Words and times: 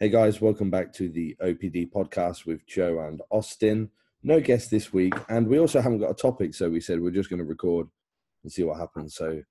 Hey 0.00 0.10
guys, 0.10 0.40
welcome 0.40 0.70
back 0.70 0.92
to 0.94 1.08
the 1.08 1.36
OPD 1.42 1.90
podcast 1.90 2.46
with 2.46 2.64
Joe 2.66 3.00
and 3.00 3.20
Austin. 3.30 3.90
No 4.22 4.40
guest 4.40 4.70
this 4.70 4.92
week, 4.92 5.14
and 5.28 5.46
we 5.48 5.58
also 5.58 5.80
haven't 5.80 5.98
got 5.98 6.10
a 6.10 6.14
topic, 6.14 6.54
so 6.54 6.68
we 6.70 6.80
said 6.80 7.00
we're 7.00 7.10
just 7.10 7.30
going 7.30 7.38
to 7.40 7.44
record 7.44 7.88
and 8.42 8.52
see 8.52 8.62
what 8.62 8.78
happens. 8.78 9.16
So, 9.16 9.30
a 9.30 9.42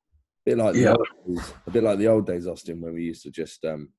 bit 0.46 0.58
like 0.58 0.74
the 0.74 0.80
Yeah. 0.82 0.92
old 0.96 1.08
days, 1.28 1.54
a 1.66 1.72
bit 1.72 1.84
like 1.84 1.98
the 2.00 2.08
old 2.08 2.26
days, 2.26 2.48
Austin, 2.48 2.80
when 2.82 2.94
we 2.94 3.04
used 3.04 3.24
to 3.24 3.32
just 3.32 3.64
um, 3.66 3.90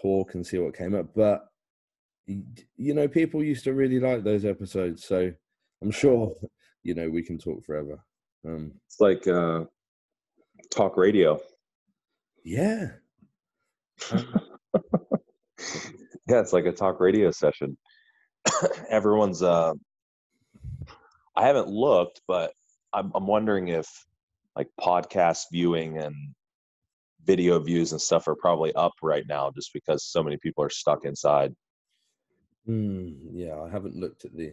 talk 0.00 0.34
and 0.34 0.44
see 0.46 0.58
what 0.58 0.76
came 0.76 0.94
up. 0.94 1.14
But 1.14 1.44
you 2.26 2.94
know, 2.94 3.08
people 3.08 3.42
used 3.44 3.64
to 3.64 3.74
really 3.74 4.00
like 4.00 4.22
those 4.24 4.44
episodes, 4.44 5.04
so 5.04 5.32
I'm 5.82 5.90
sure 5.90 6.34
you 6.82 6.94
know 6.94 7.08
we 7.08 7.22
can 7.22 7.38
talk 7.38 7.64
forever. 7.64 8.00
Um, 8.46 8.72
It's 8.86 9.00
like 9.00 9.26
uh, 9.28 9.64
talk 10.70 10.96
radio. 10.96 11.40
yeah, 12.44 12.90
Yeah, 16.28 16.38
it's 16.40 16.52
like 16.52 16.66
a 16.66 16.72
talk 16.72 17.00
radio 17.00 17.32
session. 17.32 17.76
Everyone's. 18.90 19.42
Uh, 19.42 19.72
I 21.34 21.46
haven't 21.46 21.66
looked, 21.66 22.20
but 22.28 22.52
I'm, 22.92 23.10
I'm 23.16 23.26
wondering 23.26 23.68
if 23.68 23.88
like 24.54 24.68
podcast 24.80 25.46
viewing 25.50 25.98
and 25.98 26.14
video 27.24 27.58
views 27.58 27.90
and 27.90 28.00
stuff 28.00 28.28
are 28.28 28.36
probably 28.36 28.72
up 28.74 28.92
right 29.02 29.24
now, 29.28 29.50
just 29.50 29.72
because 29.72 30.04
so 30.04 30.22
many 30.22 30.36
people 30.36 30.62
are 30.62 30.70
stuck 30.70 31.04
inside. 31.04 31.52
Hmm, 32.66 33.08
yeah, 33.32 33.60
I 33.60 33.68
haven't 33.68 33.96
looked 33.96 34.24
at 34.24 34.36
the 34.36 34.52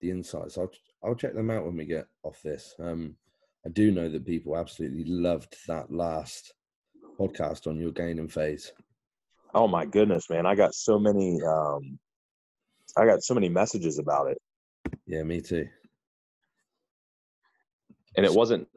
the 0.00 0.10
insights. 0.10 0.58
I'll 0.58 0.72
I'll 1.04 1.14
check 1.14 1.34
them 1.34 1.50
out 1.50 1.64
when 1.64 1.76
we 1.76 1.84
get 1.84 2.06
off 2.24 2.40
this. 2.42 2.74
Um, 2.80 3.16
I 3.64 3.68
do 3.68 3.90
know 3.92 4.08
that 4.08 4.26
people 4.26 4.56
absolutely 4.56 5.04
loved 5.04 5.54
that 5.68 5.92
last 5.92 6.52
podcast 7.18 7.66
on 7.66 7.78
your 7.78 7.92
gaining 7.92 8.28
phase. 8.28 8.72
Oh 9.54 9.68
my 9.68 9.84
goodness, 9.84 10.28
man! 10.30 10.46
I 10.46 10.54
got 10.54 10.74
so 10.74 10.98
many. 10.98 11.40
Um, 11.42 11.98
I 12.96 13.06
got 13.06 13.22
so 13.22 13.34
many 13.34 13.48
messages 13.48 13.98
about 13.98 14.30
it. 14.30 14.38
Yeah, 15.06 15.22
me 15.22 15.40
too. 15.40 15.68
and 18.16 18.26
it 18.26 18.34
wasn't 18.34 18.68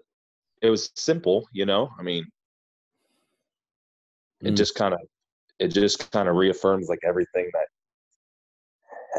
it 0.62 0.70
was 0.70 0.90
simple 0.96 1.46
you 1.52 1.66
know 1.66 1.90
i 2.00 2.02
mean 2.02 2.24
it 4.42 4.54
Mm. 4.54 4.56
just 4.56 4.76
kind 4.76 4.94
of 4.94 5.00
it 5.60 5.68
just 5.70 6.10
kind 6.12 6.30
of 6.30 6.38
reaffirms 6.38 6.88
like 6.88 7.00
everything 7.06 7.50
that 7.52 7.68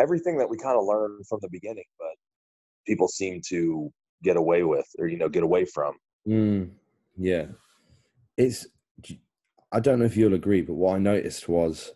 everything 0.00 0.39
that 0.39 0.48
we 0.48 0.56
kind 0.56 0.78
of 0.78 0.84
learned 0.86 1.27
from 1.28 1.39
the 1.42 1.48
beginning 1.50 1.84
but 1.98 2.14
people 2.86 3.08
seem 3.08 3.42
to 3.48 3.92
get 4.23 4.36
away 4.39 4.62
with 4.62 4.86
or 4.98 5.06
you 5.06 5.19
know 5.19 5.28
get 5.28 5.42
away 5.42 5.64
from 5.67 5.95
Mm, 6.27 6.70
yeah, 7.19 7.47
it's. 8.39 8.67
I 9.72 9.81
don't 9.81 9.98
know 9.98 10.05
if 10.05 10.17
you'll 10.17 10.34
agree, 10.34 10.62
but 10.62 10.75
what 10.75 10.97
I 10.97 10.98
noticed 10.98 11.48
was, 11.48 11.92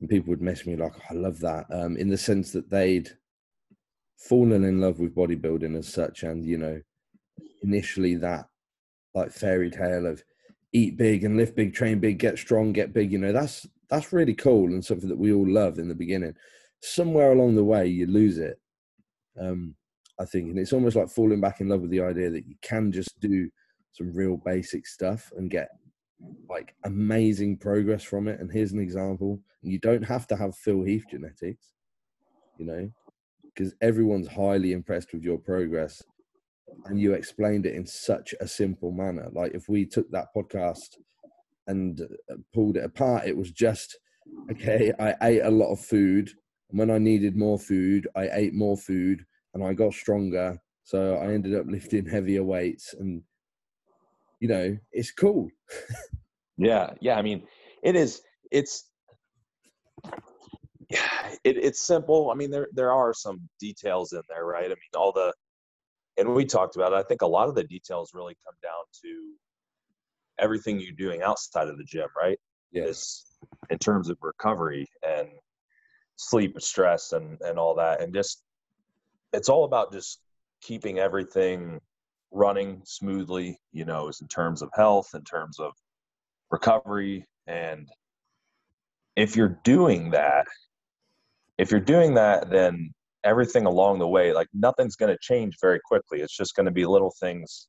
and 0.00 0.08
people 0.08 0.30
would 0.30 0.42
mess 0.42 0.66
me 0.66 0.76
like, 0.76 0.92
"I 1.10 1.14
love 1.14 1.40
that," 1.40 1.66
um, 1.70 1.96
in 1.96 2.08
the 2.08 2.18
sense 2.18 2.52
that 2.52 2.70
they'd 2.70 3.10
fallen 4.16 4.64
in 4.64 4.80
love 4.80 5.00
with 5.00 5.14
bodybuilding 5.14 5.76
as 5.76 5.88
such, 5.88 6.22
and 6.22 6.44
you 6.44 6.58
know, 6.58 6.80
initially 7.62 8.14
that 8.16 8.46
like 9.14 9.32
fairy 9.32 9.70
tale 9.70 10.06
of 10.06 10.22
eat 10.72 10.96
big 10.96 11.24
and 11.24 11.36
lift 11.36 11.56
big, 11.56 11.72
train 11.74 12.00
big, 12.00 12.18
get 12.18 12.38
strong, 12.38 12.72
get 12.72 12.92
big. 12.92 13.12
You 13.12 13.18
know, 13.18 13.32
that's 13.32 13.66
that's 13.88 14.12
really 14.12 14.34
cool 14.34 14.66
and 14.72 14.84
something 14.84 15.08
that 15.08 15.18
we 15.18 15.32
all 15.32 15.48
love 15.48 15.78
in 15.78 15.88
the 15.88 15.94
beginning. 15.94 16.34
Somewhere 16.80 17.32
along 17.32 17.54
the 17.54 17.64
way, 17.64 17.86
you 17.86 18.06
lose 18.06 18.38
it. 18.38 18.58
Um, 19.40 19.74
I 20.18 20.24
think, 20.24 20.50
and 20.50 20.58
it's 20.58 20.72
almost 20.72 20.96
like 20.96 21.08
falling 21.08 21.40
back 21.40 21.60
in 21.60 21.68
love 21.68 21.80
with 21.80 21.90
the 21.90 22.00
idea 22.02 22.30
that 22.30 22.46
you 22.46 22.56
can 22.62 22.92
just 22.92 23.18
do 23.20 23.50
some 23.92 24.12
real 24.12 24.36
basic 24.36 24.86
stuff 24.86 25.32
and 25.36 25.50
get 25.50 25.70
like 26.48 26.74
amazing 26.84 27.58
progress 27.58 28.02
from 28.02 28.28
it. 28.28 28.40
And 28.40 28.50
here's 28.50 28.72
an 28.72 28.80
example: 28.80 29.40
you 29.62 29.78
don't 29.78 30.04
have 30.04 30.26
to 30.28 30.36
have 30.36 30.56
Phil 30.56 30.82
Heath 30.82 31.04
genetics, 31.10 31.72
you 32.58 32.66
know, 32.66 32.90
because 33.44 33.74
everyone's 33.80 34.28
highly 34.28 34.72
impressed 34.72 35.12
with 35.12 35.22
your 35.22 35.38
progress 35.38 36.02
and 36.86 37.00
you 37.00 37.12
explained 37.12 37.66
it 37.66 37.74
in 37.74 37.86
such 37.86 38.34
a 38.40 38.48
simple 38.48 38.92
manner. 38.92 39.28
Like 39.32 39.54
if 39.54 39.68
we 39.68 39.86
took 39.86 40.10
that 40.10 40.28
podcast 40.34 40.96
and 41.66 42.00
uh, 42.30 42.34
pulled 42.52 42.76
it 42.76 42.84
apart, 42.84 43.26
it 43.26 43.36
was 43.36 43.50
just 43.50 43.98
okay. 44.50 44.92
I 44.98 45.14
ate 45.22 45.42
a 45.42 45.50
lot 45.50 45.72
of 45.72 45.80
food, 45.80 46.30
and 46.70 46.78
when 46.78 46.90
I 46.90 46.98
needed 46.98 47.36
more 47.36 47.58
food, 47.58 48.08
I 48.16 48.28
ate 48.32 48.54
more 48.54 48.76
food, 48.76 49.24
and 49.54 49.64
I 49.64 49.72
got 49.72 49.94
stronger. 49.94 50.58
So 50.84 51.16
I 51.16 51.32
ended 51.32 51.54
up 51.54 51.66
lifting 51.68 52.06
heavier 52.06 52.42
weights, 52.44 52.94
and 52.94 53.22
you 54.40 54.48
know, 54.48 54.76
it's 54.92 55.12
cool. 55.12 55.48
yeah 56.56 56.90
yeah 57.00 57.16
i 57.16 57.22
mean 57.22 57.46
it 57.82 57.96
is 57.96 58.22
it's 58.50 58.90
it, 61.44 61.56
it's 61.56 61.80
simple. 61.86 62.30
I 62.30 62.34
mean 62.34 62.50
there 62.50 62.68
there 62.72 62.92
are 62.92 63.12
some 63.14 63.40
details 63.60 64.12
in 64.12 64.22
there 64.28 64.44
right? 64.44 64.66
I 64.66 64.68
mean 64.68 64.76
all 64.96 65.12
the 65.12 65.32
and 66.16 66.32
we 66.34 66.44
talked 66.44 66.76
about 66.76 66.92
it. 66.92 66.96
I 66.96 67.02
think 67.02 67.22
a 67.22 67.26
lot 67.26 67.48
of 67.48 67.54
the 67.56 67.64
details 67.64 68.12
really 68.14 68.36
come 68.44 68.54
down 68.62 68.84
to 69.02 69.32
everything 70.38 70.78
you're 70.78 70.92
doing 70.92 71.22
outside 71.22 71.68
of 71.68 71.78
the 71.78 71.84
gym 71.84 72.08
right? 72.16 72.38
Yes. 72.72 72.88
is 72.88 73.24
in 73.70 73.78
terms 73.78 74.08
of 74.08 74.18
recovery 74.20 74.86
and 75.06 75.28
sleep 76.16 76.60
stress 76.60 77.12
and 77.12 77.38
and 77.40 77.58
all 77.58 77.74
that 77.74 78.00
and 78.00 78.14
just 78.14 78.42
it's 79.32 79.48
all 79.48 79.64
about 79.64 79.92
just 79.92 80.20
keeping 80.62 80.98
everything 80.98 81.80
running 82.30 82.80
smoothly 82.84 83.58
you 83.72 83.84
know 83.84 84.08
is 84.08 84.20
in 84.20 84.28
terms 84.28 84.62
of 84.62 84.70
health 84.74 85.08
in 85.14 85.22
terms 85.22 85.58
of 85.58 85.72
recovery. 86.54 87.26
And 87.46 87.88
if 89.16 89.36
you're 89.36 89.60
doing 89.64 90.10
that 90.10 90.46
if 91.58 91.70
you're 91.70 91.80
doing 91.94 92.14
that 92.14 92.50
then 92.50 92.92
everything 93.24 93.64
along 93.66 93.98
the 93.98 94.08
way 94.08 94.32
like 94.32 94.48
nothing's 94.52 94.96
going 94.96 95.12
to 95.12 95.18
change 95.20 95.54
very 95.60 95.80
quickly. 95.84 96.20
It's 96.20 96.36
just 96.36 96.54
going 96.56 96.66
to 96.66 96.72
be 96.72 96.84
little 96.84 97.14
things 97.20 97.68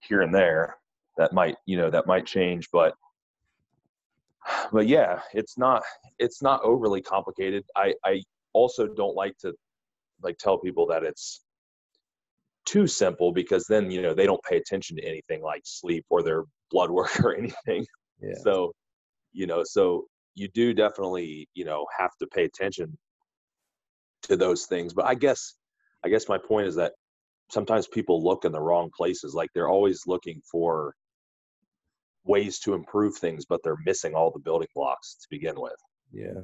here 0.00 0.22
and 0.22 0.34
there 0.34 0.76
that 1.16 1.32
might 1.32 1.56
you 1.66 1.76
know 1.76 1.90
that 1.90 2.06
might 2.06 2.26
change. 2.26 2.68
But 2.72 2.94
but 4.72 4.86
yeah 4.86 5.20
it's 5.32 5.56
not 5.56 5.82
it's 6.18 6.42
not 6.42 6.60
overly 6.62 7.02
complicated. 7.02 7.64
I 7.76 7.94
i 8.04 8.22
also 8.52 8.86
don't 8.86 9.16
like 9.16 9.36
to 9.38 9.54
like 10.22 10.38
tell 10.38 10.58
people 10.58 10.86
that 10.88 11.02
it's 11.02 11.44
too 12.66 12.86
simple 12.86 13.32
because 13.32 13.64
then 13.66 13.90
you 13.90 14.02
know 14.02 14.14
they 14.14 14.26
don't 14.26 14.42
pay 14.48 14.56
attention 14.56 14.96
to 14.96 15.04
anything 15.04 15.42
like 15.42 15.62
sleep 15.64 16.04
or 16.10 16.22
their 16.22 16.44
blood 16.70 16.90
work 16.90 17.20
or 17.24 17.34
anything 17.36 17.86
Yeah. 18.20 18.34
so 18.42 18.72
you 19.32 19.46
know 19.46 19.62
so 19.64 20.06
you 20.34 20.48
do 20.48 20.72
definitely 20.74 21.48
you 21.54 21.64
know 21.64 21.86
have 21.96 22.16
to 22.20 22.26
pay 22.26 22.44
attention 22.44 22.96
to 24.22 24.36
those 24.36 24.66
things 24.66 24.94
but 24.94 25.04
i 25.04 25.14
guess 25.14 25.54
i 26.04 26.08
guess 26.08 26.28
my 26.28 26.38
point 26.38 26.66
is 26.66 26.76
that 26.76 26.92
sometimes 27.50 27.86
people 27.86 28.22
look 28.22 28.44
in 28.44 28.52
the 28.52 28.60
wrong 28.60 28.90
places 28.96 29.34
like 29.34 29.50
they're 29.54 29.68
always 29.68 30.06
looking 30.06 30.40
for 30.50 30.94
ways 32.24 32.58
to 32.60 32.72
improve 32.72 33.16
things 33.16 33.44
but 33.44 33.60
they're 33.62 33.76
missing 33.84 34.14
all 34.14 34.30
the 34.30 34.40
building 34.40 34.68
blocks 34.74 35.16
to 35.20 35.26
begin 35.30 35.60
with 35.60 35.76
Yeah. 36.12 36.40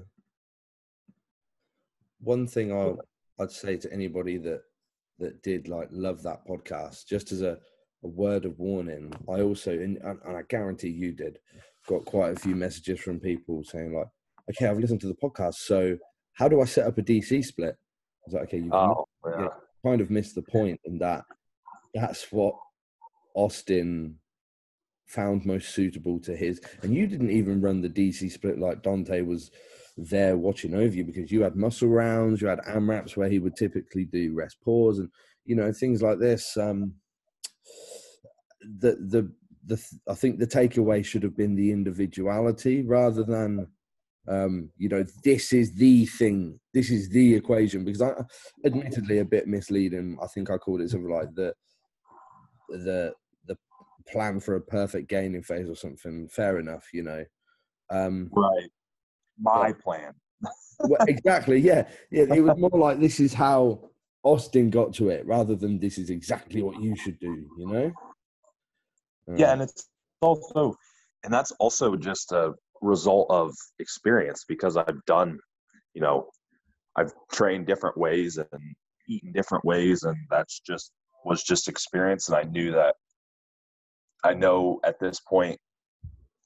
One 2.22 2.46
thing 2.46 2.70
I 2.70 2.94
I'd 3.42 3.50
say 3.50 3.78
to 3.78 3.90
anybody 3.90 4.36
that 4.38 4.60
that 5.18 5.42
did 5.42 5.68
like 5.68 5.88
love 5.90 6.22
that 6.22 6.46
podcast, 6.46 7.06
just 7.06 7.30
as 7.30 7.42
a, 7.42 7.58
a 8.02 8.08
word 8.08 8.44
of 8.44 8.58
warning, 8.58 9.12
I 9.28 9.42
also 9.42 9.72
and, 9.72 9.98
I 10.04 10.42
guarantee 10.48 10.88
you 10.88 11.12
did 11.12 11.38
got 11.86 12.04
quite 12.04 12.36
a 12.36 12.40
few 12.40 12.54
messages 12.54 13.00
from 13.00 13.20
people 13.20 13.64
saying 13.64 13.94
like, 13.94 14.08
okay, 14.50 14.66
I've 14.66 14.78
listened 14.78 15.00
to 15.02 15.08
the 15.08 15.14
podcast, 15.14 15.54
so 15.54 15.96
how 16.34 16.48
do 16.48 16.60
I 16.60 16.64
set 16.64 16.86
up 16.86 16.98
a 16.98 17.02
DC 17.02 17.44
split? 17.44 17.76
I 17.76 18.22
was 18.26 18.34
like, 18.34 18.42
okay, 18.44 18.58
you've 18.58 18.72
oh 18.72 19.04
yeah. 19.26 19.42
yeah 19.42 19.48
kind 19.84 20.00
of 20.00 20.10
missed 20.10 20.34
the 20.34 20.42
point 20.42 20.80
in 20.84 20.98
that 20.98 21.24
that's 21.94 22.30
what 22.30 22.54
Austin 23.34 24.16
found 25.06 25.44
most 25.44 25.74
suitable 25.74 26.20
to 26.20 26.36
his. 26.36 26.60
And 26.82 26.94
you 26.94 27.06
didn't 27.06 27.30
even 27.30 27.60
run 27.60 27.80
the 27.80 27.88
DC 27.88 28.30
split 28.30 28.58
like 28.58 28.82
Dante 28.82 29.22
was 29.22 29.50
there 29.96 30.36
watching 30.36 30.74
over 30.74 30.94
you 30.94 31.04
because 31.04 31.32
you 31.32 31.42
had 31.42 31.56
muscle 31.56 31.88
rounds, 31.88 32.40
you 32.40 32.48
had 32.48 32.60
AMRAPs 32.60 33.16
where 33.16 33.28
he 33.28 33.38
would 33.38 33.56
typically 33.56 34.04
do 34.04 34.34
rest 34.34 34.58
pause 34.62 34.98
and 34.98 35.08
you 35.44 35.56
know 35.56 35.72
things 35.72 36.02
like 36.02 36.18
this. 36.18 36.56
Um, 36.56 36.94
the 38.60 38.92
the 38.92 39.30
the 39.66 39.82
I 40.08 40.14
think 40.14 40.38
the 40.38 40.46
takeaway 40.46 41.04
should 41.04 41.22
have 41.22 41.36
been 41.36 41.54
the 41.54 41.70
individuality 41.70 42.82
rather 42.82 43.22
than 43.22 43.66
um, 44.28 44.70
you 44.76 44.88
know, 44.88 45.04
this 45.24 45.52
is 45.52 45.72
the 45.74 46.06
thing, 46.06 46.60
this 46.74 46.90
is 46.90 47.08
the 47.08 47.34
equation. 47.34 47.84
Because 47.84 48.02
I, 48.02 48.12
admittedly, 48.64 49.18
a 49.18 49.24
bit 49.24 49.48
misleading. 49.48 50.18
I 50.22 50.26
think 50.26 50.50
I 50.50 50.58
called 50.58 50.82
it 50.82 50.90
something 50.90 51.10
like 51.10 51.34
the 51.34 51.54
the 52.68 53.12
the 53.46 53.56
plan 54.06 54.38
for 54.38 54.56
a 54.56 54.60
perfect 54.60 55.08
gaining 55.08 55.42
phase 55.42 55.68
or 55.68 55.74
something. 55.74 56.28
Fair 56.28 56.58
enough, 56.58 56.86
you 56.92 57.02
know. 57.02 57.24
Um, 57.90 58.30
right 58.32 58.68
my 59.42 59.72
plan 59.72 60.14
well, 60.80 61.04
exactly, 61.06 61.58
yeah, 61.58 61.86
yeah. 62.10 62.24
It 62.34 62.40
was 62.40 62.56
more 62.56 62.70
like 62.70 63.00
this 63.00 63.20
is 63.20 63.34
how 63.34 63.90
Austin 64.22 64.70
got 64.70 64.94
to 64.94 65.10
it, 65.10 65.26
rather 65.26 65.54
than 65.54 65.78
this 65.78 65.98
is 65.98 66.10
exactly 66.10 66.62
what 66.62 66.80
you 66.80 66.96
should 66.96 67.18
do. 67.18 67.46
You 67.58 67.66
know. 67.66 67.92
Yeah 69.36 69.48
Um, 69.48 69.52
and 69.52 69.62
it's 69.62 69.88
also 70.20 70.74
and 71.24 71.32
that's 71.32 71.52
also 71.52 71.96
just 71.96 72.32
a 72.32 72.52
result 72.80 73.26
of 73.30 73.54
experience 73.78 74.44
because 74.48 74.76
I've 74.76 75.04
done, 75.06 75.38
you 75.94 76.00
know, 76.00 76.30
I've 76.96 77.12
trained 77.30 77.66
different 77.66 77.96
ways 77.98 78.38
and 78.38 78.74
eaten 79.08 79.32
different 79.32 79.64
ways, 79.64 80.02
and 80.04 80.16
that's 80.30 80.60
just 80.60 80.92
was 81.24 81.42
just 81.42 81.68
experience. 81.68 82.28
And 82.28 82.36
I 82.36 82.42
knew 82.44 82.72
that 82.72 82.94
I 84.24 84.34
know 84.34 84.80
at 84.84 84.98
this 84.98 85.20
point 85.20 85.58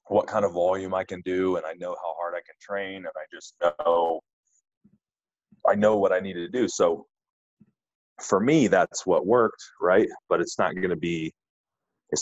what 0.08 0.26
kind 0.26 0.44
of 0.44 0.52
volume 0.52 0.94
I 0.94 1.04
can 1.04 1.22
do, 1.24 1.56
and 1.56 1.64
I 1.64 1.74
know 1.74 1.96
how 2.02 2.14
hard 2.18 2.34
I 2.34 2.42
can 2.44 2.56
train, 2.60 2.96
and 2.96 3.06
I 3.16 3.24
just 3.32 3.54
know 3.62 4.20
I 5.66 5.74
know 5.74 5.96
what 5.96 6.12
I 6.12 6.20
need 6.20 6.34
to 6.34 6.48
do. 6.48 6.68
So 6.68 7.06
for 8.20 8.38
me, 8.40 8.66
that's 8.66 9.06
what 9.06 9.26
worked, 9.26 9.62
right? 9.80 10.08
But 10.28 10.40
it's 10.40 10.58
not 10.58 10.74
going 10.74 10.90
to 10.90 10.96
be 10.96 11.32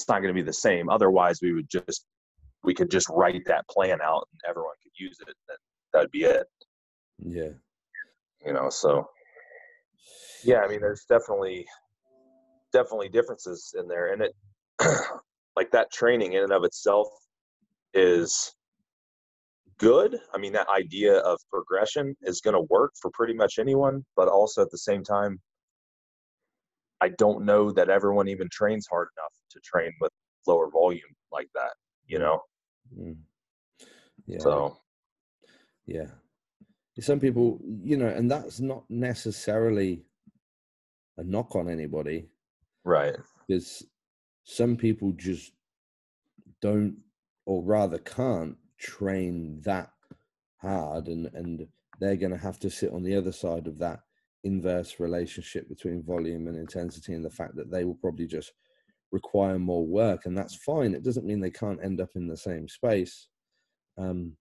it's 0.01 0.09
not 0.09 0.21
going 0.21 0.35
to 0.35 0.41
be 0.41 0.45
the 0.45 0.53
same. 0.53 0.89
Otherwise, 0.89 1.39
we 1.43 1.53
would 1.53 1.69
just 1.69 2.07
we 2.65 2.75
could 2.75 2.91
just 2.91 3.09
write 3.11 3.43
that 3.47 3.67
plan 3.69 3.99
out 4.03 4.29
and 4.33 4.41
everyone 4.49 4.75
could 4.83 4.93
use 4.97 5.19
it. 5.21 5.29
And 5.29 5.59
that'd 5.93 6.11
be 6.11 6.25
it. 6.25 6.47
Yeah. 7.19 7.51
You 8.45 8.53
know, 8.53 8.71
so 8.71 9.07
yeah, 10.45 10.61
I 10.61 10.69
mean, 10.69 10.81
there's 10.81 11.05
definitely 11.09 11.67
definitely 12.73 13.09
differences 13.09 13.75
in 13.79 13.87
there, 13.87 14.13
and 14.13 14.23
it 14.23 14.35
like 15.57 15.71
that 15.73 15.93
training 15.93 16.33
in 16.33 16.43
and 16.43 16.53
of 16.53 16.65
itself 16.65 17.09
is 17.95 18.55
good. 19.79 20.19
I 20.35 20.39
mean, 20.39 20.53
that 20.55 20.69
idea 20.69 21.19
of 21.19 21.39
progression 21.51 22.17
is 22.23 22.41
going 22.41 22.55
to 22.55 22.67
work 22.71 22.93
for 23.01 23.11
pretty 23.13 23.35
much 23.35 23.59
anyone, 23.59 24.05
but 24.17 24.29
also 24.29 24.63
at 24.63 24.71
the 24.71 24.79
same 24.79 25.05
time, 25.05 25.39
I 27.03 27.09
don't 27.19 27.45
know 27.45 27.73
that 27.73 27.91
everyone 27.91 28.29
even 28.29 28.49
trains 28.49 28.87
hard 28.89 29.09
enough 29.17 29.35
to 29.51 29.61
train 29.65 29.91
with 30.01 30.13
lower 30.47 30.71
volume 30.71 31.01
like 31.33 31.49
that, 31.57 31.73
you 32.07 32.21
know? 32.21 32.41
Mm. 32.97 33.17
Yeah. 34.27 34.39
So, 34.39 34.79
yeah. 35.85 36.07
Some 37.01 37.19
people, 37.19 37.59
you 37.83 37.97
know, 37.97 38.07
and 38.07 38.31
that's 38.31 38.61
not 38.61 38.85
necessarily 38.89 40.05
a 41.19 41.25
knock 41.25 41.57
on 41.57 41.69
anybody. 41.69 42.29
Right. 42.85 43.17
Because 43.49 43.85
some 44.45 44.77
people 44.77 45.11
just 45.17 45.51
don't, 46.61 46.99
or 47.47 47.65
rather 47.65 47.99
can't 47.99 48.57
train 48.79 49.61
that 49.65 49.91
hard 50.59 51.09
and, 51.09 51.29
and 51.35 51.67
they're 51.99 52.15
going 52.15 52.31
to 52.31 52.39
have 52.39 52.61
to 52.61 52.71
sit 52.71 52.93
on 52.93 53.03
the 53.03 53.17
other 53.17 53.33
side 53.33 53.67
of 53.67 53.79
that 53.81 54.03
inverse 54.45 54.99
relationship 54.99 55.69
between 55.69 56.03
volume 56.03 56.49
and 56.49 56.57
intensity 56.57 57.15
and 57.15 57.25
the 57.25 57.31
fact 57.31 57.55
that 57.57 57.71
they 57.71 57.85
will 57.85 57.95
probably 57.95 58.27
just 58.27 58.53
require 59.13 59.59
more 59.59 59.87
work 59.87 60.27
and 60.27 60.37
that's 60.37 60.57
fine. 60.57 60.95
It 60.95 61.05
doesn't 61.05 61.27
mean 61.27 61.41
they 61.41 61.51
can't 61.51 61.85
end 61.85 62.01
up 62.01 62.11
in 62.15 62.27
the 62.27 62.37
same 62.37 62.69
space 62.69 63.29
um, 63.99 64.37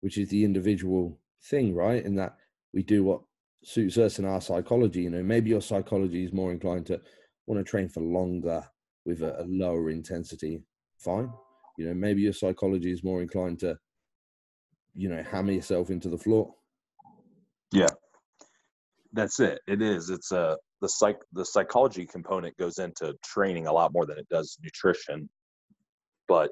which 0.00 0.18
is 0.18 0.28
the 0.28 0.44
individual 0.44 1.18
thing 1.50 1.74
right? 1.74 2.04
In 2.04 2.14
that 2.16 2.36
we 2.72 2.82
do 2.82 3.04
what 3.04 3.20
suits 3.62 3.98
us 3.98 4.18
and 4.18 4.26
our 4.26 4.40
psychology 4.40 5.02
you 5.02 5.10
know 5.10 5.22
maybe 5.22 5.50
your 5.50 5.60
psychology 5.62 6.24
is 6.24 6.32
more 6.32 6.52
inclined 6.52 6.86
to 6.86 7.00
want 7.46 7.58
to 7.58 7.68
train 7.68 7.88
for 7.88 8.00
longer 8.00 8.62
with 9.04 9.22
a, 9.22 9.40
a 9.40 9.44
lower 9.46 9.90
intensity. 9.90 10.62
Fine. 10.98 11.30
You 11.78 11.86
know 11.86 11.94
maybe 11.94 12.22
your 12.22 12.32
psychology 12.32 12.90
is 12.90 13.04
more 13.04 13.22
inclined 13.22 13.60
to 13.60 13.78
you 14.94 15.08
know 15.08 15.22
hammer 15.22 15.52
yourself 15.52 15.90
into 15.90 16.08
the 16.08 16.18
floor 16.18 16.54
that's 19.16 19.40
it. 19.40 19.60
It 19.66 19.82
is. 19.82 20.10
It's 20.10 20.30
a 20.32 20.40
uh, 20.40 20.56
the 20.82 20.88
psych 20.88 21.16
the 21.32 21.44
psychology 21.44 22.06
component 22.06 22.56
goes 22.58 22.78
into 22.78 23.14
training 23.24 23.66
a 23.66 23.72
lot 23.72 23.92
more 23.92 24.06
than 24.06 24.18
it 24.18 24.28
does 24.28 24.58
nutrition. 24.62 25.28
But 26.28 26.50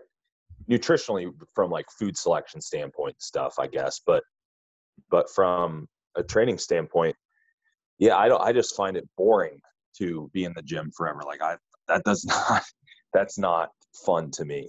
nutritionally, 0.71 1.31
from 1.55 1.71
like 1.71 1.87
food 1.99 2.17
selection 2.17 2.61
standpoint, 2.61 3.21
stuff 3.21 3.55
I 3.59 3.67
guess. 3.67 4.01
But 4.05 4.23
but 5.11 5.29
from 5.31 5.87
a 6.17 6.23
training 6.23 6.59
standpoint, 6.59 7.17
yeah, 7.99 8.17
I 8.17 8.29
don't. 8.29 8.41
I 8.43 8.53
just 8.53 8.77
find 8.77 8.97
it 8.97 9.09
boring 9.17 9.61
to 9.99 10.31
be 10.33 10.45
in 10.45 10.53
the 10.57 10.63
gym 10.63 10.91
forever. 10.97 11.21
Like 11.27 11.43
I 11.43 11.57
that 11.89 12.03
does 12.05 12.25
not 12.29 12.63
that's 13.13 13.39
not 13.39 13.71
fun 14.07 14.31
to 14.33 14.45
me. 14.45 14.69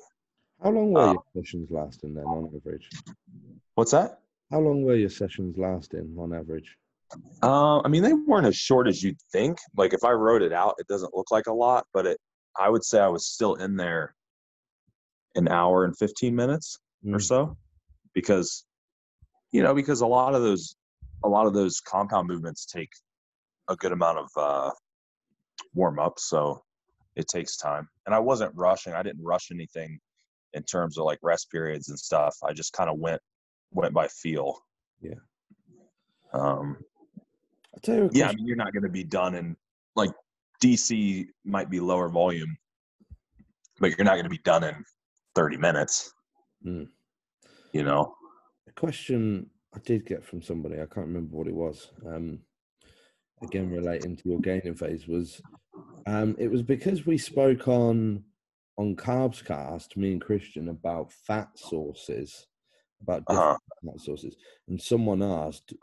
How 0.62 0.70
long 0.70 0.92
were 0.92 1.02
um, 1.02 1.18
your 1.36 1.44
sessions 1.44 1.70
lasting 1.72 2.14
then 2.14 2.26
on 2.26 2.52
average? 2.56 2.90
What's 3.76 3.92
that? 3.92 4.20
How 4.52 4.60
long 4.60 4.84
were 4.84 4.96
your 4.96 5.10
sessions 5.10 5.58
lasting 5.58 6.16
on 6.18 6.34
average? 6.34 6.78
Uh, 7.44 7.80
I 7.82 7.88
mean, 7.88 8.04
they 8.04 8.14
weren't 8.14 8.48
as 8.48 8.56
short 8.56 8.88
as 8.88 9.04
you'd 9.04 9.22
think. 9.32 9.58
Like 9.78 9.94
if 9.94 10.04
I 10.04 10.12
wrote 10.12 10.42
it 10.42 10.52
out, 10.52 10.76
it 10.80 10.88
doesn't 10.88 11.14
look 11.16 11.32
like 11.32 11.48
a 11.48 11.54
lot, 11.54 11.86
but 11.94 12.06
it. 12.06 12.18
I 12.58 12.70
would 12.70 12.86
say 12.86 13.00
I 13.02 13.10
was 13.10 13.26
still 13.26 13.56
in 13.56 13.76
there 13.76 14.16
an 15.36 15.50
hour 15.50 15.84
and 15.84 15.98
15 15.98 16.36
minutes 16.36 16.80
mm. 17.06 17.14
or 17.16 17.20
so 17.20 17.58
because 18.14 18.66
you 19.52 19.62
know 19.62 19.74
because 19.74 20.02
a 20.02 20.08
lot 20.08 20.34
of 20.34 20.42
those 20.42 20.76
a 21.24 21.30
lot 21.30 21.46
of 21.46 21.54
those 21.54 21.80
compound 21.82 22.28
movements 22.28 22.66
take 22.66 22.90
a 23.70 23.76
good 23.76 23.92
amount 23.92 24.18
of 24.18 24.30
uh, 24.38 24.72
warm 25.74 26.00
up 26.00 26.14
so 26.18 26.62
it 27.16 27.28
takes 27.28 27.58
time 27.58 27.88
and 28.06 28.16
i 28.16 28.20
wasn't 28.20 28.52
rushing 28.56 28.94
i 28.94 29.04
didn't 29.04 29.24
rush 29.24 29.50
anything 29.52 30.00
in 30.54 30.64
terms 30.64 30.98
of 30.98 31.06
like 31.06 31.20
rest 31.22 31.50
periods 31.52 31.90
and 31.90 32.00
stuff 32.00 32.36
i 32.44 32.54
just 32.54 32.74
kind 32.74 32.90
of 32.90 32.98
went 32.98 33.22
went 33.72 33.94
by 33.94 34.08
feel 34.08 34.58
yeah 35.02 35.14
um 36.34 36.78
yeah, 38.12 38.30
I 38.30 38.36
mean, 38.36 38.48
you're 38.48 38.56
not 38.56 38.74
going 38.74 38.84
to 38.84 38.90
be 38.90 39.04
done 39.04 39.36
in 39.36 39.56
like 39.96 40.12
DC 40.64 41.28
might 41.44 41.70
be 41.70 41.80
lower 41.80 42.10
volume, 42.10 42.58
but 43.80 43.92
you're 43.92 44.06
not 44.06 44.14
going 44.14 44.24
to 44.24 44.30
be 44.30 44.40
done 44.40 44.64
in 44.64 44.84
30 45.36 45.58
minutes. 45.58 46.14
Mm. 46.66 46.88
You 47.74 47.84
know, 47.84 48.16
a 48.68 48.72
question 48.72 49.50
I 49.76 49.80
did 49.80 50.06
get 50.06 50.24
from 50.24 50.42
somebody, 50.42 50.76
I 50.76 50.86
can't 50.86 51.08
remember 51.08 51.36
what 51.36 51.48
it 51.48 51.54
was. 51.54 51.92
Um, 52.06 52.40
again, 53.44 53.70
relating 53.70 54.16
to 54.16 54.30
your 54.30 54.40
gaining 54.40 54.76
phase 54.76 55.08
was, 55.08 55.42
um, 56.08 56.36
it 56.40 56.50
was 56.50 56.62
because 56.62 57.06
we 57.06 57.18
spoke 57.18 57.68
on 57.68 58.24
on 58.78 58.96
Carbs 58.96 59.44
Cast, 59.44 59.96
me 59.96 60.12
and 60.12 60.22
Christian, 60.22 60.68
about 60.70 61.12
fat 61.12 61.48
sources 61.56 62.48
about 63.02 63.26
different 63.28 63.60
uh-huh. 63.88 63.98
sources. 63.98 64.36
And 64.68 64.82
someone 64.82 65.22
asked, 65.22 65.74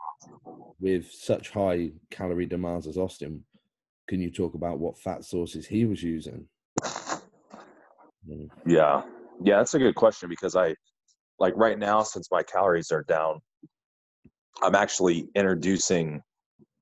with 0.79 1.11
such 1.11 1.51
high 1.51 1.91
calorie 2.09 2.45
demands 2.45 2.87
as 2.87 2.97
Austin, 2.97 3.43
can 4.07 4.19
you 4.19 4.29
talk 4.29 4.53
about 4.53 4.79
what 4.79 4.99
fat 4.99 5.23
sources 5.23 5.65
he 5.65 5.85
was 5.85 6.03
using? 6.03 6.47
Mm. 8.29 8.49
Yeah, 8.65 9.03
yeah, 9.41 9.57
that's 9.57 9.73
a 9.73 9.79
good 9.79 9.95
question 9.95 10.29
because 10.29 10.55
I, 10.55 10.75
like 11.39 11.53
right 11.55 11.79
now, 11.79 12.03
since 12.03 12.29
my 12.31 12.43
calories 12.43 12.91
are 12.91 13.03
down, 13.03 13.39
I'm 14.61 14.75
actually 14.75 15.27
introducing 15.35 16.21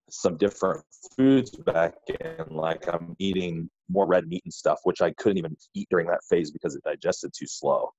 some 0.09 0.37
different 0.37 0.83
foods 1.15 1.51
back 1.51 1.95
in. 2.07 2.45
Like 2.49 2.87
I'm 2.87 3.15
eating 3.19 3.69
more 3.89 4.07
red 4.07 4.27
meat 4.27 4.41
and 4.43 4.53
stuff, 4.53 4.79
which 4.83 5.01
I 5.01 5.11
couldn't 5.11 5.37
even 5.37 5.55
eat 5.73 5.87
during 5.89 6.07
that 6.07 6.23
phase 6.29 6.51
because 6.51 6.75
it 6.75 6.83
digested 6.83 7.31
too 7.37 7.47
slow. 7.47 7.89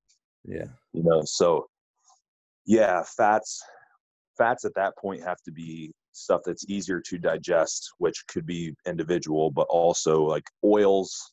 Yeah. 0.44 0.66
You 0.92 1.02
know, 1.04 1.22
so 1.24 1.66
yeah, 2.66 3.02
fats 3.02 3.62
fats 4.36 4.64
at 4.64 4.74
that 4.74 4.96
point 4.96 5.22
have 5.22 5.40
to 5.42 5.52
be 5.52 5.92
stuff 6.12 6.42
that's 6.44 6.68
easier 6.68 7.00
to 7.00 7.18
digest, 7.18 7.92
which 7.98 8.24
could 8.28 8.46
be 8.46 8.74
individual, 8.86 9.50
but 9.50 9.66
also 9.68 10.22
like 10.22 10.44
oils. 10.64 11.32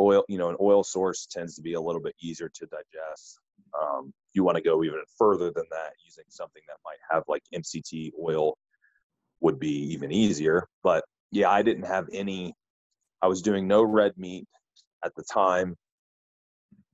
Oil, 0.00 0.24
you 0.28 0.38
know, 0.38 0.48
an 0.48 0.56
oil 0.60 0.84
source 0.84 1.26
tends 1.26 1.56
to 1.56 1.62
be 1.62 1.74
a 1.74 1.80
little 1.80 2.00
bit 2.00 2.14
easier 2.20 2.48
to 2.54 2.66
digest. 2.66 3.40
Um, 3.80 4.12
you 4.32 4.44
want 4.44 4.56
to 4.56 4.62
go 4.62 4.84
even 4.84 5.00
further 5.16 5.50
than 5.50 5.64
that, 5.70 5.92
using 6.04 6.24
something 6.28 6.62
that 6.68 6.76
might 6.84 6.98
have 7.10 7.24
like 7.26 7.42
MCT 7.52 8.12
oil 8.22 8.56
would 9.40 9.58
be 9.58 9.92
even 9.92 10.12
easier. 10.12 10.68
But 10.84 11.04
yeah, 11.32 11.50
I 11.50 11.62
didn't 11.62 11.86
have 11.86 12.06
any. 12.12 12.54
I 13.20 13.26
was 13.26 13.42
doing 13.42 13.66
no 13.66 13.82
red 13.82 14.12
meat 14.16 14.46
at 15.04 15.14
the 15.16 15.24
time, 15.24 15.74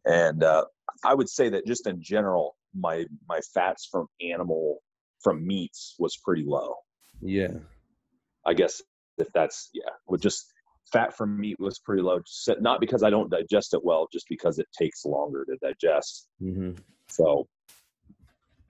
and 0.06 0.42
uh, 0.42 0.64
I 1.04 1.14
would 1.14 1.28
say 1.28 1.50
that 1.50 1.66
just 1.66 1.86
in 1.86 2.02
general, 2.02 2.56
my 2.74 3.04
my 3.28 3.40
fats 3.52 3.88
from 3.90 4.06
animal 4.20 4.80
from 5.22 5.46
meats 5.46 5.96
was 5.98 6.16
pretty 6.16 6.44
low. 6.46 6.74
Yeah. 7.20 7.54
I 8.46 8.54
guess 8.54 8.82
if 9.18 9.28
that's 9.32 9.70
yeah, 9.72 9.90
with 10.06 10.20
just 10.20 10.52
fat 10.92 11.16
from 11.16 11.40
meat 11.40 11.58
was 11.58 11.78
pretty 11.78 12.02
low. 12.02 12.20
Not 12.60 12.80
because 12.80 13.02
I 13.02 13.10
don't 13.10 13.30
digest 13.30 13.74
it 13.74 13.82
well, 13.82 14.06
just 14.12 14.26
because 14.28 14.58
it 14.58 14.66
takes 14.78 15.04
longer 15.04 15.44
to 15.46 15.56
digest. 15.62 16.28
Mm-hmm. 16.42 16.72
So 17.08 17.46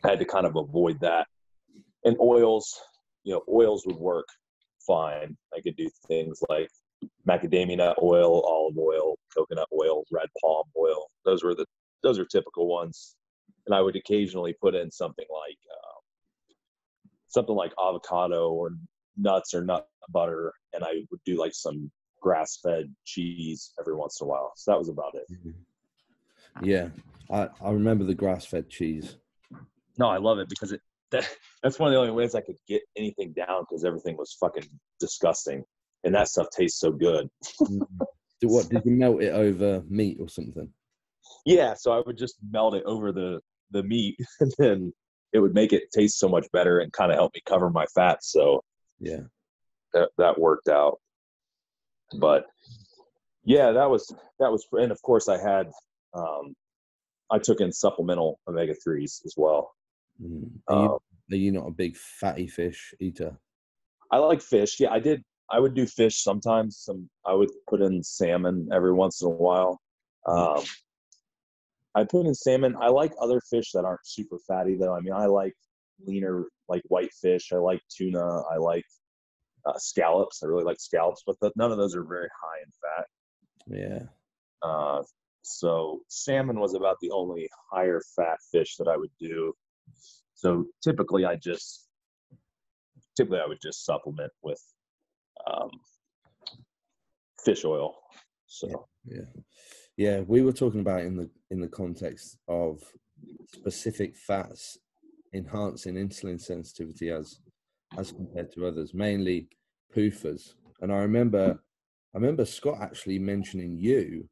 I 0.04 0.10
had 0.10 0.18
to 0.20 0.24
kind 0.24 0.46
of 0.46 0.56
avoid 0.56 1.00
that. 1.00 1.26
And 2.04 2.16
oils, 2.20 2.78
you 3.24 3.32
know, 3.32 3.42
oils 3.52 3.84
would 3.86 3.96
work 3.96 4.26
fine. 4.86 5.36
I 5.54 5.60
could 5.60 5.76
do 5.76 5.88
things 6.06 6.38
like 6.48 6.68
macadamia 7.28 7.78
nut 7.78 7.98
oil, 8.02 8.42
olive 8.42 8.78
oil, 8.78 9.16
coconut 9.36 9.68
oil, 9.72 10.04
red 10.12 10.28
palm 10.40 10.64
oil. 10.78 11.06
Those 11.24 11.42
were 11.42 11.54
the 11.54 11.66
those 12.02 12.18
are 12.18 12.26
typical 12.26 12.68
ones 12.68 13.16
and 13.66 13.74
I 13.74 13.80
would 13.80 13.96
occasionally 13.96 14.54
put 14.60 14.74
in 14.74 14.90
something 14.90 15.26
like 15.30 15.58
uh, 15.70 16.00
something 17.28 17.54
like 17.54 17.72
avocado 17.80 18.50
or 18.50 18.70
nuts 19.16 19.54
or 19.54 19.64
nut 19.64 19.88
butter, 20.10 20.52
and 20.72 20.84
I 20.84 21.04
would 21.10 21.20
do 21.24 21.38
like 21.38 21.54
some 21.54 21.90
grass-fed 22.20 22.94
cheese 23.04 23.72
every 23.78 23.94
once 23.94 24.20
in 24.20 24.26
a 24.26 24.28
while. 24.28 24.52
So 24.56 24.70
that 24.70 24.78
was 24.78 24.88
about 24.88 25.14
it. 25.14 25.26
Mm-hmm. 25.32 26.64
Yeah, 26.64 26.88
I 27.30 27.48
I 27.62 27.70
remember 27.70 28.04
the 28.04 28.14
grass-fed 28.14 28.68
cheese 28.68 29.16
no, 29.98 30.08
I 30.08 30.18
love 30.18 30.38
it 30.38 30.48
because 30.48 30.72
it 30.72 30.80
that, 31.10 31.28
that's 31.62 31.78
one 31.78 31.88
of 31.88 31.92
the 31.92 32.00
only 32.00 32.12
ways 32.12 32.34
I 32.34 32.40
could 32.40 32.56
get 32.66 32.82
anything 32.96 33.32
down 33.32 33.62
because 33.62 33.84
everything 33.84 34.16
was 34.16 34.36
fucking 34.40 34.64
disgusting, 34.98 35.62
and 36.02 36.14
that 36.14 36.28
stuff 36.28 36.48
tastes 36.50 36.80
so 36.80 36.90
good. 36.90 37.28
Do 37.68 38.48
what? 38.48 38.68
Did 38.68 38.82
you 38.84 38.90
melt 38.90 39.22
it 39.22 39.30
over 39.32 39.84
meat 39.88 40.18
or 40.20 40.28
something? 40.28 40.68
Yeah, 41.46 41.74
so 41.74 41.92
I 41.92 42.02
would 42.06 42.16
just 42.16 42.36
melt 42.50 42.74
it 42.74 42.84
over 42.84 43.12
the 43.12 43.40
the 43.70 43.82
meat, 43.82 44.16
and 44.40 44.52
then 44.58 44.92
it 45.32 45.40
would 45.40 45.54
make 45.54 45.72
it 45.72 45.90
taste 45.92 46.18
so 46.18 46.28
much 46.28 46.46
better 46.52 46.78
and 46.80 46.92
kind 46.92 47.10
of 47.10 47.16
help 47.16 47.34
me 47.34 47.42
cover 47.46 47.70
my 47.70 47.86
fats. 47.94 48.30
So 48.30 48.62
Yeah. 49.00 49.22
that 49.92 50.10
that 50.18 50.38
worked 50.38 50.68
out. 50.68 51.00
But 52.18 52.46
yeah, 53.44 53.72
that 53.72 53.90
was 53.90 54.14
that 54.38 54.50
was, 54.50 54.66
and 54.72 54.92
of 54.92 55.00
course 55.02 55.28
I 55.28 55.38
had, 55.38 55.70
um, 56.14 56.54
I 57.30 57.38
took 57.38 57.60
in 57.60 57.72
supplemental 57.72 58.38
omega 58.46 58.74
threes 58.74 59.22
as 59.24 59.34
well. 59.36 59.74
Mm. 60.22 60.50
Are, 60.68 60.76
you, 60.76 60.92
Um, 60.92 60.98
are 61.32 61.36
you 61.36 61.52
not 61.52 61.66
a 61.66 61.70
big 61.72 61.96
fatty 61.96 62.46
fish 62.46 62.94
eater? 63.00 63.36
I 64.10 64.18
like 64.18 64.40
fish. 64.40 64.78
Yeah, 64.78 64.92
I 64.92 65.00
did. 65.00 65.22
I 65.50 65.58
would 65.58 65.74
do 65.74 65.86
fish 65.86 66.22
sometimes. 66.22 66.78
Some 66.78 67.10
I 67.26 67.34
would 67.34 67.50
put 67.68 67.82
in 67.82 68.02
salmon 68.02 68.68
every 68.72 68.92
once 68.92 69.20
in 69.22 69.28
a 69.28 69.30
while. 69.30 69.80
Um, 70.26 70.62
I 71.94 72.04
put 72.04 72.26
in 72.26 72.34
salmon. 72.34 72.74
I 72.80 72.88
like 72.88 73.12
other 73.20 73.40
fish 73.50 73.72
that 73.72 73.84
aren't 73.84 74.06
super 74.06 74.38
fatty 74.46 74.76
though. 74.76 74.94
I 74.94 75.00
mean, 75.00 75.12
I 75.12 75.26
like 75.26 75.54
leaner, 76.04 76.44
like 76.68 76.82
white 76.88 77.12
fish. 77.20 77.52
I 77.52 77.56
like 77.56 77.80
tuna. 77.88 78.42
I 78.50 78.56
like 78.56 78.84
uh, 79.66 79.78
scallops. 79.78 80.42
I 80.42 80.46
really 80.46 80.64
like 80.64 80.80
scallops, 80.80 81.22
but 81.26 81.36
th- 81.40 81.52
none 81.56 81.70
of 81.70 81.78
those 81.78 81.94
are 81.94 82.04
very 82.04 82.28
high 82.42 82.60
in 82.64 82.72
fat. 82.82 83.06
Yeah. 84.62 84.68
Uh, 84.68 85.02
so 85.42 86.00
salmon 86.08 86.58
was 86.58 86.74
about 86.74 86.96
the 87.00 87.10
only 87.10 87.48
higher 87.70 88.00
fat 88.16 88.38
fish 88.50 88.76
that 88.76 88.88
I 88.88 88.96
would 88.96 89.10
do. 89.20 89.52
So 90.34 90.66
typically, 90.82 91.24
I 91.24 91.36
just 91.36 91.88
typically 93.16 93.40
I 93.40 93.46
would 93.46 93.60
just 93.62 93.84
supplement 93.84 94.32
with 94.42 94.60
um, 95.46 95.70
fish 97.44 97.64
oil. 97.64 97.94
So 98.46 98.88
Yeah. 99.04 99.16
Yeah. 99.16 99.42
Yeah, 99.96 100.20
we 100.20 100.42
were 100.42 100.52
talking 100.52 100.80
about 100.80 101.02
in 101.02 101.16
the 101.16 101.30
in 101.50 101.60
the 101.60 101.68
context 101.68 102.38
of 102.48 102.80
specific 103.52 104.16
fats 104.16 104.78
enhancing 105.32 105.94
insulin 105.94 106.40
sensitivity 106.40 107.10
as 107.10 107.38
as 107.96 108.12
compared 108.12 108.52
to 108.52 108.66
others, 108.66 108.92
mainly 108.94 109.48
PUFAs. 109.94 110.54
And 110.80 110.92
I 110.92 110.96
remember 110.98 111.58
I 112.14 112.18
remember 112.18 112.44
Scott 112.44 112.78
actually 112.80 113.18
mentioning 113.18 113.76
you 113.76 114.28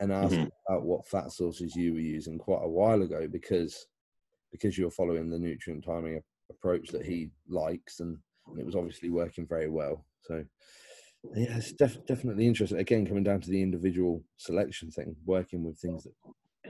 and 0.00 0.12
asking 0.12 0.46
mm-hmm. 0.46 0.72
about 0.72 0.84
what 0.84 1.06
fat 1.06 1.32
sources 1.32 1.74
you 1.74 1.94
were 1.94 2.00
using 2.00 2.38
quite 2.38 2.62
a 2.62 2.68
while 2.68 3.02
ago 3.02 3.28
because 3.30 3.86
because 4.52 4.76
you 4.76 4.84
were 4.84 4.90
following 4.90 5.30
the 5.30 5.38
nutrient 5.38 5.84
timing 5.84 6.20
approach 6.50 6.88
that 6.90 7.04
he 7.04 7.30
likes 7.48 8.00
and, 8.00 8.16
and 8.48 8.60
it 8.60 8.66
was 8.66 8.76
obviously 8.76 9.10
working 9.10 9.46
very 9.46 9.68
well. 9.68 10.04
So 10.22 10.44
yeah, 11.34 11.56
it's 11.56 11.72
def- 11.72 12.04
definitely 12.06 12.46
interesting. 12.46 12.78
Again, 12.78 13.06
coming 13.06 13.24
down 13.24 13.40
to 13.40 13.50
the 13.50 13.62
individual 13.62 14.22
selection 14.36 14.90
thing, 14.90 15.16
working 15.24 15.64
with 15.64 15.78
things 15.78 16.04
that 16.04 16.14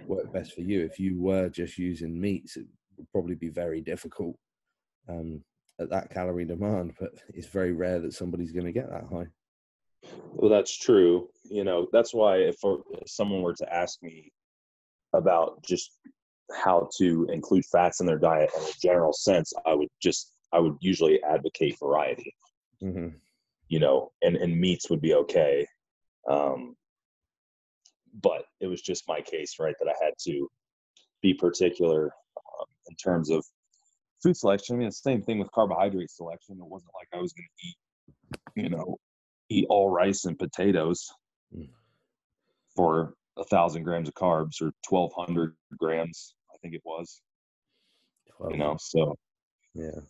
work 0.06 0.32
best 0.32 0.54
for 0.54 0.62
you. 0.62 0.84
If 0.84 0.98
you 0.98 1.20
were 1.20 1.48
just 1.48 1.78
using 1.78 2.20
meats, 2.20 2.56
it 2.56 2.66
would 2.96 3.10
probably 3.12 3.34
be 3.34 3.48
very 3.48 3.80
difficult 3.80 4.36
um, 5.08 5.42
at 5.80 5.90
that 5.90 6.10
calorie 6.10 6.44
demand. 6.44 6.94
But 6.98 7.12
it's 7.34 7.48
very 7.48 7.72
rare 7.72 8.00
that 8.00 8.14
somebody's 8.14 8.52
going 8.52 8.66
to 8.66 8.72
get 8.72 8.90
that 8.90 9.04
high. 9.04 9.26
Well, 10.32 10.50
that's 10.50 10.76
true. 10.76 11.28
You 11.44 11.64
know, 11.64 11.88
that's 11.92 12.14
why 12.14 12.38
if, 12.38 12.56
if 12.62 13.08
someone 13.08 13.42
were 13.42 13.54
to 13.54 13.75
ask 13.75 14.02
me 14.02 14.30
about 15.12 15.62
just 15.64 15.98
how 16.52 16.88
to 16.98 17.26
include 17.32 17.64
fats 17.64 18.00
in 18.00 18.06
their 18.06 18.18
diet 18.18 18.50
in 18.56 18.62
a 18.62 18.72
general 18.80 19.12
sense, 19.12 19.52
I 19.64 19.75
would 19.75 19.88
just 20.00 20.32
I 20.52 20.60
would 20.60 20.76
usually 20.80 21.22
advocate 21.22 21.78
variety. 21.78 22.34
hmm 22.80 23.08
You 23.68 23.80
know, 23.80 24.12
and 24.23 24.37
and 24.37 24.58
meats 24.58 24.88
would 24.90 25.00
be 25.00 25.14
okay. 25.14 25.66
Um, 26.30 26.76
but 28.23 28.44
it 28.61 28.66
was 28.66 28.80
just 28.80 29.08
my 29.08 29.20
case, 29.20 29.56
right, 29.58 29.75
that 29.78 29.88
I 29.88 30.04
had 30.04 30.14
to 30.25 30.49
be 31.23 31.35
particular 31.35 32.04
um, 32.37 32.66
in 32.88 32.96
terms 32.96 33.30
of 33.30 33.44
food 34.23 34.37
selection. 34.37 34.76
I 34.76 34.78
mean, 34.78 34.88
the 34.88 34.92
same 34.92 35.23
thing 35.23 35.38
with 35.38 35.50
carbohydrate 35.52 36.11
selection. 36.11 36.56
It 36.58 36.66
wasn't 36.66 36.92
like 36.94 37.08
I 37.12 37.20
was 37.20 37.32
going 37.32 37.49
to 37.58 37.66
eat, 37.66 38.64
you 38.64 38.70
know, 38.70 38.96
eat 39.50 39.66
all 39.68 39.90
rice 39.90 40.25
and 40.25 40.38
potatoes 40.38 41.08
Mm. 41.54 41.68
for 42.75 43.14
a 43.37 43.44
thousand 43.44 43.85
grams 43.85 44.08
of 44.08 44.14
carbs 44.14 44.61
or 44.61 44.73
twelve 44.88 45.12
hundred 45.14 45.54
grams, 45.78 46.35
I 46.52 46.58
think 46.58 46.75
it 46.75 46.82
was. 46.85 47.20
You 48.50 48.56
know, 48.56 48.76
so 48.78 49.16
yeah, 49.75 50.00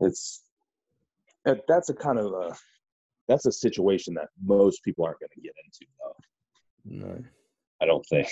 it's 0.00 0.42
that- 1.44 1.64
that's 1.68 1.88
a 1.88 1.94
kind 1.94 2.18
of 2.18 2.32
a 2.32 2.56
that's 3.28 3.46
a 3.46 3.52
situation 3.52 4.14
that 4.14 4.28
most 4.42 4.82
people 4.82 5.04
aren't 5.04 5.20
going 5.20 5.30
to 5.32 5.40
get 5.40 5.54
into, 5.64 5.86
though. 6.00 6.16
no, 6.84 7.24
I 7.80 7.86
don't 7.86 8.04
think. 8.06 8.28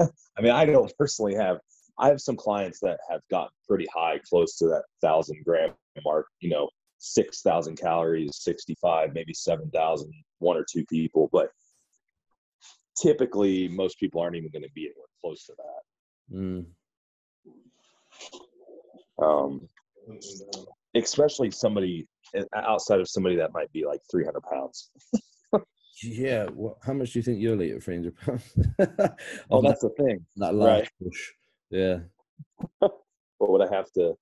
I 0.38 0.40
mean, 0.40 0.52
I 0.52 0.64
don't 0.64 0.92
personally 0.96 1.34
have. 1.34 1.58
I 1.98 2.08
have 2.08 2.20
some 2.20 2.36
clients 2.36 2.78
that 2.80 3.00
have 3.10 3.22
gotten 3.30 3.50
pretty 3.66 3.86
high, 3.92 4.20
close 4.28 4.56
to 4.58 4.66
that 4.66 4.84
thousand 5.02 5.42
gram 5.44 5.74
mark. 6.04 6.26
You 6.40 6.50
know, 6.50 6.68
six 6.98 7.42
thousand 7.42 7.76
calories, 7.76 8.38
sixty-five, 8.42 9.12
maybe 9.14 9.34
seven 9.34 9.68
thousand, 9.70 10.12
one 10.38 10.56
or 10.56 10.64
two 10.70 10.84
people. 10.86 11.28
But 11.32 11.50
typically, 13.00 13.66
most 13.68 13.98
people 13.98 14.20
aren't 14.20 14.36
even 14.36 14.50
going 14.52 14.62
to 14.62 14.70
be 14.74 14.82
anywhere 14.86 15.06
close 15.20 15.44
to 15.46 15.54
that. 15.58 16.36
mm. 16.36 16.66
Um, 19.18 19.66
especially 20.94 21.50
somebody 21.50 22.06
Uh, 22.34 22.42
outside 22.56 23.00
of 23.00 23.08
somebody 23.08 23.36
that 23.36 23.52
might 23.52 23.70
be 23.72 23.84
like 23.86 24.00
three 24.10 24.24
hundred 24.24 24.42
pounds. 24.42 24.90
yeah. 26.02 26.46
What, 26.46 26.76
how 26.82 26.92
much 26.92 27.12
do 27.12 27.18
you 27.18 27.22
think 27.22 27.40
you'll 27.40 27.62
eat 27.62 27.74
at 27.74 27.82
three 27.82 27.96
hundred 27.96 28.16
pounds? 28.18 28.42
Oh, 29.50 29.58
On 29.58 29.62
that, 29.62 29.70
that's 29.70 29.82
the 29.82 29.90
thing. 29.90 30.24
that 30.36 30.54
last 30.54 30.80
right. 30.80 30.88
push. 31.02 31.32
Yeah. 31.70 31.98
What 33.38 33.50
would 33.50 33.62
I 33.62 33.74
have 33.74 33.92
to? 33.92 34.14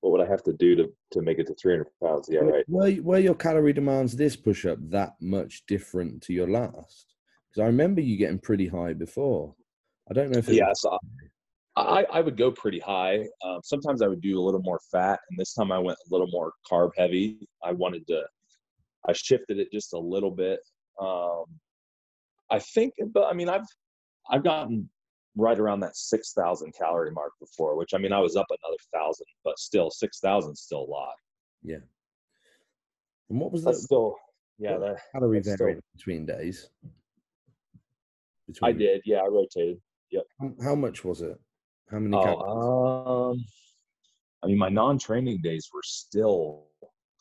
What 0.00 0.12
would 0.12 0.26
I 0.26 0.30
have 0.30 0.42
to 0.44 0.52
do 0.54 0.74
to 0.76 0.92
to 1.12 1.20
make 1.22 1.38
it 1.38 1.46
to 1.48 1.54
three 1.54 1.74
hundred 1.74 1.88
pounds? 2.02 2.28
Yeah, 2.30 2.40
right. 2.40 2.64
Were, 2.66 2.94
were 3.02 3.18
your 3.18 3.34
calorie 3.34 3.74
demands 3.74 4.16
this 4.16 4.36
push 4.36 4.64
up 4.64 4.78
that 4.90 5.14
much 5.20 5.64
different 5.66 6.22
to 6.22 6.32
your 6.32 6.48
last? 6.48 7.14
Because 7.50 7.62
I 7.62 7.66
remember 7.66 8.00
you 8.00 8.16
getting 8.16 8.38
pretty 8.38 8.66
high 8.66 8.94
before. 8.94 9.54
I 10.10 10.14
don't 10.14 10.30
know 10.30 10.38
if 10.38 10.48
it 10.48 10.54
Yeah, 10.54 10.72
so 10.74 10.92
I, 10.92 10.96
I 11.76 12.20
would 12.20 12.36
go 12.36 12.50
pretty 12.52 12.78
high. 12.78 13.26
Um, 13.44 13.60
sometimes 13.64 14.00
I 14.00 14.06
would 14.06 14.20
do 14.20 14.38
a 14.38 14.42
little 14.42 14.62
more 14.62 14.80
fat, 14.92 15.18
and 15.28 15.38
this 15.38 15.54
time 15.54 15.72
I 15.72 15.78
went 15.78 15.98
a 15.98 16.12
little 16.12 16.28
more 16.28 16.52
carb 16.70 16.90
heavy. 16.96 17.48
I 17.64 17.72
wanted 17.72 18.06
to, 18.08 18.22
I 19.08 19.12
shifted 19.12 19.58
it 19.58 19.72
just 19.72 19.92
a 19.92 19.98
little 19.98 20.30
bit. 20.30 20.60
Um, 21.00 21.44
I 22.50 22.60
think, 22.60 22.94
but 23.12 23.24
I 23.24 23.32
mean, 23.32 23.48
I've 23.48 23.66
I've 24.30 24.44
gotten 24.44 24.88
right 25.36 25.58
around 25.58 25.80
that 25.80 25.96
six 25.96 26.32
thousand 26.32 26.74
calorie 26.78 27.10
mark 27.10 27.32
before, 27.40 27.76
which 27.76 27.92
I 27.92 27.98
mean, 27.98 28.12
I 28.12 28.20
was 28.20 28.36
up 28.36 28.46
another 28.48 28.78
thousand, 28.92 29.26
but 29.42 29.58
still 29.58 29.90
six 29.90 30.20
thousand 30.20 30.54
still 30.54 30.82
a 30.82 30.90
lot. 30.90 31.14
Yeah. 31.62 31.78
And 33.30 33.40
what 33.40 33.50
was 33.50 33.64
that? 33.64 33.74
still, 33.74 34.14
yeah, 34.58 34.78
that 34.78 34.98
calorie 35.12 35.38
that's 35.38 35.48
still- 35.54 35.66
variance 35.66 35.84
between 35.96 36.26
days? 36.26 36.68
I 38.62 38.72
did. 38.72 39.00
Yeah, 39.04 39.18
I 39.18 39.26
rotated. 39.26 39.80
How, 40.38 40.52
how 40.62 40.74
much 40.76 41.04
was 41.04 41.22
it? 41.22 41.40
How 41.90 41.98
many? 41.98 42.16
Oh, 42.16 43.30
um, 43.32 43.44
I 44.42 44.46
mean, 44.46 44.58
my 44.58 44.68
non-training 44.68 45.40
days 45.42 45.68
were 45.72 45.82
still 45.82 46.66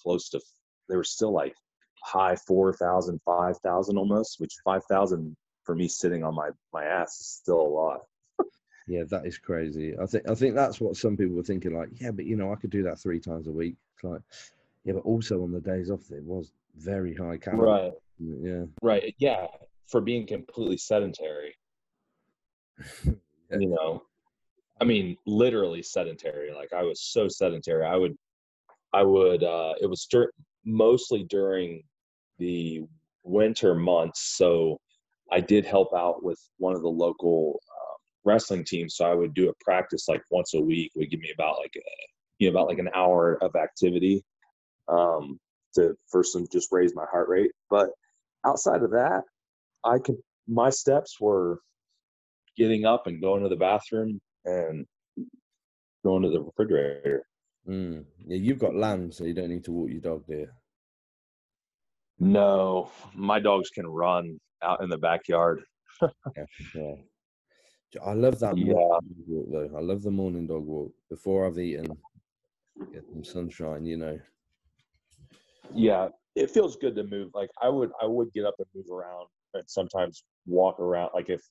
close 0.02 0.30
to. 0.30 0.42
They 0.90 0.96
were 0.96 1.04
still 1.04 1.32
like 1.32 1.56
high 2.04 2.36
4,000, 2.36 3.20
5,000 3.26 3.98
almost, 3.98 4.40
which 4.40 4.54
5,000 4.66 5.36
for 5.64 5.76
me 5.76 5.88
sitting 5.88 6.24
on 6.24 6.36
my 6.36 6.50
my 6.74 6.84
ass 6.84 7.20
is 7.22 7.28
still 7.28 7.62
a 7.62 7.68
lot. 7.70 8.02
Yeah, 8.88 9.04
that 9.10 9.26
is 9.26 9.38
crazy. 9.38 9.98
I 9.98 10.06
think 10.06 10.30
I 10.30 10.36
think 10.36 10.56
that's 10.56 10.82
what 10.82 10.98
some 10.98 11.16
people 11.16 11.36
were 11.36 11.44
thinking. 11.44 11.74
Like, 11.74 11.90
yeah, 11.94 12.12
but 12.12 12.26
you 12.26 12.36
know, 12.36 12.52
I 12.52 12.56
could 12.58 12.70
do 12.70 12.84
that 12.84 13.00
three 13.00 13.20
times 13.20 13.48
a 13.48 13.52
week. 13.52 13.76
It's 13.96 14.04
like, 14.04 14.22
yeah, 14.84 14.94
but 14.94 15.06
also 15.06 15.42
on 15.44 15.52
the 15.54 15.62
days 15.62 15.90
off, 15.90 16.12
it 16.12 16.24
was 16.24 16.52
very 16.76 17.16
high 17.16 17.38
calorie. 17.38 17.70
Right, 17.70 17.94
Yeah. 18.20 18.66
right, 18.82 19.16
yeah. 19.20 19.48
For 19.88 20.02
being 20.02 20.28
completely 20.28 20.78
sedentary, 20.78 21.56
Yeah. 23.06 23.58
you 23.60 23.68
know, 23.70 24.04
I 24.82 24.86
mean, 24.86 25.18
literally 25.26 25.84
sedentary. 25.84 26.54
Like 26.54 26.74
I 26.74 26.84
was 26.84 27.02
so 27.02 27.28
sedentary. 27.28 27.86
I 27.86 27.96
would, 27.96 28.16
I 28.94 29.04
would. 29.04 29.44
uh 29.44 29.74
It 29.82 29.88
was 29.90 30.06
dur- 30.06 30.34
mostly 30.66 31.24
during 31.24 31.84
the 32.40 32.82
winter 33.24 33.76
months, 33.76 34.36
so 34.38 34.80
I 35.32 35.40
did 35.40 35.66
help 35.66 35.94
out 35.96 36.24
with 36.24 36.40
one 36.58 36.76
of 36.76 36.82
the 36.82 36.90
local 36.90 37.60
um, 37.72 37.98
wrestling 38.26 38.66
teams. 38.66 38.96
So 38.96 39.06
I 39.06 39.14
would 39.14 39.34
do 39.34 39.50
a 39.50 39.54
practice 39.64 40.08
like 40.08 40.22
once 40.32 40.54
a 40.54 40.62
week. 40.62 40.92
Would 40.96 41.10
give 41.12 41.20
me 41.22 41.32
about 41.34 41.58
like 41.60 41.74
a, 41.76 41.82
you 42.40 42.48
know 42.52 42.58
about 42.58 42.68
like 42.70 42.80
an 42.80 42.90
hour 42.94 43.38
of 43.42 43.56
activity 43.56 44.24
um, 44.88 45.40
to 45.76 45.96
first 46.12 46.36
and 46.36 46.50
just 46.52 46.70
raise 46.72 46.94
my 46.96 47.06
heart 47.12 47.30
rate. 47.30 47.52
But 47.70 47.90
outside 48.46 48.84
of 48.84 48.92
that, 48.92 49.24
I 49.86 50.00
could 50.00 50.18
my 50.48 50.70
steps 50.70 51.20
were 51.22 51.60
getting 52.58 52.86
up 52.86 53.08
and 53.08 53.22
going 53.22 53.44
to 53.44 53.50
the 53.50 53.56
bathroom 53.56 54.20
and 54.46 54.86
go 56.04 56.18
into 56.18 56.30
the 56.30 56.42
refrigerator. 56.42 57.26
Mm. 57.68 58.06
Yeah, 58.26 58.38
you've 58.38 58.60
got 58.60 58.76
land, 58.76 59.14
so 59.14 59.24
you 59.24 59.34
don't 59.34 59.50
need 59.50 59.64
to 59.66 59.72
walk 59.72 59.90
your 59.90 60.02
dog, 60.02 60.28
do 60.28 60.34
you? 60.34 60.50
No, 62.20 62.92
my 63.16 63.40
dogs 63.40 63.70
can 63.70 63.88
run 63.88 64.40
out 64.62 64.82
in 64.84 64.90
the 64.90 64.98
backyard. 64.98 65.64
Yeah, 66.36 66.46
yeah. 66.74 66.96
I 68.04 68.14
love 68.14 68.40
that 68.40 68.58
Yeah. 68.58 68.74
morning 68.74 68.90
dog 68.90 69.04
walk 69.28 69.48
though. 69.52 69.78
I 69.78 69.82
love 69.82 70.02
the 70.02 70.12
morning 70.12 70.48
dog 70.48 70.66
walk 70.66 70.92
before 71.10 71.46
I've 71.46 71.60
eaten. 71.60 71.86
Get 72.92 73.06
some 73.08 73.24
sunshine, 73.24 73.86
you 73.86 73.98
know. 73.98 74.20
Yeah, 75.76 76.10
it 76.36 76.50
feels 76.50 76.76
good 76.76 76.96
to 76.96 77.04
move. 77.04 77.30
Like 77.36 77.52
I 77.62 77.70
would, 77.70 77.92
I 78.02 78.08
would 78.08 78.34
get 78.34 78.46
up 78.46 78.56
and 78.58 78.68
move 78.74 78.90
around, 78.92 79.28
and 79.54 79.64
sometimes 79.68 80.24
walk 80.48 80.80
around. 80.80 81.12
Like 81.14 81.30
if 81.30 81.42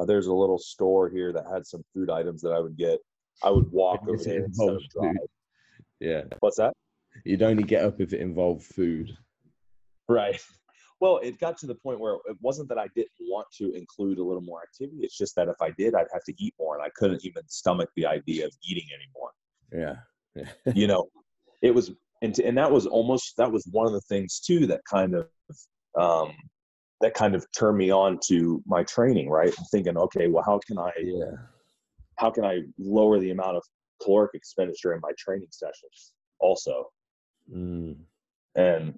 uh, 0.00 0.04
there's 0.04 0.26
a 0.26 0.34
little 0.34 0.58
store 0.58 1.08
here 1.08 1.32
that 1.32 1.44
had 1.52 1.66
some 1.66 1.82
food 1.92 2.10
items 2.10 2.40
that 2.42 2.52
I 2.52 2.60
would 2.60 2.76
get, 2.76 3.00
I 3.42 3.50
would 3.50 3.70
walk 3.70 4.00
over 4.08 4.22
there 4.22 4.44
instead 4.44 4.68
of 4.68 4.82
drive. 4.88 5.16
Yeah, 6.00 6.22
What's 6.40 6.56
that? 6.56 6.72
you'd 7.24 7.42
only 7.42 7.64
get 7.64 7.84
up 7.84 8.00
if 8.00 8.12
it 8.12 8.20
involved 8.20 8.64
food. 8.64 9.16
Right. 10.08 10.40
Well, 11.02 11.18
it 11.22 11.40
got 11.40 11.56
to 11.60 11.66
the 11.66 11.76
point 11.76 11.98
where 11.98 12.16
it 12.26 12.36
wasn't 12.42 12.68
that 12.68 12.76
I 12.76 12.86
didn't 12.94 13.08
want 13.20 13.46
to 13.56 13.72
include 13.72 14.18
a 14.18 14.22
little 14.22 14.42
more 14.42 14.62
activity. 14.62 14.98
It's 15.00 15.16
just 15.16 15.34
that 15.36 15.48
if 15.48 15.56
I 15.62 15.70
did, 15.70 15.94
I'd 15.94 16.08
have 16.12 16.24
to 16.24 16.34
eat 16.36 16.52
more, 16.60 16.74
and 16.74 16.84
I 16.84 16.90
couldn't 16.94 17.24
even 17.24 17.42
stomach 17.46 17.88
the 17.96 18.04
idea 18.04 18.44
of 18.44 18.52
eating 18.62 18.84
anymore. 18.92 19.30
Yeah, 19.72 20.44
yeah, 20.66 20.72
you 20.74 20.86
know, 20.86 21.08
it 21.62 21.74
was, 21.74 21.92
and, 22.20 22.38
and 22.40 22.58
that 22.58 22.70
was 22.70 22.84
almost 22.84 23.38
that 23.38 23.50
was 23.50 23.66
one 23.72 23.86
of 23.86 23.94
the 23.94 24.02
things 24.02 24.40
too 24.40 24.66
that 24.66 24.82
kind 24.84 25.14
of, 25.14 25.26
um, 25.98 26.34
that 27.00 27.14
kind 27.14 27.34
of 27.34 27.46
turned 27.56 27.78
me 27.78 27.90
on 27.90 28.18
to 28.26 28.62
my 28.66 28.84
training. 28.84 29.28
Right, 29.28 29.54
I'm 29.58 29.64
thinking, 29.66 29.96
okay, 29.96 30.28
well, 30.28 30.44
how 30.44 30.60
can 30.66 30.78
I, 30.78 30.90
yeah. 31.02 31.32
how 32.16 32.30
can 32.30 32.44
I 32.44 32.62
lower 32.78 33.18
the 33.18 33.30
amount 33.30 33.56
of 33.56 33.62
caloric 34.02 34.32
expenditure 34.34 34.94
in 34.94 35.00
my 35.02 35.12
training 35.18 35.48
sessions 35.50 36.12
also? 36.38 36.86
Mm. 37.52 37.96
and 38.54 38.94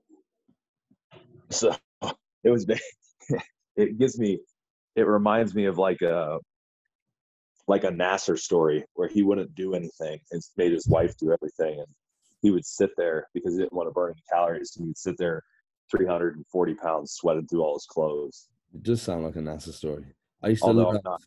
so 1.50 1.74
it 2.44 2.50
was 2.50 2.66
it 3.76 3.98
gives 3.98 4.18
me 4.18 4.38
it 4.96 5.06
reminds 5.06 5.54
me 5.54 5.66
of 5.66 5.78
like 5.78 6.02
a 6.02 6.38
like 7.68 7.84
a 7.84 7.90
Nasser 7.90 8.36
story 8.36 8.84
where 8.94 9.08
he 9.08 9.22
wouldn't 9.22 9.54
do 9.54 9.74
anything 9.74 10.18
and 10.32 10.42
made 10.56 10.72
his 10.72 10.86
wife 10.88 11.16
do 11.16 11.32
everything 11.32 11.78
and 11.78 11.86
he 12.42 12.50
would 12.50 12.66
sit 12.66 12.90
there 12.96 13.28
because 13.34 13.54
he 13.54 13.60
didn't 13.60 13.72
want 13.72 13.88
to 13.88 13.92
burn 13.92 14.12
any 14.12 14.22
calories 14.30 14.74
And 14.76 14.84
he 14.84 14.88
would 14.88 14.98
sit 14.98 15.16
there 15.16 15.42
340 15.96 16.74
pounds 16.74 17.12
sweating 17.12 17.46
through 17.46 17.62
all 17.62 17.74
his 17.74 17.86
clothes 17.86 18.48
It 18.74 18.82
does 18.82 19.02
sound 19.02 19.24
like 19.24 19.36
a 19.36 19.40
Nasser 19.40 19.72
story. 19.72 20.06
I 20.42 20.48
used 20.48 20.62
to 20.62 20.68
although 20.68 20.88
love 20.90 21.18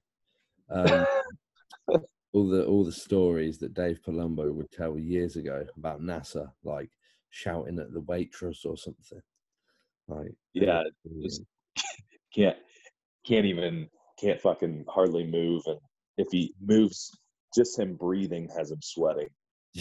I'm 0.70 1.06
um, 1.90 2.02
all 2.34 2.48
the 2.48 2.66
all 2.66 2.84
the 2.84 2.92
stories 2.92 3.60
that 3.60 3.74
Dave 3.74 4.00
Palumbo 4.06 4.52
would 4.54 4.72
tell 4.72 4.98
years 4.98 5.36
ago 5.36 5.66
about 5.78 6.02
Nasser, 6.02 6.52
like 6.64 6.90
shouting 7.30 7.80
at 7.80 7.94
the 7.94 8.02
waitress 8.02 8.66
or 8.66 8.76
something. 8.76 9.22
Like 10.08 10.34
yeah 10.54 10.84
just 11.22 11.44
can't 12.34 12.58
can't 13.26 13.46
even 13.46 13.88
can't 14.20 14.42
fucking 14.42 14.86
hardly 14.88 15.26
move 15.26 15.64
and 15.66 15.80
if 16.18 16.28
he 16.32 16.54
moves 16.62 17.12
just 17.56 17.78
him 17.78 17.96
breathing 17.96 18.50
has 18.56 18.72
him 18.72 18.82
sweating 18.82 19.30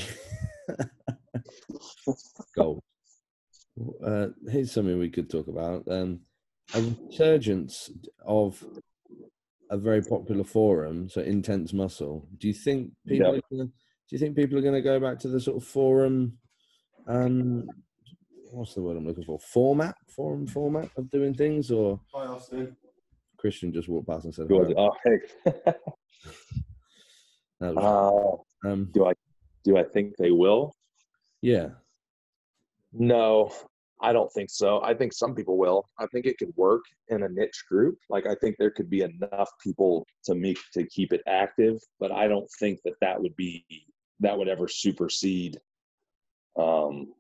gold. 2.57 2.83
Uh, 4.05 4.29
here's 4.49 4.73
something 4.73 4.99
we 4.99 5.11
could 5.11 5.29
talk 5.31 5.49
about. 5.49 5.85
Um, 5.89 6.21
a 6.75 6.81
resurgence 6.81 7.91
of 8.25 8.63
a 9.71 9.77
very 9.77 10.03
popular 10.03 10.45
forum, 10.45 11.09
so 11.09 11.21
intense 11.21 11.73
muscle. 11.73 12.29
Do 12.39 12.49
you 12.49 12.55
think 12.55 12.93
people? 13.07 13.35
Yep. 13.35 13.45
Are 13.45 13.57
gonna, 13.57 13.65
do 13.65 14.11
you 14.11 14.19
think 14.19 14.37
people 14.37 14.59
are 14.59 14.63
going 14.63 14.75
to 14.75 14.83
go 14.83 15.01
back 15.01 15.19
to 15.21 15.29
the 15.29 15.41
sort 15.41 15.57
of 15.57 15.65
forum? 15.65 16.39
Um, 17.09 17.67
what's 18.53 18.75
the 18.75 18.83
word 18.83 18.97
I'm 18.97 19.07
looking 19.07 19.25
for? 19.25 19.39
Format, 19.39 19.95
forum 20.15 20.47
format 20.47 20.91
of 20.97 21.11
doing 21.11 21.35
things, 21.35 21.71
or 21.71 22.01
Hi, 22.15 22.27
Austin. 22.27 22.77
Christian 23.39 23.73
just 23.73 23.89
walked 23.89 24.09
past 24.09 24.25
and 24.25 24.35
said, 24.35 24.49
Good. 24.49 24.69
"Hello." 24.69 24.91
Oh, 24.91 24.97
hey. 25.05 25.75
Uh, 27.61 28.69
um, 28.69 28.91
do 28.93 29.07
I 29.07 29.13
do 29.65 29.79
I 29.79 29.85
think 29.85 30.17
they 30.19 30.31
will? 30.31 30.75
yeah, 31.41 31.69
No, 32.97 33.51
I 34.01 34.13
don't 34.13 34.33
think 34.33 34.51
so. 34.51 34.83
I 34.83 34.95
think 34.95 35.13
some 35.13 35.35
people 35.35 35.59
will. 35.59 35.89
I 35.99 36.07
think 36.07 36.27
it 36.27 36.39
could 36.39 36.53
work 36.57 36.85
in 37.09 37.23
a 37.23 37.29
niche 37.29 37.65
group. 37.69 37.99
Like 38.09 38.27
I 38.27 38.35
think 38.37 38.57
there 38.59 38.71
could 38.71 38.89
be 38.89 39.03
enough 39.03 39.51
people 39.63 40.07
to 40.25 40.35
make 40.35 40.59
to 40.73 40.87
keep 40.87 41.13
it 41.13 41.23
active, 41.27 41.81
but 41.99 42.13
I 42.13 42.29
don't 42.29 42.49
think 42.59 42.81
that 42.85 42.95
that 43.01 43.21
would 43.21 43.35
be 43.37 43.65
that 44.21 44.37
would 44.37 44.49
ever 44.49 44.69
supersede 44.69 45.59
um, 46.57 47.13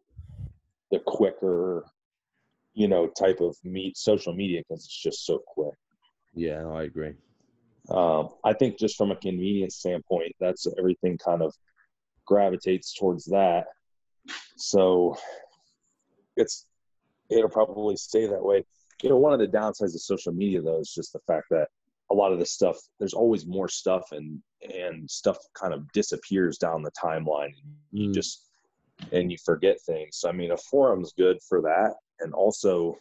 the 0.90 1.00
quicker, 1.00 1.84
you 2.74 2.86
know, 2.86 3.08
type 3.08 3.40
of 3.40 3.56
meet 3.64 3.96
social 3.96 4.32
media 4.32 4.60
because 4.60 4.84
it's 4.84 5.02
just 5.02 5.26
so 5.26 5.42
quick. 5.46 5.74
yeah, 6.34 6.66
I 6.66 6.84
agree. 6.84 7.14
Um, 7.90 8.30
I 8.44 8.52
think 8.52 8.78
just 8.78 8.96
from 8.96 9.10
a 9.10 9.16
convenience 9.16 9.76
standpoint, 9.76 10.32
that's 10.40 10.66
everything 10.78 11.18
kind 11.18 11.42
of 11.42 11.54
gravitates 12.26 12.94
towards 12.94 13.26
that. 13.26 13.66
So 14.56 15.16
it's 16.36 16.66
it'll 17.30 17.48
probably 17.48 17.96
stay 17.96 18.26
that 18.26 18.42
way. 18.44 18.64
You 19.02 19.08
know, 19.10 19.18
one 19.18 19.32
of 19.32 19.38
the 19.38 19.48
downsides 19.48 19.94
of 19.94 20.00
social 20.00 20.32
media 20.32 20.60
though 20.62 20.80
is 20.80 20.92
just 20.94 21.12
the 21.12 21.20
fact 21.26 21.46
that 21.50 21.68
a 22.10 22.14
lot 22.14 22.32
of 22.32 22.38
the 22.38 22.46
stuff 22.46 22.76
there's 22.98 23.14
always 23.14 23.46
more 23.46 23.68
stuff 23.68 24.02
and 24.12 24.40
and 24.62 25.10
stuff 25.10 25.38
kind 25.54 25.72
of 25.74 25.90
disappears 25.92 26.58
down 26.58 26.82
the 26.82 26.90
timeline. 27.02 27.50
You 27.92 28.10
Mm. 28.10 28.14
just 28.14 28.48
and 29.12 29.30
you 29.30 29.36
forget 29.44 29.78
things. 29.82 30.18
So 30.18 30.28
I 30.28 30.32
mean, 30.32 30.52
a 30.52 30.56
forum's 30.56 31.12
good 31.12 31.38
for 31.48 31.60
that, 31.62 31.94
and 32.20 32.32
also 32.34 32.96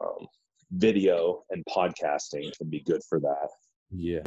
um, 0.00 0.26
video 0.70 1.42
and 1.50 1.64
podcasting 1.66 2.56
can 2.56 2.70
be 2.70 2.80
good 2.80 3.02
for 3.08 3.20
that 3.20 3.48
Yeah, 3.90 4.22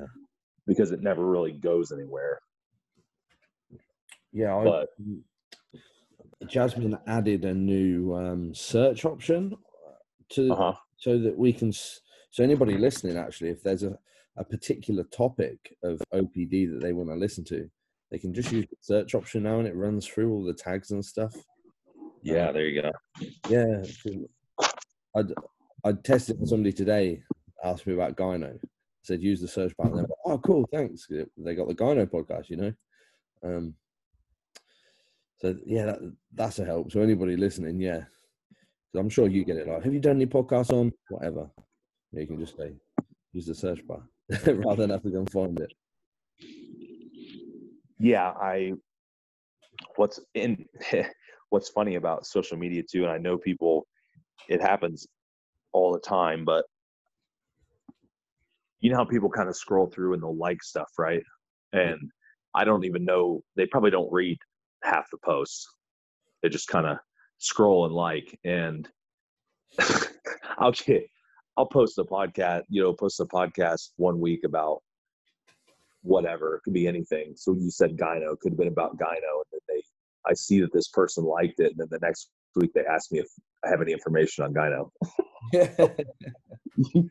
because 0.68 0.92
it 0.92 1.02
never 1.02 1.26
really 1.26 1.54
goes 1.54 1.92
anywhere. 1.92 2.40
yeah. 4.32 4.64
But 4.64 4.90
Jasmine 6.48 6.98
added 7.08 7.46
a 7.46 7.54
new 7.54 8.14
um, 8.16 8.54
search 8.54 9.06
option 9.06 9.56
to 10.30 10.52
uh 10.52 10.56
huh, 10.56 10.74
so 10.98 11.18
that 11.20 11.38
we 11.38 11.54
can 11.54 11.72
so 11.72 12.44
anybody 12.44 12.78
listening 12.78 13.18
actually 13.18 13.50
if 13.50 13.62
there's 13.62 13.84
a, 13.84 13.98
a 14.38 14.44
particular 14.44 15.04
topic 15.06 15.78
of 15.84 16.02
opd 16.14 16.72
that 16.72 16.80
they 16.82 16.94
want 16.94 17.10
to 17.10 17.16
listen 17.16 17.44
to 17.44 17.70
they 18.12 18.18
can 18.18 18.34
just 18.34 18.52
use 18.52 18.66
the 18.70 18.78
search 18.82 19.16
option 19.16 19.44
now 19.44 19.60
and 19.60 19.68
it 19.68 19.76
runs 19.76 20.06
through 20.08 20.32
all 20.32 20.44
the 20.44 20.54
tags 20.54 20.92
and 20.92 21.04
stuff. 21.04 21.34
Yeah, 22.22 22.52
there 22.52 22.66
you 22.66 22.82
go. 22.82 22.92
yeah 23.50 23.84
i'd 25.16 25.32
i'd 25.86 26.04
tested 26.04 26.36
it 26.36 26.40
for 26.40 26.46
somebody 26.48 26.74
today 26.74 27.22
asked 27.64 27.86
me 27.88 27.94
about 27.94 28.16
gyno. 28.18 28.58
Said 29.04 29.22
use 29.22 29.40
the 29.42 29.48
search 29.48 29.76
button 29.78 29.94
They're 29.94 30.02
like, 30.04 30.12
oh 30.26 30.38
cool 30.40 30.68
thanks. 30.72 31.08
They 31.38 31.56
got 31.56 31.68
the 31.68 31.76
gyno 31.76 32.06
podcast 32.08 32.50
you 32.50 32.58
know? 32.58 32.74
Um 33.44 33.76
so 35.46 35.60
yeah 35.66 35.86
that, 35.86 36.16
that's 36.34 36.60
a 36.60 36.66
help. 36.66 36.92
So 36.92 37.02
anybody 37.02 37.36
listening 37.38 37.80
yeah. 37.80 38.04
I'm 38.98 39.10
sure 39.10 39.28
you 39.28 39.44
get 39.44 39.58
it 39.58 39.68
like 39.68 39.84
have 39.84 39.94
you 39.94 40.00
done 40.00 40.16
any 40.16 40.26
podcasts 40.26 40.72
on 40.72 40.92
whatever? 41.10 41.50
Yeah, 42.12 42.22
you 42.22 42.28
can 42.28 42.40
just 42.40 42.58
say 42.58 42.74
use 43.34 43.46
the 43.46 43.56
search 43.56 43.86
bar 43.86 44.02
rather 44.48 44.84
than 44.84 44.90
have 44.92 45.04
to 45.04 45.10
go 45.10 45.20
and 45.20 45.32
find 45.32 45.60
it. 45.60 45.74
Yeah, 48.00 48.30
I. 48.30 48.74
What's 49.98 50.20
in 50.34 50.66
what's 51.50 51.70
funny 51.70 51.96
about 51.96 52.26
social 52.26 52.58
media 52.58 52.84
too, 52.84 53.04
and 53.04 53.12
I 53.12 53.18
know 53.18 53.38
people, 53.38 53.88
it 54.50 54.62
happens 54.62 55.08
all 55.74 55.92
the 55.94 56.00
time, 56.00 56.46
but 56.46 56.66
you 58.80 58.90
know 58.90 58.98
how 58.98 59.06
people 59.06 59.30
kind 59.30 59.50
of 59.50 59.56
scroll 59.56 59.88
through 59.88 60.14
and 60.14 60.24
they'll 60.24 60.38
like 60.38 60.64
stuff, 60.64 60.90
right? 60.98 61.24
Mm-hmm. 61.74 61.94
And 61.94 62.12
I 62.54 62.64
don't 62.64 62.86
even 62.86 63.04
know 63.04 63.42
they 63.56 63.66
probably 63.66 63.92
don't 63.92 64.12
read 64.12 64.38
half 64.86 65.10
the 65.12 65.18
posts. 65.24 65.68
They 66.42 66.50
just 66.50 66.68
kind 66.68 66.86
of 66.86 66.98
scroll 67.38 67.86
and 67.86 67.94
like, 67.94 68.40
and 68.44 68.88
I'll 70.58 70.72
get, 70.72 71.08
I'll 71.58 71.66
post 71.66 71.98
a 71.98 72.04
podcast, 72.04 72.64
you 72.70 72.82
know, 72.82 72.94
post 72.94 73.20
a 73.20 73.26
podcast 73.26 73.90
one 73.98 74.20
week 74.20 74.42
about 74.46 74.82
whatever. 76.02 76.56
It 76.56 76.64
could 76.64 76.74
be 76.74 76.88
anything. 76.88 77.34
So 77.36 77.54
you 77.54 77.70
said 77.72 77.98
gyno, 77.98 78.34
it 78.34 78.40
could 78.40 78.54
have 78.54 78.60
been 78.60 78.68
about 78.68 78.98
gyno, 78.98 79.42
and 79.42 79.46
then 79.52 79.60
they, 79.68 79.82
I 80.26 80.34
see 80.34 80.62
that 80.62 80.74
this 80.74 80.90
person 80.90 81.24
liked 81.24 81.60
it, 81.60 81.72
and 81.72 81.78
then 81.78 81.88
the 81.90 82.00
next 82.00 82.30
week 82.56 82.74
they 82.74 82.86
ask 82.86 83.12
me 83.12 83.20
if 83.20 83.28
I 83.66 83.70
have 83.70 83.82
any 83.82 83.92
information 83.92 84.44
on 84.44 84.54
gyno. 84.54 84.90